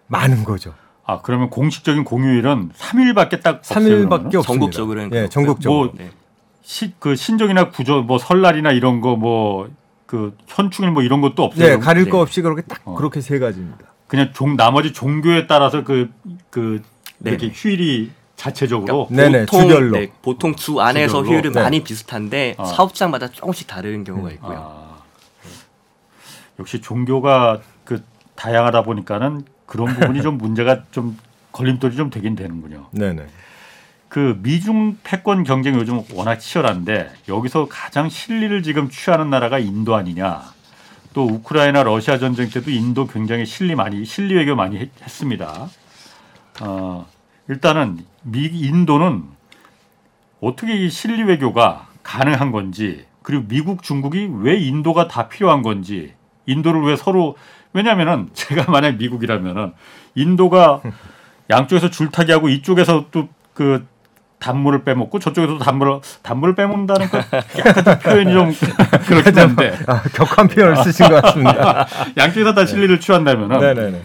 많은 0.07 0.43
거죠. 0.43 0.73
아 1.09 1.21
그러면 1.23 1.49
공식적인 1.49 2.03
공휴일은 2.03 2.69
3일밖에 2.77 3.41
딱 3.41 3.57
없어요, 3.57 3.79
3일밖에 3.79 3.83
그러면은? 4.09 4.25
없습니다. 4.27 4.41
전국적으로는 4.43 5.05
예, 5.07 5.09
그렇고요. 5.09 5.29
전국적으로. 5.29 5.85
뭐 5.85 5.93
네. 5.97 6.11
시, 6.61 6.93
그 6.99 7.15
신정이나 7.15 7.69
구조 7.69 8.01
뭐 8.03 8.17
설날이나 8.19 8.71
이런 8.71 9.01
거 9.01 9.15
뭐 9.15 9.67
그 10.09 10.35
현충일 10.47 10.89
뭐 10.91 11.03
이런 11.03 11.21
것도 11.21 11.43
없어요. 11.43 11.67
네, 11.67 11.77
가릴 11.77 12.05
네. 12.05 12.09
거 12.09 12.19
없이 12.19 12.41
그렇게 12.41 12.63
딱 12.63 12.81
어. 12.83 12.95
그렇게 12.95 13.21
세 13.21 13.37
가지입니다. 13.37 13.77
그냥 14.07 14.31
종 14.33 14.55
나머지 14.57 14.91
종교에 14.91 15.45
따라서 15.45 15.83
그그 15.83 16.81
네. 17.19 17.29
이렇게 17.29 17.51
휴일이 17.53 18.09
자체적으로 18.35 19.07
네. 19.11 19.29
네네, 19.29 19.45
보통 19.45 19.61
주별로. 19.69 19.91
네, 19.91 20.11
보통 20.23 20.55
주 20.55 20.81
안에서 20.81 21.17
주별로? 21.21 21.31
휴일은 21.35 21.51
네. 21.51 21.61
많이 21.61 21.83
비슷한데 21.83 22.55
아. 22.57 22.65
사업장마다 22.65 23.27
조금씩 23.27 23.67
다른 23.67 24.03
경우가 24.03 24.31
있고요. 24.31 24.57
아, 24.57 24.97
역시 26.59 26.81
종교가 26.81 27.59
그 27.83 28.01
다양하다 28.35 28.81
보니까는 28.85 29.43
그런 29.69 29.93
부분이 29.93 30.23
좀 30.23 30.39
문제가 30.39 30.81
좀 30.91 31.15
걸림돌이 31.51 31.95
좀 31.95 32.09
되긴 32.09 32.35
되는군요. 32.35 32.87
네네. 32.91 33.27
그 34.09 34.39
미중 34.41 34.97
패권 35.03 35.43
경쟁이 35.43 35.77
요즘 35.77 36.01
워낙 36.13 36.37
치열한데 36.37 37.11
여기서 37.29 37.67
가장 37.69 38.09
실리를 38.09 38.63
지금 38.63 38.89
취하는 38.89 39.29
나라가 39.29 39.59
인도 39.59 39.95
아니냐. 39.95 40.41
또 41.13 41.25
우크라이나 41.25 41.83
러시아 41.83 42.17
전쟁 42.17 42.49
때도 42.49 42.71
인도 42.71 43.05
굉장히 43.05 43.45
실리 43.45 43.75
많이 43.75 44.03
실리 44.05 44.33
외교 44.35 44.55
많이 44.55 44.77
했, 44.77 44.89
했습니다. 45.03 45.69
어, 46.61 47.07
일단은 47.47 47.99
미 48.23 48.45
인도는 48.45 49.23
어떻게 50.41 50.75
이 50.83 50.89
실리 50.89 51.21
외교가 51.21 51.87
가능한 52.01 52.51
건지 52.51 53.05
그리고 53.21 53.45
미국 53.47 53.83
중국이 53.83 54.29
왜 54.39 54.57
인도가 54.57 55.07
다 55.07 55.29
필요한 55.29 55.61
건지 55.61 56.13
인도를 56.47 56.81
왜 56.81 56.95
서로 56.95 57.35
왜냐하면은 57.73 58.29
제가 58.33 58.69
만약 58.71 58.97
미국이라면은 58.97 59.73
인도가 60.15 60.81
양쪽에서 61.49 61.89
줄타기 61.89 62.31
하고 62.31 62.49
이쪽에서 62.49 63.05
또그 63.11 63.85
단물을 64.39 64.83
빼먹고 64.83 65.19
저쪽에서 65.19 65.57
단물을 65.57 65.99
단물을 66.23 66.55
빼먹는다는 66.55 67.09
그 67.09 67.17
약간 67.59 67.83
좀 67.83 67.99
표현이 67.99 68.33
좀 68.33 68.53
그렇긴 69.05 69.37
한데 69.37 69.77
아, 69.85 70.01
격한 70.13 70.47
표현을 70.47 70.77
쓰신 70.77 71.09
것 71.09 71.21
같습니다. 71.21 71.87
양쪽에서 72.17 72.53
다 72.53 72.65
실리를 72.65 72.99
취한다면은 72.99 73.59
네네네. 73.59 74.01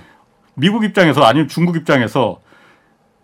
미국 0.54 0.84
입장에서 0.84 1.22
아니면 1.24 1.48
중국 1.48 1.76
입장에서 1.76 2.40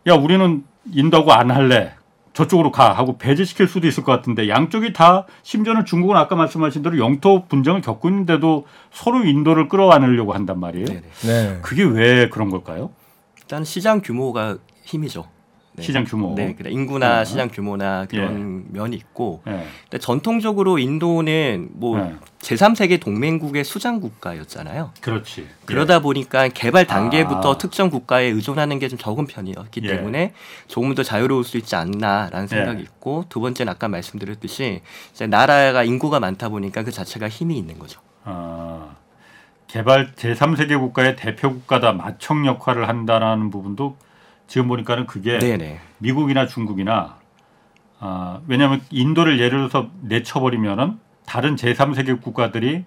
야 0.06 0.14
우리는 0.14 0.62
인도하고 0.92 1.32
안 1.32 1.50
할래 1.50 1.94
저쪽으로 2.32 2.70
가 2.70 2.92
하고 2.92 3.18
배제시킬 3.18 3.66
수도 3.66 3.88
있을 3.88 4.04
것 4.04 4.12
같은데 4.12 4.48
양쪽이 4.48 4.92
다 4.92 5.26
심지어는 5.42 5.84
중국은 5.84 6.16
아까 6.16 6.36
말씀하신 6.36 6.82
대로 6.82 6.98
영토 6.98 7.44
분쟁을 7.46 7.80
겪고 7.80 8.08
있는데도 8.08 8.66
서로 8.92 9.24
인도를 9.24 9.68
끌어안으려고 9.68 10.32
한단 10.32 10.60
말이에요. 10.60 10.86
네네. 10.86 11.02
네. 11.22 11.58
그게 11.62 11.82
왜 11.82 12.28
그런 12.28 12.50
걸까요? 12.50 12.90
일단 13.38 13.64
시장 13.64 14.00
규모가 14.00 14.58
힘이죠. 14.84 15.26
네. 15.72 15.82
시장 15.84 16.04
규모. 16.04 16.34
네, 16.34 16.54
그래 16.56 16.70
인구나 16.70 17.20
어. 17.20 17.24
시장 17.24 17.48
규모나 17.48 18.04
그런 18.06 18.64
면이 18.72 18.96
있고, 18.96 19.42
예. 19.46 19.64
근데 19.84 19.98
전통적으로 19.98 20.78
인도는 20.78 21.68
뭐 21.74 21.96
네. 21.98 22.16
제3세계 22.40 23.00
동맹국의 23.00 23.64
수장 23.64 24.00
국가였잖아요. 24.00 24.90
그렇지. 25.00 25.46
그러다 25.66 26.00
보니까 26.00 26.48
개발 26.48 26.86
단계부터 26.86 27.52
아. 27.52 27.58
특정 27.58 27.88
국가에 27.90 28.24
의존하는 28.26 28.78
게 28.78 28.88
좀 28.88 28.98
적은 28.98 29.26
편이었기 29.26 29.80
예. 29.84 29.96
때문에 29.96 30.32
조금 30.66 30.94
더 30.96 31.04
자유로울 31.04 31.44
수 31.44 31.56
있지 31.56 31.76
않나라는 31.76 32.48
생각이 32.48 32.78
예. 32.80 32.82
있고 32.82 33.24
두 33.28 33.40
번째는 33.40 33.70
아까 33.72 33.86
말씀드렸듯이 33.86 34.80
이제 35.12 35.26
나라가 35.28 35.84
인구가 35.84 36.18
많다 36.18 36.48
보니까 36.48 36.82
그 36.82 36.90
자체가 36.90 37.28
힘이 37.28 37.56
있는 37.56 37.78
거죠. 37.78 38.00
아, 38.24 38.96
개발 39.68 40.12
제3세계 40.16 40.78
국가의 40.80 41.14
대표 41.14 41.52
국가다 41.52 41.92
마청 41.92 42.44
역할을 42.46 42.88
한다라는 42.88 43.50
부분도 43.50 43.96
지금 44.50 44.66
보니까는 44.66 45.06
그게 45.06 45.38
네네. 45.38 45.78
미국이나 45.98 46.48
중국이나 46.48 47.18
아, 48.00 48.40
왜냐하면 48.48 48.80
인도를 48.90 49.38
예를 49.38 49.68
들어서 49.68 49.90
내쳐버리면은 50.02 50.98
다른 51.24 51.54
제3세계 51.54 52.20
국가들이 52.20 52.84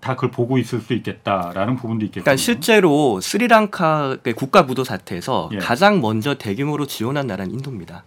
다 0.00 0.16
그걸 0.16 0.32
보고 0.32 0.58
있을 0.58 0.80
수 0.80 0.92
있겠다라는 0.92 1.76
부분도 1.76 2.04
있겠죠. 2.06 2.24
그러니까 2.24 2.36
실제로 2.36 3.20
스리랑카 3.20 4.16
그 4.24 4.34
국가 4.34 4.66
부도 4.66 4.82
사태에서 4.82 5.50
예. 5.52 5.58
가장 5.58 6.00
먼저 6.00 6.34
대규모로 6.34 6.86
지원한 6.86 7.28
나라는 7.28 7.54
인도입니다. 7.54 8.02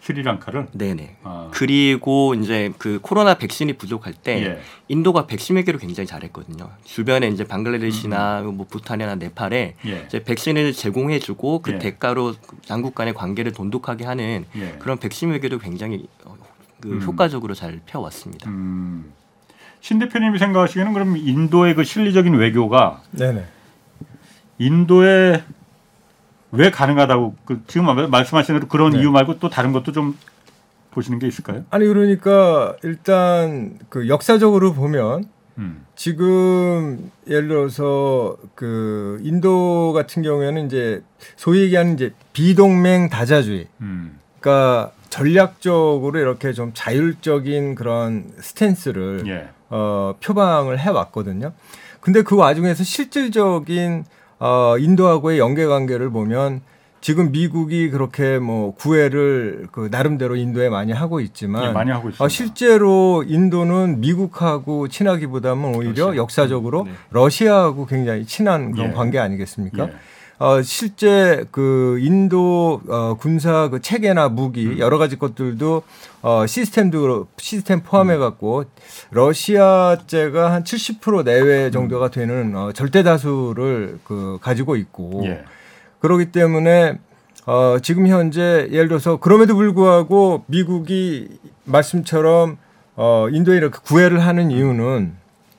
스리랑카를 0.00 0.68
네네. 0.72 1.16
아, 1.22 1.50
그리고 1.52 2.34
이제 2.34 2.72
그 2.78 2.98
코로나 3.02 3.34
백신이 3.34 3.74
부족할 3.74 4.14
때 4.14 4.42
예. 4.44 4.60
인도가 4.88 5.26
백신 5.26 5.56
외교를 5.56 5.78
굉장히 5.78 6.06
잘했거든요. 6.06 6.70
주변에 6.84 7.28
이제 7.28 7.44
방글라데시나 7.44 8.42
뭐 8.42 8.66
부탄이나 8.68 9.16
네팔에 9.16 9.74
예. 9.86 10.04
이제 10.06 10.22
백신을 10.24 10.72
제공해주고 10.72 11.62
그 11.62 11.72
예. 11.72 11.78
대가로 11.78 12.34
양국 12.70 12.94
간의 12.94 13.14
관계를 13.14 13.52
돈독하게 13.52 14.04
하는 14.04 14.46
예. 14.56 14.76
그런 14.78 14.98
백신 14.98 15.30
외교도 15.30 15.58
굉장히 15.58 16.06
어, 16.24 16.36
그 16.80 16.92
음. 16.92 17.02
효과적으로 17.02 17.54
잘 17.54 17.80
펴왔습니다. 17.84 18.48
음, 18.48 19.12
신 19.80 19.98
대표님이 19.98 20.38
생각하시기에는 20.38 20.92
그럼 20.94 21.16
인도의 21.16 21.74
그 21.74 21.84
실리적인 21.84 22.34
외교가 22.34 23.02
네네. 23.12 23.44
인도에 24.58 25.42
왜 26.52 26.70
가능하다고 26.70 27.36
그 27.44 27.62
지금 27.66 27.86
말씀하신 28.10 28.56
대로 28.56 28.68
그런 28.68 28.92
네. 28.92 29.00
이유 29.00 29.10
말고 29.10 29.38
또 29.38 29.48
다른 29.48 29.72
것도 29.72 29.92
좀 29.92 30.16
보시는 30.90 31.18
게 31.18 31.26
있을까요? 31.26 31.64
아니 31.70 31.86
그러니까 31.86 32.76
일단 32.82 33.78
그 33.88 34.08
역사적으로 34.08 34.72
보면 34.72 35.24
음. 35.58 35.84
지금 35.94 37.10
예를 37.28 37.48
들어서 37.48 38.36
그 38.54 39.20
인도 39.22 39.92
같은 39.92 40.22
경우에는 40.22 40.66
이제 40.66 41.02
소위 41.36 41.62
얘기하는 41.62 41.94
이제 41.94 42.12
비동맹 42.32 43.10
다자주의. 43.10 43.66
음. 43.80 44.18
그러니까 44.40 44.92
전략적으로 45.10 46.18
이렇게 46.18 46.52
좀 46.52 46.70
자율적인 46.72 47.74
그런 47.74 48.32
스탠스를 48.40 49.24
예. 49.26 49.48
어, 49.68 50.14
표방을 50.22 50.78
해 50.78 50.88
왔거든요. 50.88 51.52
근데 52.00 52.22
그 52.22 52.36
와중에서 52.36 52.82
실질적인 52.82 54.04
어, 54.40 54.76
인도하고의 54.78 55.38
연계 55.38 55.66
관계를 55.66 56.10
보면 56.10 56.62
지금 57.02 57.32
미국이 57.32 57.88
그렇게 57.90 58.38
뭐 58.38 58.74
구애를 58.74 59.68
그 59.72 59.88
나름대로 59.90 60.36
인도에 60.36 60.68
많이 60.68 60.92
하고 60.92 61.20
있지만 61.20 61.68
예, 61.68 61.72
많이 61.72 61.90
하고. 61.90 62.10
어, 62.18 62.28
실제로 62.28 63.24
인도는 63.26 64.00
미국하고 64.00 64.88
친하기보다는 64.88 65.76
오히려 65.76 66.06
러시아. 66.06 66.16
역사적으로 66.16 66.84
네. 66.84 66.92
러시아하고 67.10 67.86
굉장히 67.86 68.26
친한 68.26 68.72
그런 68.72 68.90
예. 68.90 68.92
관계 68.92 69.18
아니겠습니까? 69.18 69.84
예. 69.84 69.92
어, 70.40 70.62
실제 70.62 71.44
그 71.50 71.98
인도 72.00 72.80
어, 72.88 73.14
군사 73.20 73.68
그 73.68 73.82
체계나 73.82 74.30
무기 74.30 74.66
음. 74.66 74.78
여러 74.78 74.96
가지 74.96 75.18
것들도 75.18 75.82
어, 76.22 76.46
시스템도 76.46 77.26
시스템 77.36 77.82
포함해 77.82 78.14
음. 78.14 78.20
갖고 78.20 78.64
러시아제가 79.10 80.50
한 80.50 80.64
70% 80.64 81.24
내외 81.24 81.70
정도가 81.70 82.10
되는 82.10 82.56
어, 82.56 82.72
절대 82.72 83.02
다수를 83.02 83.98
그 84.02 84.38
가지고 84.40 84.76
있고 84.76 85.26
예. 85.26 85.44
그렇기 85.98 86.32
때문에 86.32 86.98
어, 87.44 87.76
지금 87.82 88.06
현재 88.06 88.66
예를 88.72 88.88
들어서 88.88 89.18
그럼에도 89.18 89.54
불구하고 89.54 90.44
미국이 90.46 91.28
말씀처럼 91.64 92.56
어, 92.96 93.26
인도에 93.30 93.58
이렇게 93.58 93.78
구애를 93.84 94.20
하는 94.20 94.50
이유는 94.50 95.12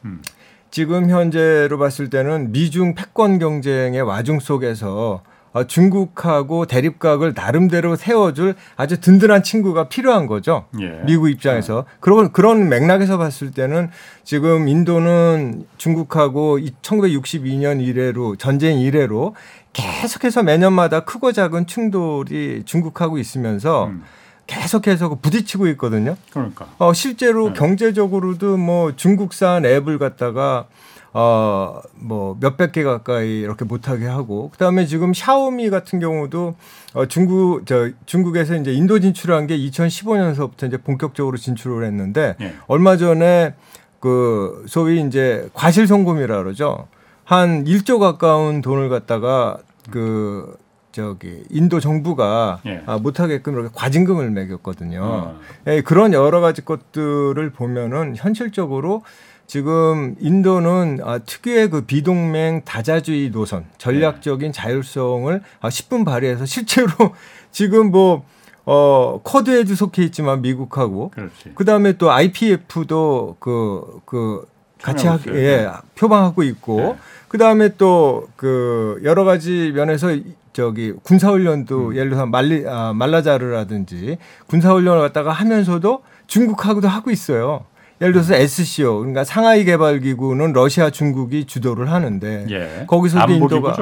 음. 0.06 0.22
지금 0.71 1.10
현재로 1.10 1.77
봤을 1.77 2.10
때는 2.10 2.53
미중 2.53 2.95
패권 2.95 3.39
경쟁의 3.39 4.01
와중 4.01 4.39
속에서 4.39 5.21
어, 5.53 5.65
중국하고 5.65 6.65
대립각을 6.65 7.34
나름대로 7.36 7.97
세워줄 7.97 8.55
아주 8.77 9.01
든든한 9.01 9.43
친구가 9.43 9.89
필요한 9.89 10.25
거죠. 10.25 10.65
예. 10.79 11.01
미국 11.05 11.29
입장에서 11.29 11.84
그런 11.99 12.31
그런 12.31 12.69
맥락에서 12.69 13.17
봤을 13.17 13.51
때는 13.51 13.89
지금 14.23 14.69
인도는 14.69 15.65
중국하고 15.75 16.60
1962년 16.81 17.81
이래로 17.81 18.38
전쟁 18.38 18.79
이래로 18.79 19.36
계속해서 19.73 20.43
매년마다 20.43 21.01
크고 21.01 21.34
작은 21.34 21.67
충돌이 21.67 22.63
중국하고 22.63 23.17
있으면서 23.17 23.88
음. 23.88 24.03
계속해서 24.47 25.10
그 25.10 25.15
부딪히고 25.15 25.67
있거든요. 25.69 26.17
그러니까 26.32 26.67
어, 26.77 26.93
실제로 26.93 27.47
네. 27.49 27.54
경제적으로도 27.54 28.58
뭐 28.58 28.95
중국산 28.95 29.65
앱을 29.65 29.97
갖다가 29.97 30.67
어, 31.13 31.82
뭐 31.95 32.38
몇백 32.39 32.71
개 32.71 32.84
가까이 32.84 33.39
이렇게 33.41 33.65
못하게 33.65 34.08
하고 34.08 34.49
그다음에 34.51 34.86
지금 34.86 35.13
샤오미 35.13 35.69
같은 35.69 35.99
경우도 35.99 36.56
어, 36.93 37.06
중국 37.08 37.65
저 37.65 37.89
중국에서 38.06 38.56
이제 38.56 38.71
인도 38.71 38.99
진출한 38.99 39.45
게 39.47 39.58
2015년서부터 39.58 40.67
이제 40.67 40.77
본격적으로 40.77 41.38
진출을 41.38 41.86
했는데 41.86 42.36
예. 42.41 42.54
얼마 42.67 42.95
전에 42.95 43.56
그 43.99 44.63
소위 44.67 45.01
이제 45.01 45.49
과실 45.54 45.86
송금이라 45.86 46.38
그러죠. 46.38 46.88
한 47.25 47.65
1조 47.65 47.99
가까운 47.99 48.62
돈을 48.62 48.89
갖다가 48.89 49.58
그 49.89 50.58
저기 50.91 51.43
인도 51.49 51.80
정부가 51.80 52.60
예. 52.65 52.82
아, 52.86 52.97
못하게끔 52.97 53.54
이렇게 53.54 53.69
과징금을 53.73 54.30
매겼거든요. 54.32 55.01
어. 55.04 55.39
예, 55.67 55.82
그런 55.82 56.13
여러 56.13 56.41
가지 56.41 56.63
것들을 56.65 57.49
보면은 57.51 58.15
현실적으로 58.17 59.04
지금 59.47 60.15
인도는 60.19 60.99
아, 61.04 61.19
특유의 61.19 61.69
그 61.69 61.82
비동맹 61.82 62.63
다자주의 62.65 63.30
노선, 63.32 63.65
전략적인 63.77 64.51
자율성을 64.51 65.41
아, 65.62 65.69
10분 65.69 66.06
발휘해서 66.06 66.45
실제로 66.45 66.88
지금 67.51 67.91
뭐 67.91 68.23
어, 68.65 69.19
쿼드에도 69.23 69.73
속해 69.75 70.04
있지만 70.04 70.41
미국하고. 70.41 71.12
그 71.56 71.65
다음에 71.65 71.93
또 71.93 72.12
IPF도 72.12 73.38
그, 73.39 73.99
그, 74.06 74.45
같이 74.82 75.08
하. 75.08 75.17
예, 75.30 75.67
표방하고 75.95 76.43
있고, 76.43 76.77
네. 76.77 76.95
그 77.27 77.38
다음에 77.38 77.75
또 77.77 78.27
그 78.36 78.99
여러 79.04 79.23
가지 79.23 79.71
면에서 79.73 80.13
이- 80.13 80.23
저기 80.53 80.93
군사훈련도 81.03 81.89
음. 81.89 81.95
예를 81.95 82.09
들어서 82.09 82.25
말리, 82.25 82.65
아, 82.67 82.93
말라자르라든지 82.93 84.17
군사훈련을 84.47 85.02
갖다가 85.02 85.31
하면서도 85.31 86.04
중국하고도 86.27 86.87
하고 86.87 87.12
있어요. 87.12 87.65
예를 88.02 88.13
들어서 88.13 88.33
SCO, 88.33 88.99
그러니까 88.99 89.23
상하이 89.23 89.63
개발 89.63 89.99
기구는 89.99 90.54
러시아, 90.54 90.89
중국이 90.89 91.45
주도를 91.45 91.91
하는데, 91.91 92.47
예. 92.49 92.85
거기서도 92.87 93.31
인도가. 93.31 93.75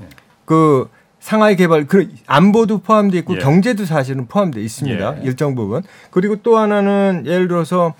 예. 0.00 0.06
그 0.46 0.88
상하이 1.20 1.56
개발 1.56 1.86
그 1.86 2.08
안보도 2.26 2.78
포함되어 2.78 3.18
있고 3.20 3.34
예. 3.34 3.38
경제도 3.38 3.84
사실은 3.84 4.26
포함되어 4.28 4.62
있습니다. 4.62 5.18
예. 5.18 5.26
일정 5.26 5.54
부분. 5.54 5.82
그리고 6.10 6.36
또 6.36 6.56
하나는 6.56 7.24
예를 7.26 7.48
들어서 7.48 7.94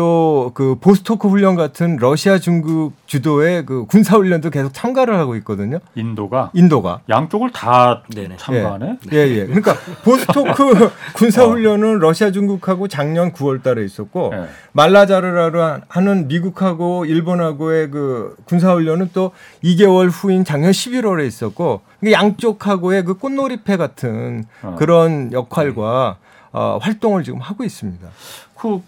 또 0.00 0.50
그 0.54 0.76
보스토크 0.80 1.28
훈련 1.28 1.56
같은 1.56 1.96
러시아 1.96 2.38
중국 2.38 2.94
주도의 3.06 3.66
그 3.66 3.84
군사 3.86 4.16
훈련도 4.16 4.48
계속 4.48 4.72
참가를 4.72 5.18
하고 5.18 5.36
있거든요. 5.36 5.78
인도가 5.94 6.50
인도가. 6.54 7.00
양쪽을 7.08 7.50
다 7.52 8.02
네네. 8.08 8.36
참가하네. 8.38 8.98
예, 9.12 9.16
예. 9.18 9.44
그러니까 9.44 9.74
보스토크 10.02 10.90
군사 11.14 11.44
훈련은 11.44 11.98
러시아 11.98 12.30
중국하고 12.30 12.88
작년 12.88 13.32
9월 13.32 13.62
달에 13.62 13.84
있었고 13.84 14.30
예. 14.34 14.46
말라자르라로 14.72 15.82
하는 15.88 16.28
미국하고 16.28 17.04
일본하고의 17.04 17.90
그 17.90 18.36
군사 18.44 18.72
훈련은 18.72 19.10
또 19.12 19.32
2개월 19.62 20.08
후인 20.10 20.44
작년 20.44 20.70
11월에 20.70 21.26
있었고 21.26 21.82
이게 22.00 22.12
양쪽하고의 22.12 23.04
그 23.04 23.14
꽃놀이패 23.14 23.76
같은 23.76 24.44
어. 24.62 24.76
그런 24.78 25.32
역할과 25.32 26.16
어, 26.52 26.78
활동을 26.80 27.22
지금 27.22 27.40
하고 27.40 27.64
있습니다. 27.64 28.08
그 28.56 28.80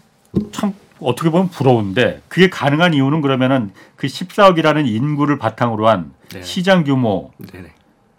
참 0.51 0.73
어떻게 1.03 1.29
보면 1.29 1.49
부러운데 1.49 2.21
그게 2.27 2.49
가능한 2.49 2.93
이유는 2.93 3.21
그러면은 3.21 3.71
그 3.95 4.07
14억이라는 4.07 4.87
인구를 4.87 5.37
바탕으로 5.37 5.87
한 5.87 6.11
네. 6.31 6.41
시장 6.41 6.83
규모 6.83 7.31
네네. 7.37 7.71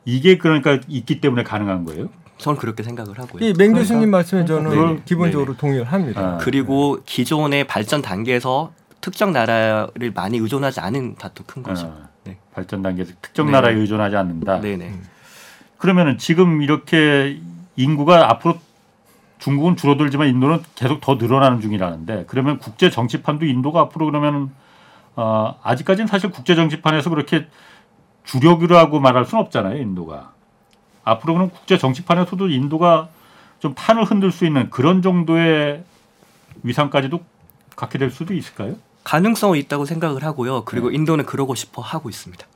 이게 0.04 0.38
그러니까 0.38 0.78
있기 0.88 1.20
때문에 1.20 1.42
가능한 1.42 1.84
거예요. 1.84 2.08
저는 2.38 2.58
그렇게 2.58 2.82
생각을 2.82 3.18
하고요. 3.18 3.44
이맹 3.48 3.72
교수님 3.72 4.10
말씀에 4.10 4.44
저는 4.44 4.70
그걸- 4.70 5.04
기본적으로 5.04 5.56
동의를 5.56 5.84
합니다. 5.84 6.20
아. 6.20 6.38
그리고 6.38 6.98
기존의 7.06 7.64
발전 7.66 8.02
단계에서 8.02 8.72
특정 9.00 9.32
나라를 9.32 10.12
많이 10.14 10.38
의존하지 10.38 10.80
않은 10.80 11.14
다투 11.16 11.44
큰 11.46 11.62
거죠. 11.62 11.86
어, 11.86 12.08
네. 12.24 12.38
발전 12.54 12.82
단계에서 12.82 13.12
특정 13.22 13.46
네. 13.46 13.52
나라에 13.52 13.74
의존하지 13.74 14.16
않는다. 14.16 14.60
네네. 14.60 14.94
그러면은 15.78 16.18
지금 16.18 16.62
이렇게 16.62 17.38
인구가 17.76 18.30
앞으로 18.30 18.58
중국은 19.44 19.76
줄어들지만 19.76 20.28
인도는 20.28 20.62
계속 20.74 21.02
더 21.02 21.16
늘어나는 21.16 21.60
중이라는데 21.60 22.24
그러면 22.28 22.58
국제 22.58 22.88
정치판도 22.88 23.44
인도가 23.44 23.82
앞으로 23.82 24.06
그러면 24.06 24.50
어, 25.16 25.58
아직까지는 25.62 26.06
사실 26.06 26.30
국제 26.30 26.54
정치판에서 26.54 27.10
그렇게 27.10 27.46
주력이라고 28.24 29.00
말할 29.00 29.26
수는 29.26 29.44
없잖아요 29.44 29.76
인도가 29.82 30.32
앞으로 31.04 31.34
그럼 31.34 31.50
국제 31.50 31.76
정치판에서도 31.76 32.48
인도가 32.48 33.10
좀 33.58 33.74
판을 33.76 34.04
흔들 34.04 34.32
수 34.32 34.46
있는 34.46 34.70
그런 34.70 35.02
정도의 35.02 35.84
위상까지도 36.62 37.20
갖게 37.76 37.98
될 37.98 38.10
수도 38.10 38.32
있을까요? 38.32 38.76
가능성은 39.04 39.58
있다고 39.58 39.84
생각을 39.84 40.22
하고요. 40.24 40.64
그리고 40.64 40.88
네. 40.88 40.94
인도는 40.96 41.26
그러고 41.26 41.54
싶어 41.54 41.82
하고 41.82 42.08
있습니다. 42.08 42.46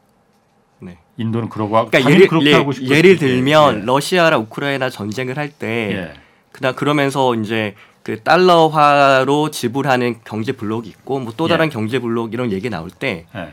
네. 0.81 0.97
인도는 1.19 1.51
그러고 1.51 1.77
하- 1.77 1.85
그러니까 1.85 2.11
예를, 2.11 2.47
예, 2.47 2.55
하고 2.55 2.73
예를. 2.81 3.19
들면 3.19 3.81
예. 3.83 3.85
러시아랑 3.85 4.41
우크라이나 4.43 4.89
전쟁을 4.89 5.37
할때 5.37 5.67
예. 6.15 6.28
그다음 6.59 6.75
그러면서 6.75 7.35
이제 7.37 7.75
그 8.03 8.21
달러화로 8.23 9.51
지불하는 9.51 10.17
경제 10.25 10.53
블록이 10.53 10.89
있고 10.89 11.21
뭐 11.21 11.33
또 11.37 11.47
다른 11.47 11.67
예. 11.67 11.71
경제 11.71 11.99
블록 12.01 12.35
이런 12.35 12.51
얘기 12.51 12.69
나올 12.69 12.91
때 12.91 13.27
예. 13.35 13.53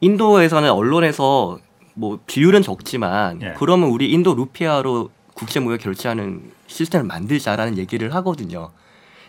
인도에서는 0.00 0.70
언론에서 0.70 1.58
뭐 1.94 2.18
비율은 2.26 2.62
적지만 2.62 3.42
예. 3.42 3.54
그러면 3.58 3.90
우리 3.90 4.10
인도 4.10 4.34
루피아로 4.34 5.10
국제 5.34 5.60
무역 5.60 5.80
결제하는 5.80 6.50
시스템을 6.66 7.06
만들자라는 7.06 7.76
얘기를 7.76 8.14
하거든요. 8.14 8.70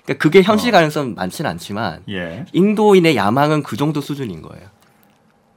그러니까 0.06 0.24
그게 0.24 0.42
현실 0.42 0.70
어. 0.70 0.78
가능성 0.78 1.16
많지는 1.16 1.52
않지만 1.52 2.04
예. 2.10 2.46
인도인의 2.54 3.18
야망은 3.18 3.64
그 3.64 3.76
정도 3.76 4.00
수준인 4.00 4.42
거예요. 4.42 4.68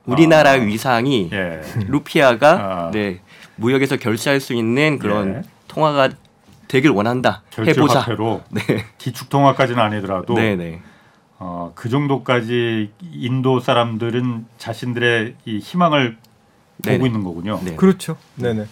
우리나라의 0.07 0.61
아. 0.63 0.65
위상이 0.65 1.29
예. 1.33 1.61
루피아가 1.87 2.51
아. 2.53 2.91
네, 2.91 3.21
무역에서 3.55 3.97
결제할 3.97 4.41
수 4.41 4.55
있는 4.55 4.99
그런 4.99 5.37
예. 5.37 5.43
통화가 5.69 6.09
되길 6.71 6.93
원한다. 6.93 7.43
해보자. 7.59 8.01
화폐로 8.01 8.43
네, 8.51 8.63
기축 8.97 9.29
통화까지는 9.29 9.83
아니더라도 9.83 10.35
네, 10.35 10.55
네. 10.55 10.81
어, 11.41 11.73
그 11.75 11.89
정도까지 11.89 12.93
인도 13.13 13.59
사람들은 13.59 14.47
자신들의 14.57 15.35
이 15.47 15.59
희망을 15.59 16.17
네네. 16.83 16.99
보고 16.99 17.07
있는 17.07 17.25
거군요. 17.25 17.61
네. 17.65 17.75
그렇죠. 17.75 18.17
네네. 18.37 18.67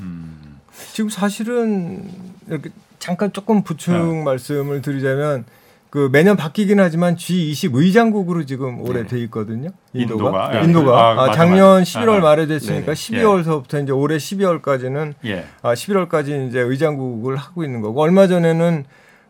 음, 0.00 0.60
지금 0.92 1.10
사실은 1.10 2.10
이렇게 2.48 2.70
잠깐 2.98 3.30
조금 3.34 3.62
부충 3.62 4.20
네. 4.20 4.24
말씀을 4.24 4.80
드리자면 4.80 5.44
그 5.90 6.08
매년 6.10 6.36
바뀌긴 6.36 6.80
하지만 6.80 7.16
G20 7.16 7.70
의장국으로 7.74 8.44
지금 8.44 8.80
올해 8.80 9.02
네. 9.02 9.06
돼 9.06 9.18
있거든요. 9.24 9.70
인도가 9.92 10.24
인도가? 10.24 10.50
예. 10.54 10.64
인도가 10.64 10.98
아, 10.98 11.24
아, 11.24 11.32
작년 11.32 11.78
맞아. 11.78 12.00
11월 12.00 12.18
아, 12.18 12.20
말에 12.20 12.46
됐으니까 12.46 12.94
네네. 12.94 13.22
12월서부터 13.22 13.82
이제 13.82 13.92
올해 13.92 14.16
12월까지는 14.16 15.14
예, 15.26 15.46
아, 15.62 15.74
11월까지 15.74 16.48
이제 16.48 16.60
의장국을 16.60 17.36
하고 17.36 17.64
있는 17.64 17.80
거고 17.80 18.00
얼마 18.02 18.26
전에는 18.26 18.84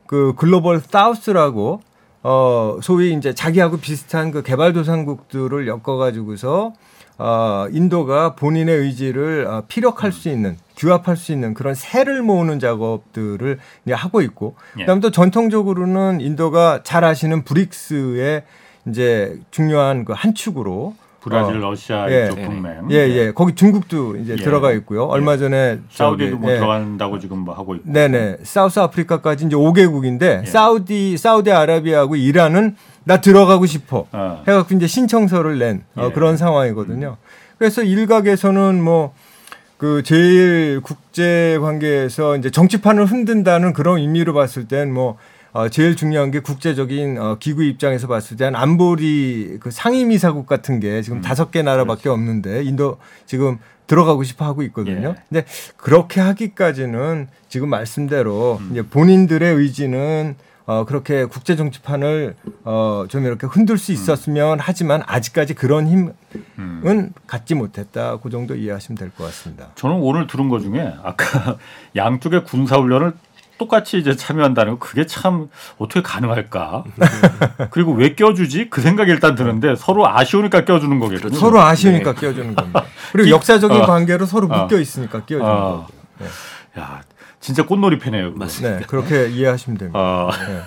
그 0.07 0.33
글로벌 0.37 0.81
사우스라고 0.81 1.83
어 2.23 2.79
소위 2.83 3.13
이제 3.13 3.35
자기하고 3.35 3.79
비슷한 3.79 4.31
그 4.31 4.43
개발도상국들을 4.43 5.69
엮어 5.69 5.97
가지고서 5.97 6.73
어 7.19 7.67
인도가 7.73 8.35
본인의 8.35 8.77
의지를 8.77 9.47
어, 9.47 9.63
피력할 9.69 10.13
수 10.13 10.29
있는 10.29 10.57
규합할 10.77 11.17
수 11.17 11.33
있는 11.33 11.55
그런 11.55 11.75
새를 11.75 12.23
모으는 12.23 12.59
작업들을 12.61 13.59
이제 13.87 13.95
하고 13.95 14.21
있고 14.21 14.55
예. 14.79 14.83
그다음 14.83 15.01
또 15.01 15.11
전통적으로는 15.11 16.21
인도가 16.21 16.83
잘 16.83 17.05
아시는 17.05 17.45
브릭스의 17.45 18.43
이제 18.89 19.41
중요한 19.51 20.05
그 20.05 20.13
한 20.13 20.35
축으로 20.35 20.95
브라질, 21.29 21.57
어, 21.57 21.71
러시아 21.71 22.09
예. 22.09 22.27
이쪽. 22.27 22.37
동맹, 22.45 22.89
예, 22.93 22.97
예. 22.97 23.33
거기 23.33 23.55
중국도 23.57 24.17
이제 24.17 24.37
예. 24.39 24.43
들어가 24.43 24.71
있고요. 24.73 25.05
얼마 25.07 25.37
전에 25.37 25.81
사우디도 25.91 26.31
저기, 26.31 26.41
뭐 26.41 26.51
예. 26.53 26.57
들어간다고 26.57 27.19
지금 27.19 27.39
뭐 27.39 27.53
하고 27.53 27.75
있고, 27.75 27.85
네 27.91 28.07
네. 28.07 28.37
사우스 28.45 28.79
아프리카까지 28.79 29.47
이제 29.47 29.57
5개국인데 29.57 30.43
예. 30.43 30.47
사우디 30.47 31.17
사우디 31.17 31.51
아라비아하고 31.51 32.15
이란은 32.15 32.77
나 33.03 33.21
들어가고 33.21 33.67
싶어. 33.67 34.07
어, 34.13 34.45
해 34.47 34.53
갖고 34.53 34.75
이제 34.75 34.87
신청서를 34.87 35.59
낸 35.59 35.83
어, 35.97 36.07
예. 36.07 36.13
그런 36.13 36.37
상황이거든요. 36.37 37.17
그래서 37.59 37.83
일각에서는 37.83 38.83
뭐그 38.83 40.03
제일 40.05 40.81
국제 40.81 41.59
관계에서 41.61 42.37
이제 42.37 42.51
정치판을 42.51 43.07
흔든다는 43.07 43.73
그런 43.73 43.99
의미로 43.99 44.33
봤을 44.33 44.69
땐 44.69 44.93
뭐 44.93 45.17
어, 45.57 45.71
제일 45.71 45.97
중요한 45.97 46.31
게 46.31 46.41
국제적인 46.41 47.17
어, 47.17 47.39
기구 47.41 47.63
입장에서 47.65 48.07
봤을 48.09 48.37
땐 48.37 48.55
안보리 48.55 49.57
그 49.59 49.71
상임이사국 49.71 50.47
같은 50.47 50.81
게 50.81 51.01
지금 51.01 51.23
다섯 51.23 51.51
개 51.51 51.63
나라밖에 51.63 52.11
없는데 52.11 52.63
인도 52.63 52.99
지금 53.25 53.57
들어가고 53.87 54.23
싶어 54.23 54.45
하고 54.45 54.63
있거든요. 54.65 55.15
예. 55.17 55.23
근데 55.31 55.47
그렇게 55.79 56.21
하기까지는 56.21 57.29
지금 57.49 57.71
말씀대로 57.71 58.61
이제 58.71 58.83
본인들의 58.83 59.55
의지는 59.55 60.35
어, 60.67 60.85
그렇게 60.85 61.25
국제 61.25 61.57
정치판을 61.57 62.35
어, 62.65 63.07
좀 63.09 63.25
이렇게 63.25 63.47
흔들 63.47 63.79
수 63.79 63.93
있었으면 63.93 64.59
하지만 64.61 65.03
아직까지 65.07 65.55
그런 65.55 65.87
힘은 65.87 66.13
음. 66.59 67.13
갖지 67.27 67.55
못했다. 67.55 68.19
그 68.19 68.29
정도 68.29 68.55
이해하시면 68.57 68.99
될 68.99 69.11
것 69.11 69.25
같습니다. 69.25 69.69
저는 69.77 69.97
오늘 69.97 70.27
들은 70.27 70.51
것 70.51 70.61
중에 70.61 70.93
아까 71.03 71.57
양쪽의 71.97 72.45
군사 72.45 72.77
훈련을 72.77 73.15
똑같이 73.59 73.99
이제 73.99 74.15
참여한다는 74.15 74.73
거 74.75 74.79
그게 74.79 75.07
참 75.07 75.49
어떻게 75.79 76.03
가능할까? 76.03 76.85
그리고 77.71 77.93
왜 77.93 78.15
껴주지? 78.15 78.69
그 78.71 78.81
생각이 78.81 79.11
일단 79.11 79.35
드는데 79.35 79.75
서로 79.77 80.07
아쉬우니까 80.09 80.65
껴주는 80.65 80.99
거겠죠. 80.99 81.31
서로 81.31 81.61
아쉬우니까 81.61 82.15
끼워주는 82.15 82.55
겁니다. 82.55 82.85
그리고 83.13 83.31
역사적인 83.31 83.83
어. 83.83 83.87
관계로 83.87 84.27
서로 84.27 84.47
어. 84.51 84.63
묶여 84.63 84.79
있으니까 84.79 85.25
끼워주는 85.25 85.53
어. 85.55 85.87
거고. 86.19 86.81
야, 86.81 87.01
진짜 87.41 87.65
꽃놀이 87.65 87.99
패네요. 87.99 88.33
맞습니다. 88.35 88.79
네, 88.81 88.85
그렇게 88.87 89.29
이해하시면 89.29 89.79
됩니다. 89.79 89.99
어, 89.99 90.31
네. 90.49 90.63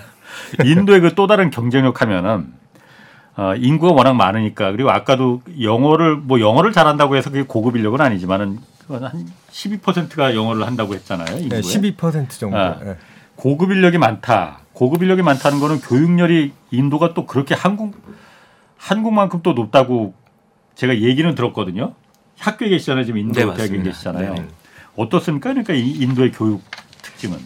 인도의 0.70 1.00
그 1.00 1.10
또 1.14 1.26
다른 1.26 1.50
경쟁력 1.50 2.02
하면은 2.02 2.52
어, 3.36 3.54
인구가 3.56 3.92
워낙 3.92 4.14
많으니까 4.14 4.72
그리고 4.72 4.90
아까도 4.90 5.42
영어를 5.62 6.16
뭐 6.16 6.40
영어를 6.40 6.72
잘한다고 6.72 7.16
해서 7.16 7.30
그게 7.30 7.42
고급 7.42 7.76
인력은 7.76 8.00
아니지만은 8.00 8.58
한 8.94 9.30
12%가 9.50 10.34
영어를 10.34 10.66
한다고 10.66 10.94
했잖아요. 10.94 11.38
인구에. 11.38 11.60
네, 11.60 11.66
12% 11.96 12.30
정도. 12.30 12.56
아. 12.56 12.78
네. 12.82 12.96
고급 13.36 13.70
인력이 13.70 13.98
많다. 13.98 14.60
고급 14.72 15.02
인력이 15.02 15.22
많다는 15.22 15.60
거는 15.60 15.80
교육열이 15.80 16.52
인도가 16.70 17.14
또 17.14 17.26
그렇게 17.26 17.54
한국 17.54 17.94
한국만큼 18.76 19.40
또 19.42 19.52
높다고 19.52 20.14
제가 20.74 20.98
얘기는 20.98 21.34
들었거든요. 21.34 21.94
학교에 22.38 22.68
계시잖아요. 22.70 23.04
지금 23.04 23.18
인도 23.18 23.34
네, 23.34 23.40
대학에 23.44 23.58
맞습니다. 23.62 23.84
계시잖아요. 23.84 24.34
네네. 24.34 24.48
어떻습니까? 24.96 25.50
그러니까 25.50 25.74
이 25.74 25.90
인도의 25.90 26.32
교육 26.32 26.62
특징은 27.02 27.38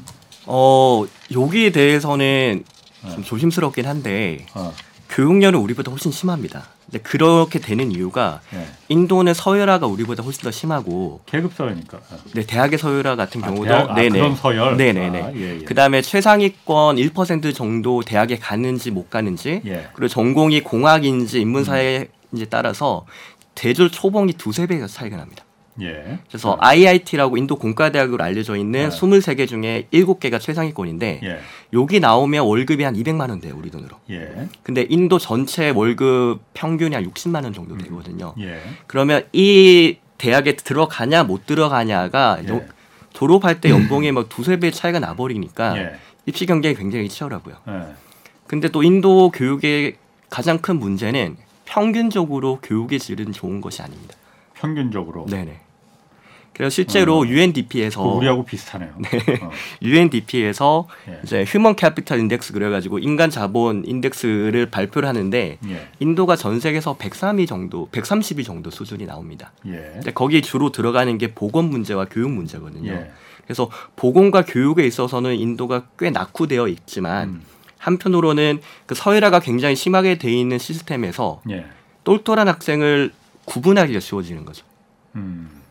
어 0.47 1.05
여기에 1.33 1.71
대해서는 1.71 2.65
어. 3.05 3.11
좀 3.11 3.23
조심스럽긴 3.23 3.87
한데 3.87 4.47
어, 4.55 4.73
교육열은 5.15 5.61
우리보다 5.61 5.93
훨씬 5.93 6.11
심합니다. 6.11 6.65
근데 6.87 6.99
그렇게 6.99 7.61
되는 7.61 7.93
이유가 7.93 8.41
예. 8.53 8.67
인도는 8.89 9.33
서열화가 9.33 9.87
우리보다 9.87 10.25
훨씬 10.25 10.43
더 10.43 10.51
심하고 10.51 11.21
계급. 11.25 11.53
어. 11.61 12.17
네, 12.35 12.45
대학의 12.45 12.79
서열화 12.79 13.15
같은 13.15 13.43
아, 13.45 13.47
경우도 13.47 13.65
대학, 13.65 13.91
아, 13.91 13.95
네네. 13.95 14.19
그런 14.19 14.35
서열. 14.35 14.77
네네네. 14.77 15.23
아, 15.23 15.33
예, 15.37 15.61
예. 15.61 15.65
그다음에 15.65 16.03
최상위권 16.03 16.97
1% 16.97 17.55
정도 17.55 18.03
대학에 18.03 18.39
가는지 18.39 18.91
못 18.91 19.09
가는지 19.09 19.63
예. 19.65 19.89
그리고 19.95 20.09
전공이 20.09 20.63
공학인지 20.63 21.41
인문사회인지 21.41 22.51
따라서 22.51 23.07
대졸 23.55 23.91
초봉이 23.91 24.33
두세 24.33 24.67
배가 24.67 24.89
차이가 24.89 25.17
납니다. 25.17 25.44
예. 25.81 26.19
그래서 26.29 26.57
IIT라고 26.61 27.37
인도 27.37 27.57
공과대학으로 27.57 28.23
알려져 28.23 28.57
있는 28.57 28.89
네. 28.91 28.97
23개 28.97 29.49
중에 29.49 29.89
7개가 29.93 30.41
최상위권인데 30.41 31.21
예. 31.25 31.39
여기 31.73 31.99
나오면 32.01 32.45
월급이 32.47 32.85
한 32.85 32.95
200만 32.95 33.29
원 33.31 33.41
돼요, 33.41 33.55
우리 33.59 33.71
돈으로. 33.71 33.97
예. 34.11 34.49
근데 34.63 34.87
인도 34.89 35.19
전체 35.19 35.71
월급 35.71 36.41
평균이 36.55 36.95
한 36.95 37.05
60만 37.11 37.43
원 37.45 37.53
정도 37.53 37.77
되거든요. 37.79 38.35
예. 38.41 38.61
그러면 38.87 39.27
이 39.33 39.99
대학에 40.19 40.55
들어가냐 40.57 41.25
못 41.25 41.47
들어가냐가 41.47 42.39
예. 42.45 42.49
요- 42.49 42.63
졸업할 43.13 43.61
때 43.61 43.71
연봉이 43.71 44.11
막 44.13 44.29
두세 44.29 44.59
배 44.59 44.71
차이가 44.71 44.99
나버리니까 45.01 45.77
예. 45.79 45.93
입시 46.27 46.47
경쟁이 46.47 46.75
굉장히 46.75 47.09
치열하고요. 47.09 47.55
예. 47.69 47.73
근데 48.47 48.69
또 48.69 48.83
인도 48.83 49.31
교육의 49.31 49.97
가장 50.31 50.59
큰 50.59 50.79
문제는 50.79 51.37
평균적으로 51.65 52.61
교육의 52.63 52.99
질은 52.99 53.33
좋은 53.33 53.61
것이 53.61 53.83
아닙니다. 53.83 54.15
평균적으로. 54.55 55.27
네네. 55.27 55.61
그래서 56.55 56.73
실제로 56.73 57.27
UNDP에서 57.27 58.03
그 58.03 58.09
우리하고 58.09 58.45
비슷하네요. 58.45 58.91
어. 59.43 59.51
UNDP에서 59.83 60.87
예. 61.09 61.21
이제 61.25 61.45
Human 61.45 61.75
Capital 61.75 62.21
Index 62.21 62.53
그래 62.53 62.71
가지고 62.71 63.01
인간 63.01 63.29
자본 63.29 63.85
인덱스를 63.85 64.71
발표를 64.71 65.09
하는데 65.09 65.59
예. 65.67 65.89
인도가 65.99 66.37
전 66.37 66.61
세계에서 66.61 66.97
103위 66.97 67.49
정도, 67.49 67.89
130위 67.91 68.45
정도 68.45 68.71
수준이 68.71 69.05
나옵니다. 69.05 69.53
예. 69.67 70.01
거기 70.15 70.43
주로 70.43 70.71
들어가는 70.71 71.19
게 71.19 71.35
보건 71.35 71.67
문제와 71.67 72.07
교육 72.09 72.31
문제거든요. 72.31 72.93
예. 72.93 73.11
그래서 73.45 73.69
보건과 73.97 74.45
교육에 74.45 74.87
있어서는 74.87 75.35
인도가 75.37 75.87
꽤 75.99 76.11
낙후되어 76.11 76.69
있지만 76.69 77.29
음. 77.29 77.43
한편으로는 77.79 78.61
그 78.87 78.95
서열화가 78.95 79.41
굉장히 79.41 79.75
심하게 79.75 80.19
돼 80.19 80.33
있는 80.33 80.59
시스템에서 80.59 81.43
예. 81.51 81.67
똘똘한 82.05 82.47
학생을 82.47 83.13
구분하기가 83.45 83.99
쉬워지는 83.99 84.45
거죠. 84.45 84.65
음. 85.17 85.64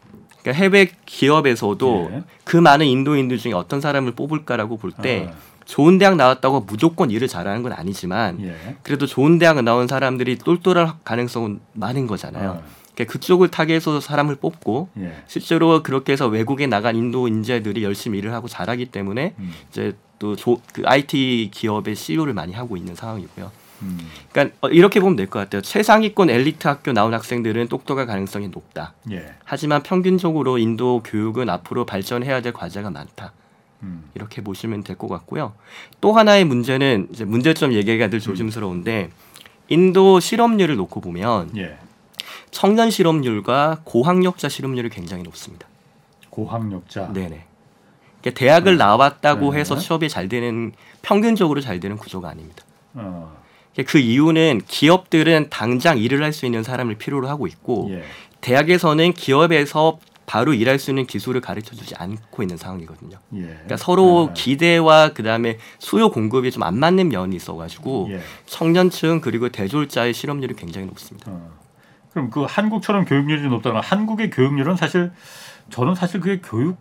그러니까 0.43 0.63
해외 0.63 0.91
기업에서도 1.05 2.09
예. 2.11 2.23
그 2.43 2.57
많은 2.57 2.85
인도인들 2.85 3.37
중에 3.37 3.53
어떤 3.53 3.81
사람을 3.81 4.11
뽑을까라고 4.11 4.77
볼때 4.77 5.29
아. 5.31 5.35
좋은 5.65 5.97
대학 5.97 6.17
나왔다고 6.17 6.61
무조건 6.61 7.09
일을 7.09 7.27
잘하는 7.27 7.63
건 7.63 7.71
아니지만 7.71 8.41
예. 8.41 8.75
그래도 8.83 9.07
좋은 9.07 9.39
대학 9.39 9.61
나온 9.63 9.87
사람들이 9.87 10.37
똘똘할 10.37 10.93
가능성은 11.03 11.61
많은 11.73 12.05
거잖아요. 12.05 12.51
아. 12.51 12.83
그러니까 12.93 13.11
그쪽을 13.11 13.49
타겟해서 13.49 14.01
사람을 14.01 14.35
뽑고 14.35 14.89
예. 14.99 15.13
실제로 15.27 15.81
그렇게 15.81 16.11
해서 16.11 16.27
외국에 16.27 16.67
나간 16.67 16.95
인도 16.95 17.27
인재들이 17.27 17.83
열심히 17.83 18.19
일을 18.19 18.33
하고 18.33 18.47
잘하기 18.47 18.87
때문에 18.87 19.33
음. 19.39 19.53
이제 19.69 19.93
또그 20.19 20.83
IT 20.85 21.49
기업의 21.51 21.95
CEO를 21.95 22.33
많이 22.33 22.53
하고 22.53 22.77
있는 22.77 22.95
상황이고요. 22.95 23.62
음. 23.84 23.99
그러니까 24.31 24.55
어, 24.61 24.69
이렇게 24.69 24.99
보면 24.99 25.15
될 25.15 25.27
것 25.27 25.39
같아요. 25.39 25.61
최상위권 25.61 26.29
엘리트 26.29 26.67
학교 26.67 26.91
나온 26.93 27.13
학생들은 27.13 27.67
똑똑할 27.67 28.05
가능성이 28.05 28.47
높다. 28.47 28.93
예. 29.11 29.34
하지만 29.43 29.84
평균적으로 29.84 30.57
인도 30.57 31.01
교육은 31.03 31.49
앞으로 31.49 31.86
발전해야 31.86 32.41
될 32.41 32.53
과제가 32.53 32.89
많다. 32.89 33.34
음. 33.84 34.05
이렇게 34.15 34.41
보시면 34.41 34.84
될 34.84 34.95
것 34.97 35.07
같고요. 35.07 35.53
또 36.01 36.13
하나의 36.13 36.45
문제는 36.45 37.09
이제 37.11 37.25
문제점 37.25 37.73
얘기가 37.73 38.09
늘 38.09 38.19
조심스러운데 38.19 39.09
인도 39.69 40.19
실업률을 40.19 40.75
놓고 40.77 41.01
보면 41.01 41.51
예. 41.57 41.77
청년 42.51 42.89
실업률과 42.91 43.81
고학력자 43.84 44.47
실업률이 44.49 44.89
굉장히 44.89 45.23
높습니다. 45.23 45.67
고학력자. 46.29 47.11
네네. 47.13 47.45
그러니까 48.21 48.39
대학을 48.39 48.77
나왔다고 48.77 49.51
네. 49.53 49.59
해서 49.59 49.77
취업이 49.77 50.07
잘 50.09 50.29
되는 50.29 50.71
평균적으로 51.01 51.59
잘 51.61 51.79
되는 51.79 51.97
구조가 51.97 52.29
아닙니다. 52.29 52.63
어. 52.93 53.42
그 53.88 53.97
이유는 53.97 54.61
기업들은 54.67 55.47
당장 55.49 55.97
일을 55.97 56.21
할 56.24 56.34
수 56.34 56.45
있는 56.45 56.63
사람을 56.63 56.95
필요로 56.95 57.28
하고 57.28 57.47
있고 57.47 57.88
예. 57.91 58.03
대학에서는 58.41 59.13
기업에서 59.13 59.99
바로 60.26 60.53
일할 60.53 60.80
수 60.80 60.89
있는 60.91 61.05
기술을 61.05 61.41
가르쳐 61.41 61.76
주지 61.76 61.95
않고 61.95 62.43
있는 62.43 62.55
상황이거든요. 62.57 63.17
예. 63.36 63.41
그러니까 63.41 63.78
서로 63.78 64.30
아. 64.30 64.34
기대와 64.34 65.09
그다음에 65.13 65.57
수요 65.80 66.09
공급이 66.11 66.49
좀 66.51 66.63
안 66.63 66.78
맞는 66.80 67.09
면이 67.09 67.36
있어 67.36 67.55
가지고 67.55 68.07
예. 68.11 68.19
청년층 68.45 69.21
그리고 69.21 69.49
대졸자의 69.49 70.13
실업률이 70.13 70.55
굉장히 70.55 70.88
높습니다. 70.88 71.32
어. 71.32 71.51
그럼 72.11 72.30
그 72.30 72.43
한국처럼 72.43 73.05
교육률이 73.05 73.41
높다는 73.49 73.82
건 73.82 73.84
한국의 73.84 74.30
교육률은 74.30 74.76
사실 74.76 75.11
저는 75.71 75.95
사실 75.95 76.19
그게 76.19 76.39
교육 76.43 76.78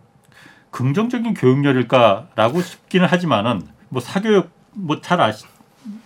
긍정적인 0.71 1.33
교육열일까라고 1.33 2.61
싶기는 2.61 3.07
하지만은 3.07 3.61
뭐 3.89 4.01
사교육 4.01 4.49
뭐 4.75 5.01
잘 5.01 5.21
아시 5.21 5.45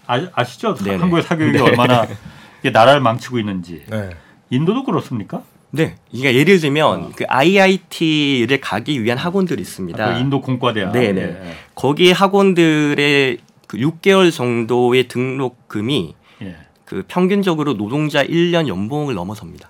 아, 0.06 0.28
아시죠? 0.34 0.76
네네. 0.76 0.98
한국의 0.98 1.24
사교육이 1.24 1.58
네. 1.58 1.64
얼마나 1.64 2.08
이게 2.62 2.70
나라를 2.72 3.02
망치고 3.02 3.40
있는지. 3.40 3.84
네. 3.88 4.10
인도도 4.50 4.84
그렇습니까? 4.84 5.44
네, 5.72 5.96
이게 6.12 6.34
예를 6.34 6.60
들면 6.60 7.12
그 7.14 7.26
IIT를 7.28 8.62
가기 8.62 9.04
위한 9.04 9.18
학원들이 9.18 9.62
있습니다. 9.62 10.04
아, 10.04 10.14
그 10.14 10.20
인도 10.20 10.42
공과대학. 10.42 10.94
네네. 10.94 11.22
예, 11.22 11.56
거기 11.76 12.12
학원들의 12.12 13.38
그 13.68 13.78
6개월 13.78 14.32
정도의 14.32 15.10
등록금이 15.10 16.16
예. 16.42 16.56
그 16.86 17.04
평균적으로 17.08 17.76
노동자 17.76 18.24
1년 18.24 18.68
연봉을 18.68 19.14
넘어섭니다. 19.14 19.70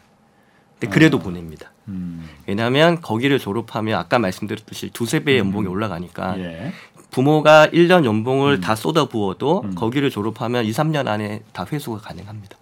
근데 0.80 0.94
그래도 0.94 1.18
보냅니다. 1.18 1.72
음. 1.88 2.30
왜냐하면 2.46 3.02
거기를 3.02 3.40
졸업하면 3.40 3.98
아까 3.98 4.20
말씀드렸듯이 4.20 4.92
두세 4.92 5.24
배의 5.24 5.40
연봉이 5.40 5.66
올라가니까 5.66 6.36
음. 6.36 6.40
예. 6.42 6.74
부모가 7.12 7.68
1년 7.68 8.06
연봉을 8.06 8.56
음. 8.56 8.62
다 8.62 8.76
쏟아부어도 8.76 9.62
음. 9.64 9.76
거기를 9.76 10.10
졸업하면 10.10 10.66
2, 10.66 10.72
3년 10.72 11.08
안에 11.08 11.42
다 11.54 11.66
회수가 11.72 12.00
가능합니다. 12.00 12.58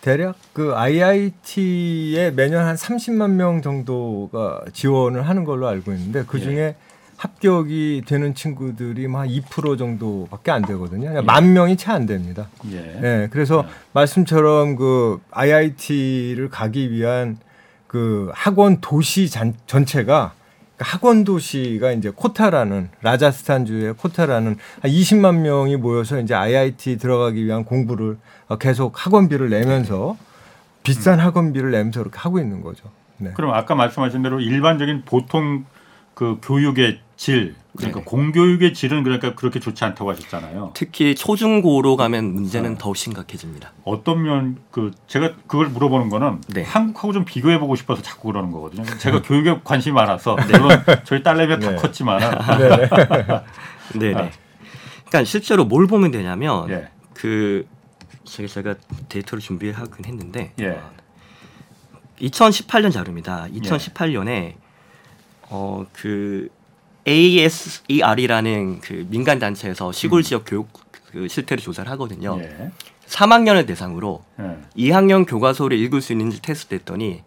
대략 0.00 0.36
그 0.52 0.74
IIT에 0.76 2.30
매년 2.30 2.64
한 2.64 2.76
30만 2.76 3.30
명 3.32 3.62
정도가 3.62 4.62
지원을 4.72 5.28
하는 5.28 5.44
걸로 5.44 5.66
알고 5.66 5.92
있는데 5.92 6.24
그 6.26 6.40
중에 6.40 6.76
합격이 7.16 8.04
되는 8.06 8.32
친구들이 8.32 9.08
뭐 9.08 9.22
한2% 9.22 9.76
정도밖에 9.76 10.52
안 10.52 10.62
되거든요. 10.62 11.08
그러니까 11.08 11.22
만 11.22 11.52
명이 11.52 11.76
채 11.76 11.90
안 11.90 12.06
됩니다. 12.06 12.48
예. 12.70 13.00
예, 13.02 13.28
그래서 13.32 13.66
말씀처럼 13.92 14.76
그 14.76 15.20
IIT를 15.32 16.48
가기 16.48 16.92
위한 16.92 17.38
그 17.88 18.30
학원 18.32 18.80
도시 18.80 19.28
잔, 19.28 19.54
전체가 19.66 20.32
그 20.32 20.37
학원 20.78 21.24
도시가 21.24 21.92
이제 21.92 22.10
코타라는 22.10 22.90
라자스탄주의 23.02 23.94
코타라는 23.94 24.56
한 24.80 24.90
20만 24.90 25.38
명이 25.40 25.76
모여서 25.76 26.20
이제 26.20 26.34
IIT 26.34 26.98
들어가기 26.98 27.44
위한 27.44 27.64
공부를 27.64 28.16
어, 28.48 28.56
계속 28.56 29.04
학원비를 29.04 29.50
내면서 29.50 30.16
비싼 30.82 31.18
학원비를 31.18 31.70
내면서 31.70 32.00
이렇게 32.00 32.18
하고 32.18 32.38
있는 32.38 32.62
거죠. 32.62 32.84
네. 33.18 33.32
그럼 33.34 33.52
아까 33.52 33.74
말씀하신 33.74 34.22
대로 34.22 34.40
일반적인 34.40 35.02
보통 35.04 35.64
그 36.14 36.38
교육의 36.42 37.00
질 37.16 37.54
그러니까 37.78 38.00
네네. 38.00 38.04
공교육의 38.04 38.74
질은 38.74 39.04
그러니까 39.04 39.34
그렇게 39.34 39.60
좋지 39.60 39.84
않다고 39.84 40.10
하셨잖아요. 40.10 40.72
특히 40.74 41.14
초중고로 41.14 41.96
가면 41.96 42.34
문제는 42.34 42.72
어. 42.72 42.78
더 42.78 42.92
심각해집니다. 42.92 43.72
어떤 43.84 44.22
면 44.22 44.58
그 44.70 44.90
제가 45.06 45.34
그걸 45.46 45.68
물어보는 45.68 46.08
거는 46.08 46.40
네. 46.48 46.62
한국하고 46.62 47.12
좀 47.12 47.24
비교해 47.24 47.58
보고 47.58 47.76
싶어서 47.76 48.02
자꾸 48.02 48.28
그러는 48.28 48.50
거거든요. 48.50 48.84
제가 48.98 49.22
교육에 49.22 49.60
관심이 49.64 49.94
많아서 49.94 50.36
물론 50.36 50.82
저희 51.04 51.22
딸내미 51.22 51.60
다 51.60 51.70
네. 51.70 51.76
컸지만 51.76 52.20
네. 52.58 53.98
네네. 53.98 54.14
아. 54.20 54.30
그러니까 55.08 55.24
실제로 55.24 55.64
뭘 55.64 55.86
보면 55.86 56.10
되냐면 56.10 56.68
예. 56.70 56.88
그 57.14 57.66
제가 58.24 58.48
제가 58.48 58.74
데이터를 59.08 59.40
준비하긴 59.40 60.04
했는데 60.04 60.52
예. 60.60 60.68
어, 60.70 60.90
2018년 62.20 62.92
자료입니다. 62.92 63.46
2018년에 63.54 64.54
어그 65.50 66.48
ASER이라는 67.08 68.80
그 68.80 69.06
민간 69.08 69.38
단체에서 69.38 69.92
시골 69.92 70.22
지역 70.22 70.44
교육 70.46 70.68
그 71.10 71.26
실태를 71.28 71.62
조사를 71.62 71.90
하거든요. 71.92 72.34
음. 72.34 72.42
예. 72.42 72.70
3학년을 73.06 73.66
대상으로 73.66 74.22
예. 74.40 74.56
2학년 74.76 75.26
교과서를 75.26 75.78
읽을 75.78 76.00
수 76.02 76.12
있는지 76.12 76.42
테스트했더니 76.42 77.22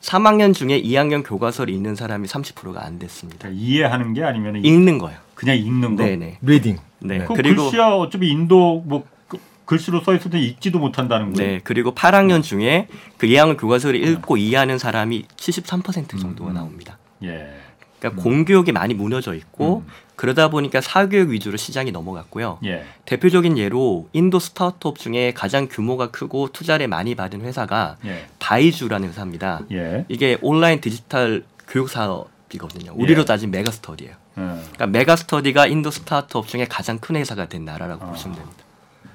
3학년 0.00 0.54
중에 0.54 0.80
2학년 0.82 1.22
교과서를 1.26 1.72
읽는 1.74 1.94
사람이 1.96 2.26
30%가 2.28 2.84
안 2.84 2.98
됐습니다. 2.98 3.48
그러니까 3.48 3.62
이해하는 3.62 4.14
게 4.14 4.22
아니면 4.22 4.56
읽는 4.64 4.98
거예요. 4.98 5.18
그냥 5.34 5.56
읽는 5.58 5.96
거. 5.96 6.04
네네. 6.04 6.38
Reading. 6.42 6.76
네. 7.00 7.18
네. 7.18 7.24
그 7.26 7.34
그리고 7.34 7.64
글씨야 7.64 7.86
어차피 7.88 8.28
인도 8.30 8.82
뭐 8.86 9.06
그- 9.28 9.38
글씨로 9.66 10.00
써 10.02 10.14
있을 10.14 10.30
때 10.30 10.38
읽지도 10.38 10.78
못한다는 10.78 11.32
거예요. 11.32 11.52
네, 11.52 11.60
그리고 11.64 11.94
8학년 11.94 12.42
중에 12.42 12.88
그 13.18 13.26
2학년 13.26 13.58
교과서를 13.58 14.02
읽고 14.02 14.36
이해하는 14.38 14.78
사람이 14.78 15.24
73% 15.36 16.18
정도가 16.20 16.50
음. 16.50 16.54
나옵니다. 16.54 16.98
예. 17.22 17.48
그러니까 18.04 18.22
공교육이 18.22 18.72
많이 18.72 18.92
무너져 18.92 19.34
있고 19.34 19.82
음. 19.86 19.92
그러다 20.16 20.48
보니까 20.48 20.80
사교육 20.80 21.30
위주로 21.30 21.56
시장이 21.56 21.90
넘어갔고요. 21.90 22.58
예. 22.64 22.84
대표적인 23.06 23.56
예로 23.58 24.08
인도 24.12 24.38
스타트업 24.38 24.98
중에 24.98 25.32
가장 25.32 25.68
규모가 25.68 26.10
크고 26.10 26.50
투자를 26.52 26.86
많이 26.88 27.14
받은 27.14 27.40
회사가 27.40 27.96
예. 28.04 28.26
바이주라는 28.38 29.08
회사입니다. 29.08 29.60
예. 29.72 30.04
이게 30.08 30.38
온라인 30.42 30.80
디지털 30.80 31.44
교육 31.66 31.88
사업이거든요. 31.88 32.92
우리로 32.94 33.22
예. 33.22 33.24
따진 33.24 33.50
메가스터디예요. 33.50 34.12
예. 34.12 34.40
그러니까 34.40 34.86
메가스터디가 34.86 35.66
인도 35.66 35.90
스타트업 35.90 36.46
중에 36.46 36.66
가장 36.66 36.98
큰 36.98 37.16
회사가 37.16 37.46
된 37.46 37.64
나라라고 37.64 38.04
아. 38.04 38.10
보시면 38.10 38.36
됩니다. 38.36 38.64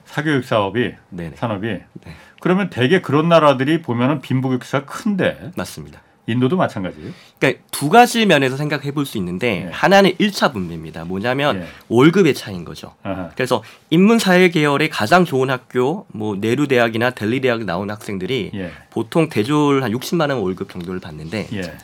사교육 0.05 0.43
사업이 0.43 0.95
네네. 1.09 1.35
산업이 1.35 1.67
네. 1.67 2.15
그러면 2.41 2.71
대개 2.71 2.99
그런 2.99 3.29
나라들이 3.29 3.83
보면은 3.83 4.21
빈부격차가 4.21 4.85
큰데 4.85 5.51
맞습니다. 5.55 6.01
인도도 6.31 6.55
마찬가지예요. 6.57 7.11
그러니까 7.39 7.63
두 7.71 7.89
가지 7.89 8.25
면에서 8.25 8.55
생각해 8.57 8.91
볼 8.91 9.05
수 9.05 9.17
있는데 9.17 9.65
예. 9.67 9.69
하나는 9.71 10.11
1차 10.13 10.53
분배입니다. 10.53 11.05
뭐냐면 11.05 11.61
예. 11.61 11.67
월급의 11.87 12.33
차이인 12.35 12.63
거죠. 12.65 12.93
아하. 13.03 13.29
그래서 13.35 13.63
인문 13.89 14.19
사회 14.19 14.49
계열의 14.49 14.89
가장 14.89 15.25
좋은 15.25 15.49
학교, 15.49 16.05
뭐 16.13 16.35
네루 16.35 16.67
대학이나 16.67 17.09
델리 17.11 17.41
대학 17.41 17.63
나온 17.63 17.89
학생들이 17.89 18.51
예. 18.53 18.71
보통 18.91 19.29
대졸 19.29 19.83
한 19.83 19.91
60만 19.91 20.29
원 20.29 20.39
월급 20.39 20.69
정도를 20.69 20.99
받는데 20.99 21.47
예. 21.53 21.77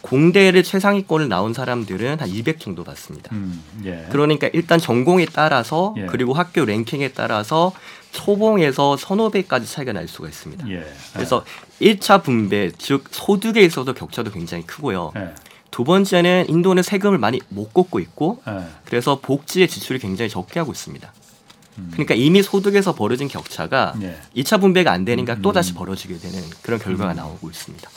공대를 0.00 0.62
최상위권을 0.62 1.28
나온 1.28 1.52
사람들은 1.52 2.20
한 2.20 2.28
200 2.28 2.60
정도 2.60 2.84
받습니다. 2.84 3.34
음. 3.34 3.60
예. 3.84 4.06
그러니까 4.10 4.48
일단 4.52 4.78
전공에 4.78 5.26
따라서 5.32 5.94
예. 5.96 6.06
그리고 6.06 6.34
학교 6.34 6.64
랭킹에 6.64 7.08
따라서 7.08 7.72
초봉에서 8.12 8.96
선호배까지 8.96 9.70
차이가 9.70 9.92
날 9.92 10.08
수가 10.08 10.28
있습니다. 10.28 10.68
예. 10.70 10.84
그래서 11.12 11.44
1차 11.80 12.22
분배, 12.22 12.70
즉 12.78 13.04
소득에 13.10 13.60
있어서 13.62 13.92
격차도 13.92 14.30
굉장히 14.30 14.64
크고요. 14.66 15.12
예. 15.16 15.34
두 15.70 15.84
번째는 15.84 16.46
인도는 16.48 16.82
세금을 16.82 17.18
많이 17.18 17.40
못 17.48 17.72
걷고 17.72 18.00
있고 18.00 18.42
예. 18.48 18.64
그래서 18.84 19.20
복지의 19.20 19.68
지출이 19.68 19.98
굉장히 19.98 20.28
적게 20.28 20.58
하고 20.58 20.72
있습니다. 20.72 21.12
음. 21.78 21.88
그러니까 21.92 22.14
이미 22.14 22.42
소득에서 22.42 22.94
벌어진 22.94 23.28
격차가 23.28 23.94
예. 24.02 24.16
2차 24.36 24.60
분배가 24.60 24.90
안 24.90 25.04
되니까 25.04 25.34
음. 25.34 25.42
또 25.42 25.52
다시 25.52 25.74
벌어지게 25.74 26.18
되는 26.18 26.42
그런 26.62 26.78
결과가 26.78 27.14
나오고 27.14 27.48
있습니다. 27.50 27.88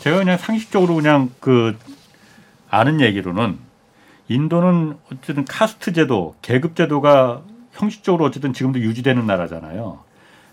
제가 0.00 0.18
그냥 0.18 0.38
상식적으로 0.38 0.94
그냥 0.94 1.30
그 1.40 1.76
아는 2.70 3.00
얘기로는 3.00 3.58
인도는 4.28 4.98
어쨌든 5.10 5.44
카스트 5.44 5.92
제도, 5.92 6.36
계급 6.42 6.76
제도가 6.76 7.42
형식적으로 7.78 8.24
어쨌든 8.24 8.52
지금도 8.52 8.80
유지되는 8.80 9.26
나라잖아요. 9.26 10.00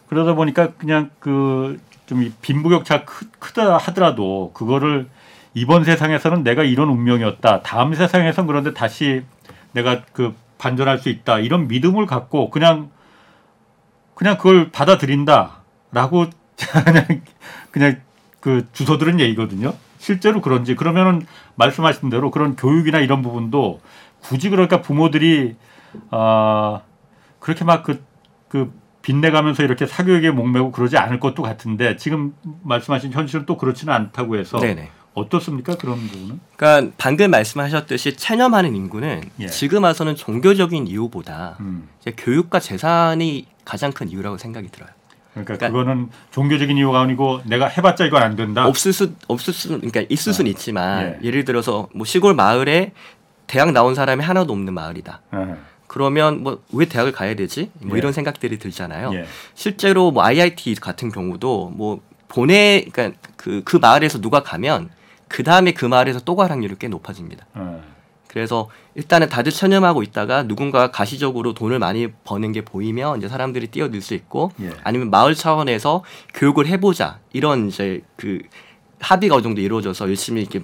그러다 0.08 0.34
보니까 0.36 0.74
그냥 0.74 1.10
그 1.20 1.80
좀 2.06 2.32
빈부격차 2.42 3.06
크, 3.06 3.30
크다 3.40 3.78
하더라도 3.78 4.52
그거를 4.54 5.10
이번 5.54 5.84
세상에서는 5.84 6.44
내가 6.44 6.64
이런 6.64 6.90
운명이었다. 6.90 7.62
다음 7.62 7.94
세상에선 7.94 8.46
그런데 8.48 8.74
다시 8.74 9.24
내가 9.72 10.04
그 10.14 10.34
반전할 10.58 11.00
수 11.00 11.10
있다. 11.10 11.40
이런 11.40 11.68
믿음을 11.68 12.06
갖고 12.06 12.50
그냥 12.50 12.90
그냥 14.14 14.38
그걸 14.38 14.72
받아들인다라고 14.72 16.26
그냥 16.86 17.22
그냥 17.72 18.02
그 18.40 18.68
주소들은 18.74 19.20
얘기거든요. 19.20 19.74
실제로 19.98 20.42
그런지 20.42 20.76
그러면은 20.76 21.26
말씀하신 21.56 22.10
대로 22.10 22.32
그런 22.32 22.56
교육이나 22.56 23.00
이런 23.00 23.22
부분도 23.22 23.82
굳이 24.22 24.50
그러니까 24.50 24.82
부모들이 24.82 25.56
아 26.12 26.82
그렇게 27.46 27.64
막그그 27.64 28.74
빚내가면서 29.04 29.62
이렇게 29.62 29.86
사교육에 29.86 30.32
목매고 30.32 30.72
그러지 30.72 30.98
않을 30.98 31.20
것도 31.20 31.44
같은데 31.44 31.96
지금 31.96 32.34
말씀하신 32.64 33.12
현실은 33.12 33.46
또 33.46 33.56
그렇지는 33.56 33.94
않다고 33.94 34.36
해서 34.36 34.58
네네. 34.58 34.90
어떻습니까 35.14 35.76
그런 35.76 36.08
부분은? 36.08 36.40
그러니까 36.56 36.92
방금 36.98 37.30
말씀하셨듯이 37.30 38.16
체념하는 38.16 38.76
인구는 38.76 39.22
예. 39.42 39.46
지금 39.46 39.84
와서는 39.84 40.16
종교적인 40.16 40.88
이유보다 40.88 41.58
음. 41.60 41.88
교육과 42.18 42.60
재산이 42.60 43.46
가장 43.64 43.92
큰 43.92 44.10
이유라고 44.10 44.40
생각이 44.40 44.70
들어요. 44.70 44.90
그러니까, 45.34 45.54
그러니까- 45.58 45.68
그거는 45.70 46.10
종교적인 46.32 46.76
이유가 46.78 47.02
아니고 47.02 47.42
내가 47.46 47.68
해봤자 47.68 48.06
이건 48.06 48.24
안 48.24 48.36
된다. 48.36 48.66
없을 48.66 48.92
수 48.92 49.14
없을 49.28 49.54
수 49.54 49.68
그러니까 49.68 50.02
있을 50.10 50.34
수는 50.34 50.50
아, 50.50 50.52
있지만 50.52 51.20
예. 51.22 51.28
예를 51.28 51.46
들어서 51.46 51.90
뭐 51.94 52.06
시골 52.08 52.34
마을에 52.34 52.94
대학 53.46 53.72
나온 53.72 53.94
사람이 53.94 54.24
하나도 54.24 54.52
없는 54.52 54.74
마을이다. 54.74 55.22
예. 55.36 55.75
그러면 56.00 56.44
뭐 56.44 56.60
왜 56.74 56.86
대학을 56.86 57.14
가야 57.14 57.36
되지? 57.36 57.72
뭐 57.80 57.96
예. 57.96 58.00
이런 58.00 58.12
생각들이 58.12 58.60
들잖아요. 58.60 59.14
예. 59.14 59.26
실제로 59.54 60.12
뭐 60.12 60.24
IIT 60.24 60.76
같은 60.76 61.10
경우도 61.10 61.72
뭐 61.74 62.02
보내 62.28 62.84
그러니까 62.92 63.18
그, 63.38 63.62
그 63.64 63.78
마을에서 63.78 64.20
누가 64.20 64.44
가면 64.44 64.90
그 65.30 65.44
다음에 65.44 65.72
그 65.72 65.86
마을에서 65.86 66.20
또 66.20 66.36
갈 66.36 66.52
확률이 66.52 66.76
꽤 66.78 66.90
높아집니다. 66.90 67.46
예. 67.58 67.62
그래서 68.28 68.70
일단은 68.96 69.30
다들 69.30 69.54
체념하고 69.54 70.04
있다가 70.04 70.44
누군가 70.44 70.92
가시적으로 70.92 71.54
돈을 71.54 71.80
많이 71.80 72.12
버는 72.26 72.52
게 72.52 72.66
보이면 72.66 73.20
이제 73.20 73.30
사람들이 73.30 73.68
뛰어들 73.68 74.02
수 74.02 74.16
있고 74.16 74.52
예. 74.60 74.72
아니면 74.84 75.10
마을 75.10 75.34
차원에서 75.34 76.04
교육을 76.34 76.68
해보자 76.68 77.20
이런 77.32 77.70
이제 77.70 78.02
그 78.18 78.40
합의가 79.00 79.36
어느 79.36 79.44
정도 79.44 79.62
이루어져서 79.62 80.10
열심히 80.10 80.42
이렇게 80.42 80.60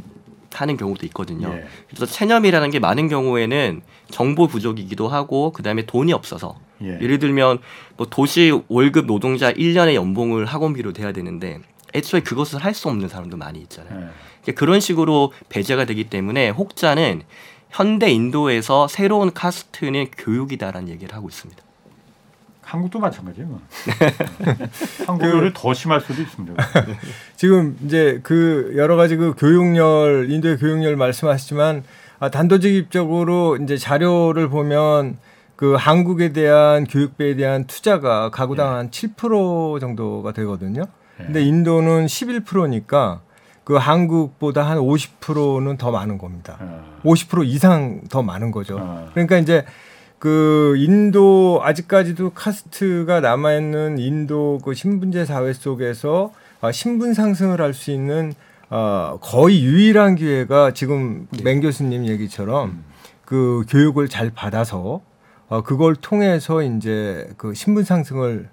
하는 0.54 0.76
경우도 0.76 1.06
있거든요. 1.06 1.54
예. 1.54 1.66
그래서 1.88 2.06
체념이라는 2.06 2.70
게 2.72 2.80
많은 2.80 3.08
경우에는 3.08 3.82
정보 4.12 4.47
부족이기도 4.47 5.07
하고 5.07 5.51
그다음에 5.51 5.86
돈이 5.86 6.14
없어서 6.14 6.55
예. 6.84 6.99
예를 7.01 7.20
들면 7.20 7.59
뭐 7.97 8.07
도시 8.09 8.51
월급 8.68 9.05
노동자 9.05 9.51
1년의 9.53 9.95
연봉을 9.95 10.45
학원비로 10.45 10.93
돼야 10.93 11.12
되는데 11.12 11.59
애초에 11.93 12.22
그것을 12.22 12.59
할 12.64 12.74
수 12.74 12.88
없는 12.89 13.07
사람도 13.09 13.38
많이 13.38 13.59
있잖아요. 13.59 14.09
예. 14.47 14.51
그런 14.53 14.80
식으로 14.80 15.34
배제가 15.49 15.86
되기 15.86 16.05
때문에 16.05 16.49
혹자는 16.49 17.22
현대 17.70 18.09
인도에서 18.12 18.88
새로운 18.88 19.32
카스트는 19.34 20.07
교육이다라는 20.18 20.89
얘기를 20.89 21.16
하고 21.16 21.30
있습니다. 21.30 21.62
한국도 22.62 22.99
마찬가지예요. 22.99 23.59
한국을 25.05 25.51
더 25.53 25.74
심할 25.74 25.99
수도 26.01 26.22
있습니다. 26.22 26.64
지금 27.36 27.78
이제 27.86 28.20
그 28.24 28.74
여러 28.78 28.95
가지 28.95 29.16
그 29.18 29.34
교육열 29.38 30.28
인도의 30.30 30.57
교육열 30.57 30.95
말씀하시지만 30.95 31.84
아, 31.84 32.11
단도직입적으로 32.30 33.58
이제 33.58 33.78
자료를 33.78 34.50
보면 34.50 35.18
그 35.56 35.76
한국에 35.76 36.34
대한 36.34 36.86
교육비에 36.86 37.36
대한 37.36 37.66
투자가 37.66 38.30
가구당 38.30 38.74
한 38.74 38.90
7% 38.90 39.80
정도가 39.80 40.32
되거든요. 40.34 40.84
예. 41.20 41.26
근데 41.26 41.44
인도는 41.44 42.06
11%니까 42.06 43.22
그 43.64 43.76
한국보다 43.76 44.64
한 44.64 44.78
50%는 44.80 45.78
더 45.78 45.92
많은 45.92 46.18
겁니다. 46.18 46.58
어. 46.60 46.84
50% 47.04 47.46
이상 47.46 48.02
더 48.10 48.24
많은 48.24 48.52
거죠. 48.52 48.78
어. 48.80 49.10
그러니까 49.14 49.38
이제 49.38 49.66
그 50.18 50.76
인도 50.78 51.62
아직까지도 51.64 52.32
카스트가 52.32 53.22
남아 53.22 53.54
있는 53.56 53.98
인도 53.98 54.60
그 54.64 54.74
신분제 54.74 55.26
사회 55.26 55.54
속에서 55.54 56.34
아, 56.60 56.72
신분 56.72 57.14
상승을 57.14 57.60
할 57.62 57.74
수 57.74 57.92
있는 57.92 58.34
어, 58.72 59.18
거의 59.22 59.64
유일한 59.66 60.16
기회가 60.16 60.72
지금 60.72 61.28
맹 61.44 61.60
교수님 61.60 62.08
얘기처럼 62.08 62.86
그 63.26 63.66
교육을 63.68 64.08
잘 64.08 64.32
받아서 64.32 65.02
어, 65.50 65.62
그걸 65.62 65.96
통해서 65.96 66.64
이제 66.64 67.30
그 67.36 67.54
신분 67.54 67.84
상승을 67.84 68.50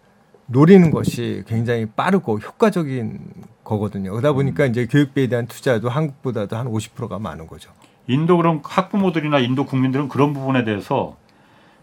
노리는 0.46 0.90
것이 0.90 1.44
굉장히 1.46 1.86
빠르고 1.86 2.40
효과적인 2.40 3.20
거거든요. 3.62 4.10
그러다 4.10 4.32
보니까 4.32 4.66
이제 4.66 4.86
교육비에 4.86 5.28
대한 5.28 5.46
투자도 5.46 5.88
한국보다도 5.88 6.56
한 6.56 6.66
50%가 6.66 7.20
많은 7.20 7.46
거죠. 7.46 7.70
인도 8.08 8.38
그럼 8.38 8.60
학부모들이나 8.64 9.38
인도 9.38 9.66
국민들은 9.66 10.08
그런 10.08 10.32
부분에 10.32 10.64
대해서 10.64 11.16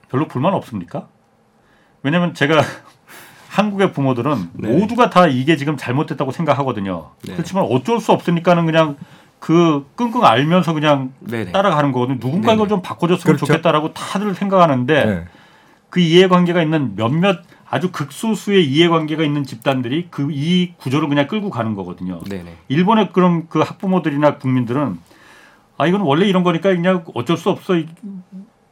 별로 0.09 0.27
불만 0.27 0.53
없습니까? 0.53 1.07
왜냐하면 2.03 2.33
제가 2.33 2.61
한국의 3.55 3.93
부모들은 3.93 4.49
네. 4.53 4.69
모두가 4.77 5.09
다 5.09 5.27
이게 5.27 5.55
지금 5.55 5.77
잘못됐다고 5.77 6.31
생각하거든요. 6.31 7.11
네. 7.23 7.33
그렇지만 7.33 7.63
어쩔 7.69 8.01
수 8.01 8.11
없으니까는 8.11 8.65
그냥 8.65 8.97
그 9.39 9.85
끙끙 9.95 10.25
알면서 10.25 10.73
그냥 10.73 11.13
네네. 11.21 11.51
따라가는 11.53 11.91
거거든요. 11.93 12.19
누군가 12.19 12.47
네네. 12.47 12.55
이걸 12.55 12.67
좀 12.67 12.81
바꿔줬으면 12.81 13.37
그렇죠. 13.37 13.45
좋겠다라고 13.45 13.93
다들 13.93 14.35
생각하는데 14.35 15.05
네. 15.05 15.25
그 15.89 16.01
이해관계가 16.01 16.61
있는 16.61 16.95
몇몇 16.97 17.39
아주 17.69 17.91
극소수의 17.91 18.65
이해관계가 18.67 19.23
있는 19.23 19.43
집단들이 19.45 20.07
그 20.09 20.27
이 20.31 20.73
구조를 20.77 21.07
그냥 21.07 21.27
끌고 21.27 21.49
가는 21.49 21.75
거거든요. 21.75 22.19
네네. 22.29 22.57
일본의 22.67 23.09
그런 23.13 23.47
그 23.47 23.59
학부모들이나 23.59 24.37
국민들은 24.37 24.97
아 25.77 25.87
이건 25.87 26.01
원래 26.01 26.25
이런 26.25 26.43
거니까 26.43 26.69
그냥 26.75 27.05
어쩔 27.13 27.37
수 27.37 27.49
없어 27.49 27.77
이- 27.77 27.87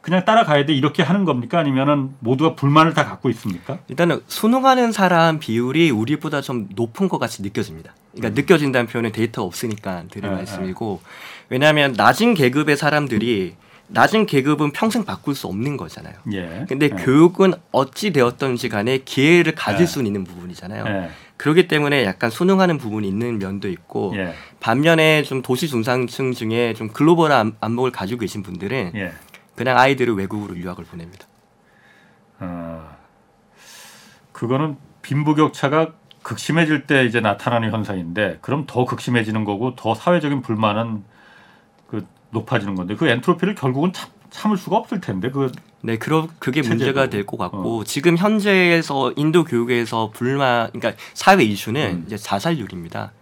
그냥 0.04 0.22
따라가야 0.26 0.66
돼 0.66 0.74
이렇게 0.74 1.02
하는 1.02 1.24
겁니까 1.24 1.58
아니면은 1.58 2.10
모두가 2.20 2.54
불만을 2.56 2.92
다 2.92 3.06
갖고 3.06 3.30
있습니까? 3.30 3.78
일단은 3.88 4.20
수능하는 4.26 4.92
사람 4.92 5.38
비율이 5.38 5.90
우리보다 5.90 6.42
좀 6.42 6.68
높은 6.76 7.08
것 7.08 7.18
같이 7.18 7.40
느껴집니다. 7.40 7.94
그러니까 8.14 8.38
느껴진다는 8.38 8.86
표현은 8.86 9.12
데이터가 9.12 9.46
없으니까 9.46 10.04
드릴 10.10 10.28
네, 10.28 10.36
말씀이고 10.36 11.00
왜냐하면 11.48 11.94
낮은 11.96 12.34
계급의 12.34 12.76
사람들이 12.76 13.54
낮은 13.88 14.26
계급은 14.26 14.72
평생 14.72 15.06
바꿀 15.06 15.34
수 15.34 15.46
없는 15.46 15.78
거잖아요. 15.78 16.14
예. 16.34 16.66
근데 16.68 16.86
예. 16.86 17.02
교육은 17.02 17.54
어찌 17.72 18.12
되었던지 18.12 18.68
간에 18.68 18.98
기회를 18.98 19.54
가질 19.54 19.86
네. 19.86 19.90
수는 19.90 20.06
있는 20.06 20.24
부분이잖아요. 20.24 20.84
예. 20.86 21.10
그렇기 21.38 21.66
때문에 21.66 22.04
약간 22.04 22.28
순응하는 22.28 22.76
부분이 22.76 23.08
있는 23.08 23.38
면도 23.38 23.70
있고 23.70 24.12
예. 24.16 24.34
반면에 24.60 25.22
좀 25.22 25.40
도시 25.40 25.66
중산층 25.68 26.32
중에 26.32 26.74
좀 26.74 26.88
글로벌한 26.88 27.38
안- 27.40 27.56
안목을 27.60 27.90
가지고 27.90 28.20
계신 28.20 28.42
분들은 28.42 28.92
예. 28.96 29.12
그냥 29.56 29.78
아이들을 29.78 30.14
외국으로 30.14 30.56
유학을 30.56 30.84
보냅니다. 30.84 31.26
어, 32.40 32.96
그거는 34.32 34.76
빈부격차가 35.02 35.92
극심해질 36.22 36.86
때 36.86 37.04
이제 37.04 37.20
나타나는 37.20 37.70
현상인데 37.70 38.38
그럼 38.40 38.64
더 38.66 38.84
극심해지는 38.84 39.44
거고 39.44 39.76
더 39.76 39.94
사회적인 39.94 40.40
불만은 40.42 41.04
그 41.88 42.06
높아지는 42.30 42.74
건데 42.74 42.96
그 42.96 43.06
엔트로피를 43.06 43.54
결국은 43.54 43.92
참, 43.92 44.10
참을 44.30 44.56
수가 44.56 44.76
없을 44.76 45.00
텐데 45.00 45.30
그 45.30 45.52
네, 45.82 45.98
그러, 45.98 46.28
그게. 46.38 46.62
문제가 46.62 47.10
될 47.10 47.26
것 47.26 47.36
같고 47.36 47.80
어. 47.80 47.84
지금 47.84 48.16
현재에서 48.16 49.12
인도 49.16 49.44
교육에서 49.44 50.10
불만, 50.14 50.70
그러니까 50.72 51.00
사회 51.12 51.44
이슈는 51.44 51.90
음. 51.98 52.04
이제 52.06 52.16
자살률입니다. 52.16 53.12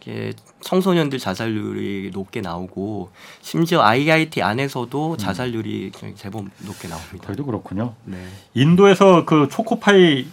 이게 0.00 0.32
청소년들 0.64 1.18
자살률이 1.18 2.10
높게 2.12 2.40
나오고 2.40 3.10
심지어 3.42 3.82
IIT 3.82 4.42
안에서도 4.42 5.16
자살률이 5.18 5.92
제법 6.16 6.46
높게 6.60 6.88
나옵니다. 6.88 7.18
그래도 7.26 7.44
그렇군요. 7.44 7.94
네. 8.04 8.16
인도에서 8.54 9.24
그 9.26 9.48
초코파이 9.50 10.26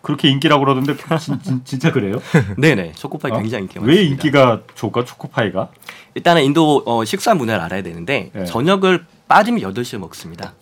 그렇게 0.00 0.28
인기라고 0.30 0.64
그러던데 0.64 0.96
진, 1.18 1.42
진, 1.42 1.64
진짜 1.64 1.92
그래요? 1.92 2.20
네네. 2.56 2.92
초코파이 2.92 3.32
어? 3.32 3.38
굉장히 3.38 3.64
인기가 3.64 3.80
많습니다. 3.80 4.00
왜 4.02 4.08
인기가 4.08 4.62
좋을까 4.74 5.04
초코파이가? 5.04 5.68
일단은 6.14 6.44
인도 6.44 6.82
어, 6.86 7.04
식사 7.04 7.34
문화를 7.34 7.62
알아야 7.62 7.82
되는데 7.82 8.30
네. 8.32 8.44
저녁을 8.46 9.04
빠지면 9.28 9.60
8시에 9.60 9.98
먹습니다. 9.98 10.54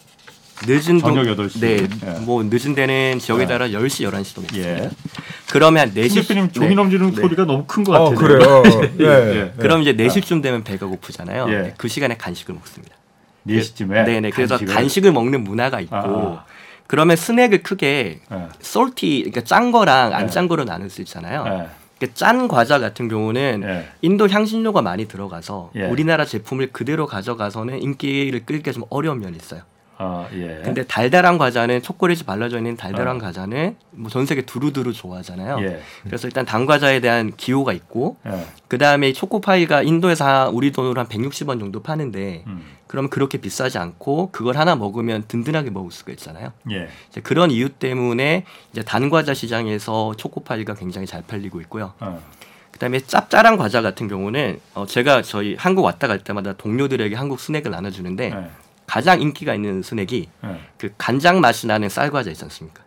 늦은 0.66 0.98
저녁 1.00 1.36
동- 1.36 1.46
8시? 1.46 1.60
네. 1.60 1.76
예. 2.06 2.18
뭐 2.20 2.42
늦은 2.42 2.74
데는 2.74 3.18
지역에 3.18 3.44
네. 3.44 3.52
따라 3.52 3.66
10시, 3.68 4.08
11시도 4.08 4.40
먹습니다. 4.42 4.56
예. 4.84 4.90
그러면 5.50 5.92
4시 5.94 6.08
신 6.10 6.22
대표님 6.22 6.52
종이 6.52 6.74
넘지는 6.74 7.10
네. 7.14 7.20
소리가 7.20 7.44
너무 7.44 7.64
큰것 7.66 7.94
어, 7.94 8.10
같아요. 8.10 8.16
그래요. 8.16 8.62
예, 8.98 9.04
네. 9.04 9.36
예. 9.36 9.52
그럼 9.58 9.82
이제 9.82 9.94
4시쯤 9.94 10.42
되면 10.42 10.64
배가 10.64 10.86
고프잖아요. 10.86 11.46
예. 11.50 11.74
그 11.76 11.88
시간에 11.88 12.16
간식을 12.16 12.54
먹습니다. 12.54 12.94
4시쯤에 13.46 14.04
네 14.06 14.20
네. 14.20 14.30
그래서 14.30 14.58
간식을. 14.58 15.12
먹는 15.12 15.44
문화가 15.44 15.80
있고 15.80 15.94
아. 15.96 16.44
그러면 16.88 17.16
스낵을 17.16 17.62
크게 17.62 18.20
예. 18.32 18.48
솔티 18.60 19.18
그러니까 19.24 19.42
짠 19.42 19.70
거랑 19.72 20.14
안 20.14 20.26
네. 20.26 20.32
짠 20.32 20.48
거로 20.48 20.64
나눌 20.64 20.88
수 20.90 21.00
있잖아요. 21.02 21.44
예. 21.46 21.50
그러니까 21.98 22.14
짠 22.14 22.48
과자 22.48 22.78
같은 22.78 23.08
경우는 23.08 23.62
예. 23.64 23.88
인도 24.02 24.28
향신료가 24.28 24.82
많이 24.82 25.06
들어가서 25.06 25.70
예. 25.76 25.82
우리나라 25.84 26.24
제품을 26.24 26.72
그대로 26.72 27.06
가져가서는 27.06 27.80
인기를 27.82 28.44
끌기가 28.46 28.72
좀 28.72 28.84
어려운 28.90 29.20
면이 29.20 29.36
있어요. 29.36 29.60
아, 29.98 30.28
예. 30.34 30.60
근데 30.64 30.84
달달한 30.84 31.38
과자는 31.38 31.82
초콜릿이 31.82 32.24
발라져 32.24 32.58
있는 32.58 32.76
달달한 32.76 33.16
어. 33.16 33.18
과자는 33.18 33.76
뭐 33.92 34.10
전 34.10 34.26
세계 34.26 34.42
두루두루 34.42 34.92
좋아하잖아요. 34.92 35.58
예. 35.62 35.80
그래서 36.04 36.26
일단 36.28 36.44
단 36.44 36.66
과자에 36.66 37.00
대한 37.00 37.32
기호가 37.36 37.72
있고 37.72 38.16
예. 38.26 38.46
그 38.68 38.78
다음에 38.78 39.12
초코파이가 39.12 39.82
인도에서 39.82 40.26
한 40.26 40.48
우리 40.48 40.72
돈으로 40.72 40.98
한 41.00 41.08
160원 41.08 41.58
정도 41.60 41.82
파는데 41.82 42.44
음. 42.46 42.62
그러면 42.86 43.10
그렇게 43.10 43.38
비싸지 43.38 43.78
않고 43.78 44.30
그걸 44.32 44.56
하나 44.56 44.76
먹으면 44.76 45.24
든든하게 45.28 45.70
먹을 45.70 45.90
수가 45.90 46.12
있잖아요. 46.12 46.52
예. 46.70 46.88
이제 47.10 47.20
그런 47.20 47.50
이유 47.50 47.68
때문에 47.68 48.44
이제 48.72 48.82
단 48.82 49.10
과자 49.10 49.34
시장에서 49.34 50.14
초코파이가 50.16 50.74
굉장히 50.74 51.06
잘 51.06 51.22
팔리고 51.22 51.60
있고요. 51.62 51.92
어. 52.00 52.22
그다음에 52.70 53.00
짭짤한 53.00 53.56
과자 53.56 53.80
같은 53.80 54.06
경우는 54.06 54.60
어 54.74 54.84
제가 54.86 55.22
저희 55.22 55.54
한국 55.58 55.82
왔다 55.82 56.06
갈 56.08 56.18
때마다 56.18 56.52
동료들에게 56.52 57.16
한국 57.16 57.40
스낵을 57.40 57.70
나눠주는데 57.70 58.32
예. 58.34 58.50
가장 58.86 59.20
인기가 59.20 59.54
있는 59.54 59.82
스낵이 59.82 60.28
예. 60.44 60.60
그 60.78 60.90
간장 60.96 61.40
맛이 61.40 61.66
나는 61.66 61.88
쌀 61.88 62.10
과자 62.10 62.30
있지 62.30 62.44
않습니까? 62.44 62.82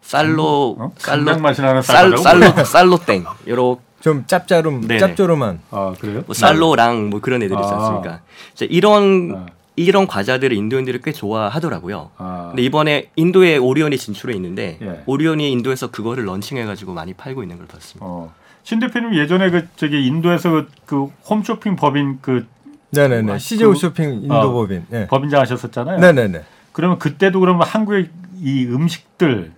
쌀로 0.00 0.76
어? 0.78 0.92
쌀로 0.96 1.24
간장 1.24 1.42
맛이 1.42 1.62
나는 1.62 1.82
쌀 1.82 2.16
쌀로 2.18 2.64
쌀로 2.64 2.98
땡 2.98 3.24
요렇게 3.46 3.90
좀 4.00 4.24
짭짜름, 4.26 4.86
네네. 4.86 4.98
짭조름한. 4.98 5.60
아, 5.70 5.94
그래요? 6.00 6.22
뭐 6.26 6.34
쌀로랑 6.34 7.10
뭐 7.10 7.20
그런 7.20 7.42
애들 7.42 7.56
있지 7.56 7.68
아. 7.68 7.76
않습니까? 7.76 8.20
이제 8.54 8.66
이런 8.66 9.34
아. 9.36 9.46
이런 9.76 10.06
과자들을 10.06 10.56
인도인들이 10.56 11.00
꽤 11.02 11.12
좋아하더라고요. 11.12 12.10
아. 12.16 12.46
근데 12.48 12.62
이번에 12.62 13.10
인도에 13.16 13.56
오리온이 13.56 13.96
진출해 13.96 14.34
있는데 14.36 14.78
예. 14.82 15.02
오리온이 15.06 15.50
인도에서 15.52 15.90
그거를 15.90 16.26
런칭해가지고 16.26 16.92
많이 16.92 17.14
팔고 17.14 17.42
있는 17.42 17.58
걸 17.58 17.66
봤습니다. 17.66 18.04
어. 18.04 18.32
신 18.62 18.78
대표님 18.78 19.14
예전에 19.14 19.50
그 19.50 19.68
저기 19.76 20.06
인도에서 20.06 20.50
그, 20.50 20.68
그 20.86 21.04
홈쇼핑 21.28 21.76
법인 21.76 22.18
그 22.20 22.46
네네네. 22.90 23.32
아, 23.32 23.38
CJO 23.38 23.70
그- 23.70 23.76
쇼핑 23.76 24.22
인도 24.22 24.34
어. 24.34 24.52
법인. 24.52 24.84
예. 24.92 25.06
법인장 25.06 25.40
하셨었잖아요. 25.40 25.98
네네네. 26.00 26.42
그러면 26.72 26.98
그때도 26.98 27.40
그러면 27.40 27.62
한국의 27.66 28.10
이 28.40 28.64
음식들 28.66 29.52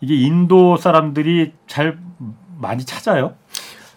이게 0.00 0.14
인도 0.14 0.76
사람들이 0.76 1.52
잘 1.66 1.98
많이 2.58 2.84
찾아요? 2.84 3.34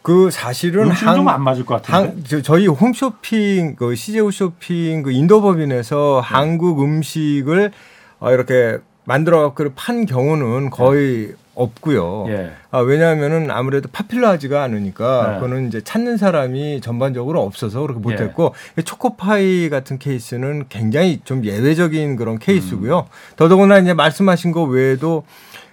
그 0.01 0.31
사실은 0.31 0.85
음식은 0.87 1.15
좀안 1.15 1.43
맞을 1.43 1.65
것 1.65 1.81
같은데. 1.81 1.91
한, 2.11 2.23
저, 2.25 2.41
저희 2.41 2.67
홈쇼핑, 2.67 3.75
그 3.75 3.93
CJO 3.95 4.31
쇼핑 4.31 5.03
그 5.03 5.11
인도 5.11 5.41
법인에서 5.41 6.21
네. 6.23 6.33
한국 6.33 6.81
음식을 6.81 7.71
어, 8.19 8.31
이렇게 8.31 8.77
만들어 9.03 9.41
갖고 9.41 9.73
판 9.75 10.05
경우는 10.05 10.69
거의 10.69 11.33
없고요. 11.57 12.25
예. 12.29 12.51
아, 12.71 12.79
왜냐하면은 12.79 13.49
아무래도 13.51 13.89
파퓰러하지가 13.91 14.61
않으니까 14.63 15.27
네. 15.27 15.35
그거는 15.35 15.67
이제 15.67 15.81
찾는 15.81 16.17
사람이 16.17 16.81
전반적으로 16.81 17.41
없어서 17.41 17.81
그렇게 17.81 17.99
예. 17.99 18.03
못했고 18.03 18.53
초코파이 18.85 19.69
같은 19.69 19.97
케이스는 19.97 20.65
굉장히 20.69 21.19
좀 21.23 21.43
예외적인 21.43 22.15
그런 22.15 22.37
케이스고요. 22.39 22.99
음. 22.99 23.35
더더구나 23.35 23.79
이제 23.79 23.93
말씀하신 23.93 24.51
거 24.51 24.63
외에도 24.63 25.23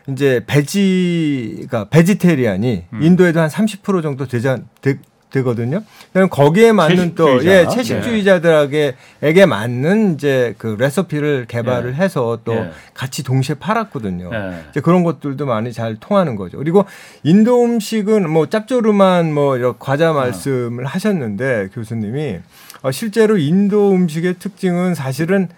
이제 0.09 0.43
베지가 0.47 1.89
베지테리안이 1.89 2.85
음. 2.93 3.03
인도에도 3.03 3.41
한 3.41 3.49
30% 3.49 4.03
정도 4.03 4.27
되자 4.27 4.59
되, 4.81 4.99
되거든요. 5.35 5.83
그럼 6.13 6.29
거기에 6.29 6.73
맞는 6.73 7.15
또 7.15 7.41
채식주의자. 7.41 7.61
예, 7.61 7.69
채식주의자들에게 7.69 8.95
에게 9.23 9.47
맞는 9.47 10.15
이제 10.15 10.55
그 10.59 10.77
레시피를 10.79 11.47
개발을 11.49 11.91
예. 11.91 11.95
해서 11.97 12.39
또 12.45 12.55
예. 12.55 12.71
같이 12.95 13.23
동시에 13.25 13.57
팔았거든요. 13.57 14.31
예. 14.33 14.65
이제 14.71 14.81
그런 14.81 15.03
것들도 15.03 15.45
많이 15.47 15.73
잘 15.73 15.97
통하는 15.97 16.37
거죠. 16.37 16.59
그리고 16.59 16.85
인도 17.23 17.65
음식은 17.65 18.31
뭐 18.31 18.49
짭조름한 18.49 19.33
뭐 19.33 19.57
이런 19.57 19.75
과자 19.79 20.13
말씀을 20.13 20.85
하셨는데 20.87 21.71
교수님이 21.73 22.39
어, 22.83 22.91
실제로 22.91 23.37
인도 23.39 23.93
음식의 23.93 24.35
특징은 24.39 24.95
사실은 24.95 25.49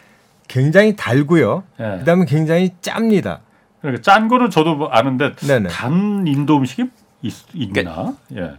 굉장히 0.49 0.97
달고요. 0.97 1.65
예. 1.81 1.99
그다음에 1.99 2.25
굉장히 2.25 2.71
짭니다. 2.81 3.41
그러니까 3.81 4.03
짠 4.03 4.29
거는 4.29 4.51
저도 4.51 4.75
뭐 4.77 4.89
아는데 4.89 5.35
네네. 5.37 5.69
단 5.69 6.25
인도 6.27 6.57
음식이 6.57 6.85
있, 7.23 7.35
있나? 7.55 8.15
예. 8.35 8.53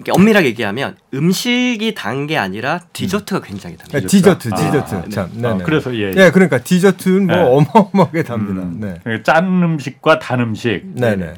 이렇게 0.00 0.12
엄밀하게 0.12 0.46
얘기하면 0.48 0.96
음식이 1.12 1.94
단 1.94 2.26
게 2.26 2.36
아니라 2.38 2.80
디저트가 2.92 3.40
굉장히 3.40 3.76
답니다. 3.76 3.98
네, 3.98 4.06
디저트, 4.06 4.50
아, 4.52 4.56
디저트. 4.56 4.94
네. 4.94 5.08
참. 5.10 5.24
아, 5.24 5.40
네네. 5.40 5.64
그래서 5.64 5.94
예. 5.96 6.12
예, 6.16 6.30
그러니까 6.30 6.58
디저트는 6.58 7.26
뭐 7.26 7.36
네. 7.36 7.42
어마어마하게 7.42 8.22
답니다. 8.22 8.62
음, 8.62 8.76
네. 8.80 9.00
그러니까 9.02 9.32
짠 9.32 9.44
음식과 9.62 10.18
단 10.18 10.40
음식. 10.40 10.82
네 10.94 11.16
네. 11.16 11.34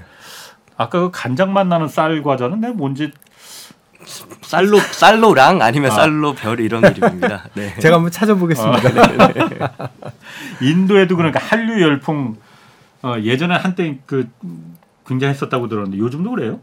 아까 0.77 1.01
그 1.01 1.11
간장 1.13 1.53
맛 1.53 1.67
나는 1.67 1.89
쌀 1.89 2.23
과자는 2.23 2.61
내가 2.61 2.75
뭔지 2.75 3.11
쌀로 4.43 4.79
쌀로랑 4.81 5.63
아니면 5.63 5.93
아. 5.93 5.95
쌀로 5.95 6.35
별 6.35 6.61
이런 6.61 6.83
이름입니다. 6.85 7.45
네. 7.55 7.75
제가 7.79 7.97
한번 7.97 8.11
찾아보겠습니다. 8.11 8.91
인도에도 10.61 11.17
그러니까 11.17 11.41
한류 11.43 11.81
열풍 11.81 12.37
어, 13.03 13.15
예전에 13.23 13.55
한때 13.55 13.99
그 14.07 14.29
굉장히 15.13 15.35
했었다고 15.35 15.69
들었는데 15.69 15.99
요즘도 15.99 16.31
그래요? 16.31 16.61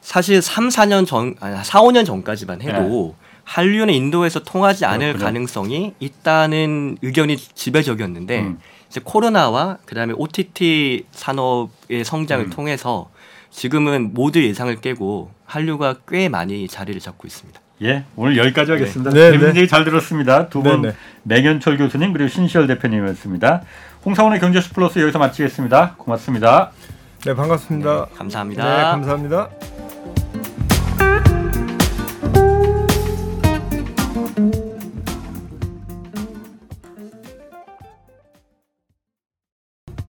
사실 0.00 0.42
3, 0.42 0.68
4년 0.68 1.06
전, 1.06 1.34
아니 1.40 1.64
4, 1.64 1.80
5년 1.80 2.04
전까지만 2.04 2.62
해도 2.62 3.14
한류는 3.44 3.92
인도에서 3.94 4.40
통하지 4.40 4.84
않을 4.84 4.98
네. 4.98 5.06
그렇군요. 5.12 5.24
가능성이 5.24 5.94
있다는 6.00 6.98
의견이 7.02 7.36
지배적이었는데 7.36 8.40
음. 8.40 8.58
이제 8.88 9.00
코로나와 9.02 9.78
그다음에 9.86 10.14
OTT 10.16 11.06
산업의 11.10 12.04
성장을 12.04 12.44
음. 12.44 12.50
통해서 12.50 13.10
지금은 13.50 14.14
모두 14.14 14.42
예상을 14.42 14.74
깨고 14.80 15.30
한류가 15.44 15.96
꽤 16.08 16.28
많이 16.28 16.68
자리를 16.68 17.00
잡고 17.00 17.26
있습니다. 17.26 17.60
예, 17.82 18.04
오늘 18.16 18.36
여기까지 18.36 18.70
하겠습니다. 18.70 19.10
네, 19.10 19.32
재밌는 19.32 19.54
네. 19.54 19.60
얘기 19.60 19.68
잘 19.68 19.84
들었습니다. 19.84 20.48
두분 20.48 20.82
네, 20.82 20.88
네. 20.90 20.94
맹현철 21.24 21.78
교수님 21.78 22.12
그리고 22.12 22.28
신시열 22.28 22.66
대표님이었습니다. 22.68 23.62
홍사원의 24.04 24.40
경제스 24.40 24.72
플러스 24.72 24.98
여기서 25.00 25.18
마치겠습니다. 25.18 25.96
고맙습니다. 25.98 26.70
네, 27.24 27.34
반갑습니다. 27.34 28.06
감사합니다. 28.16 28.64
네, 28.64 28.82
감사합니다. 28.82 29.48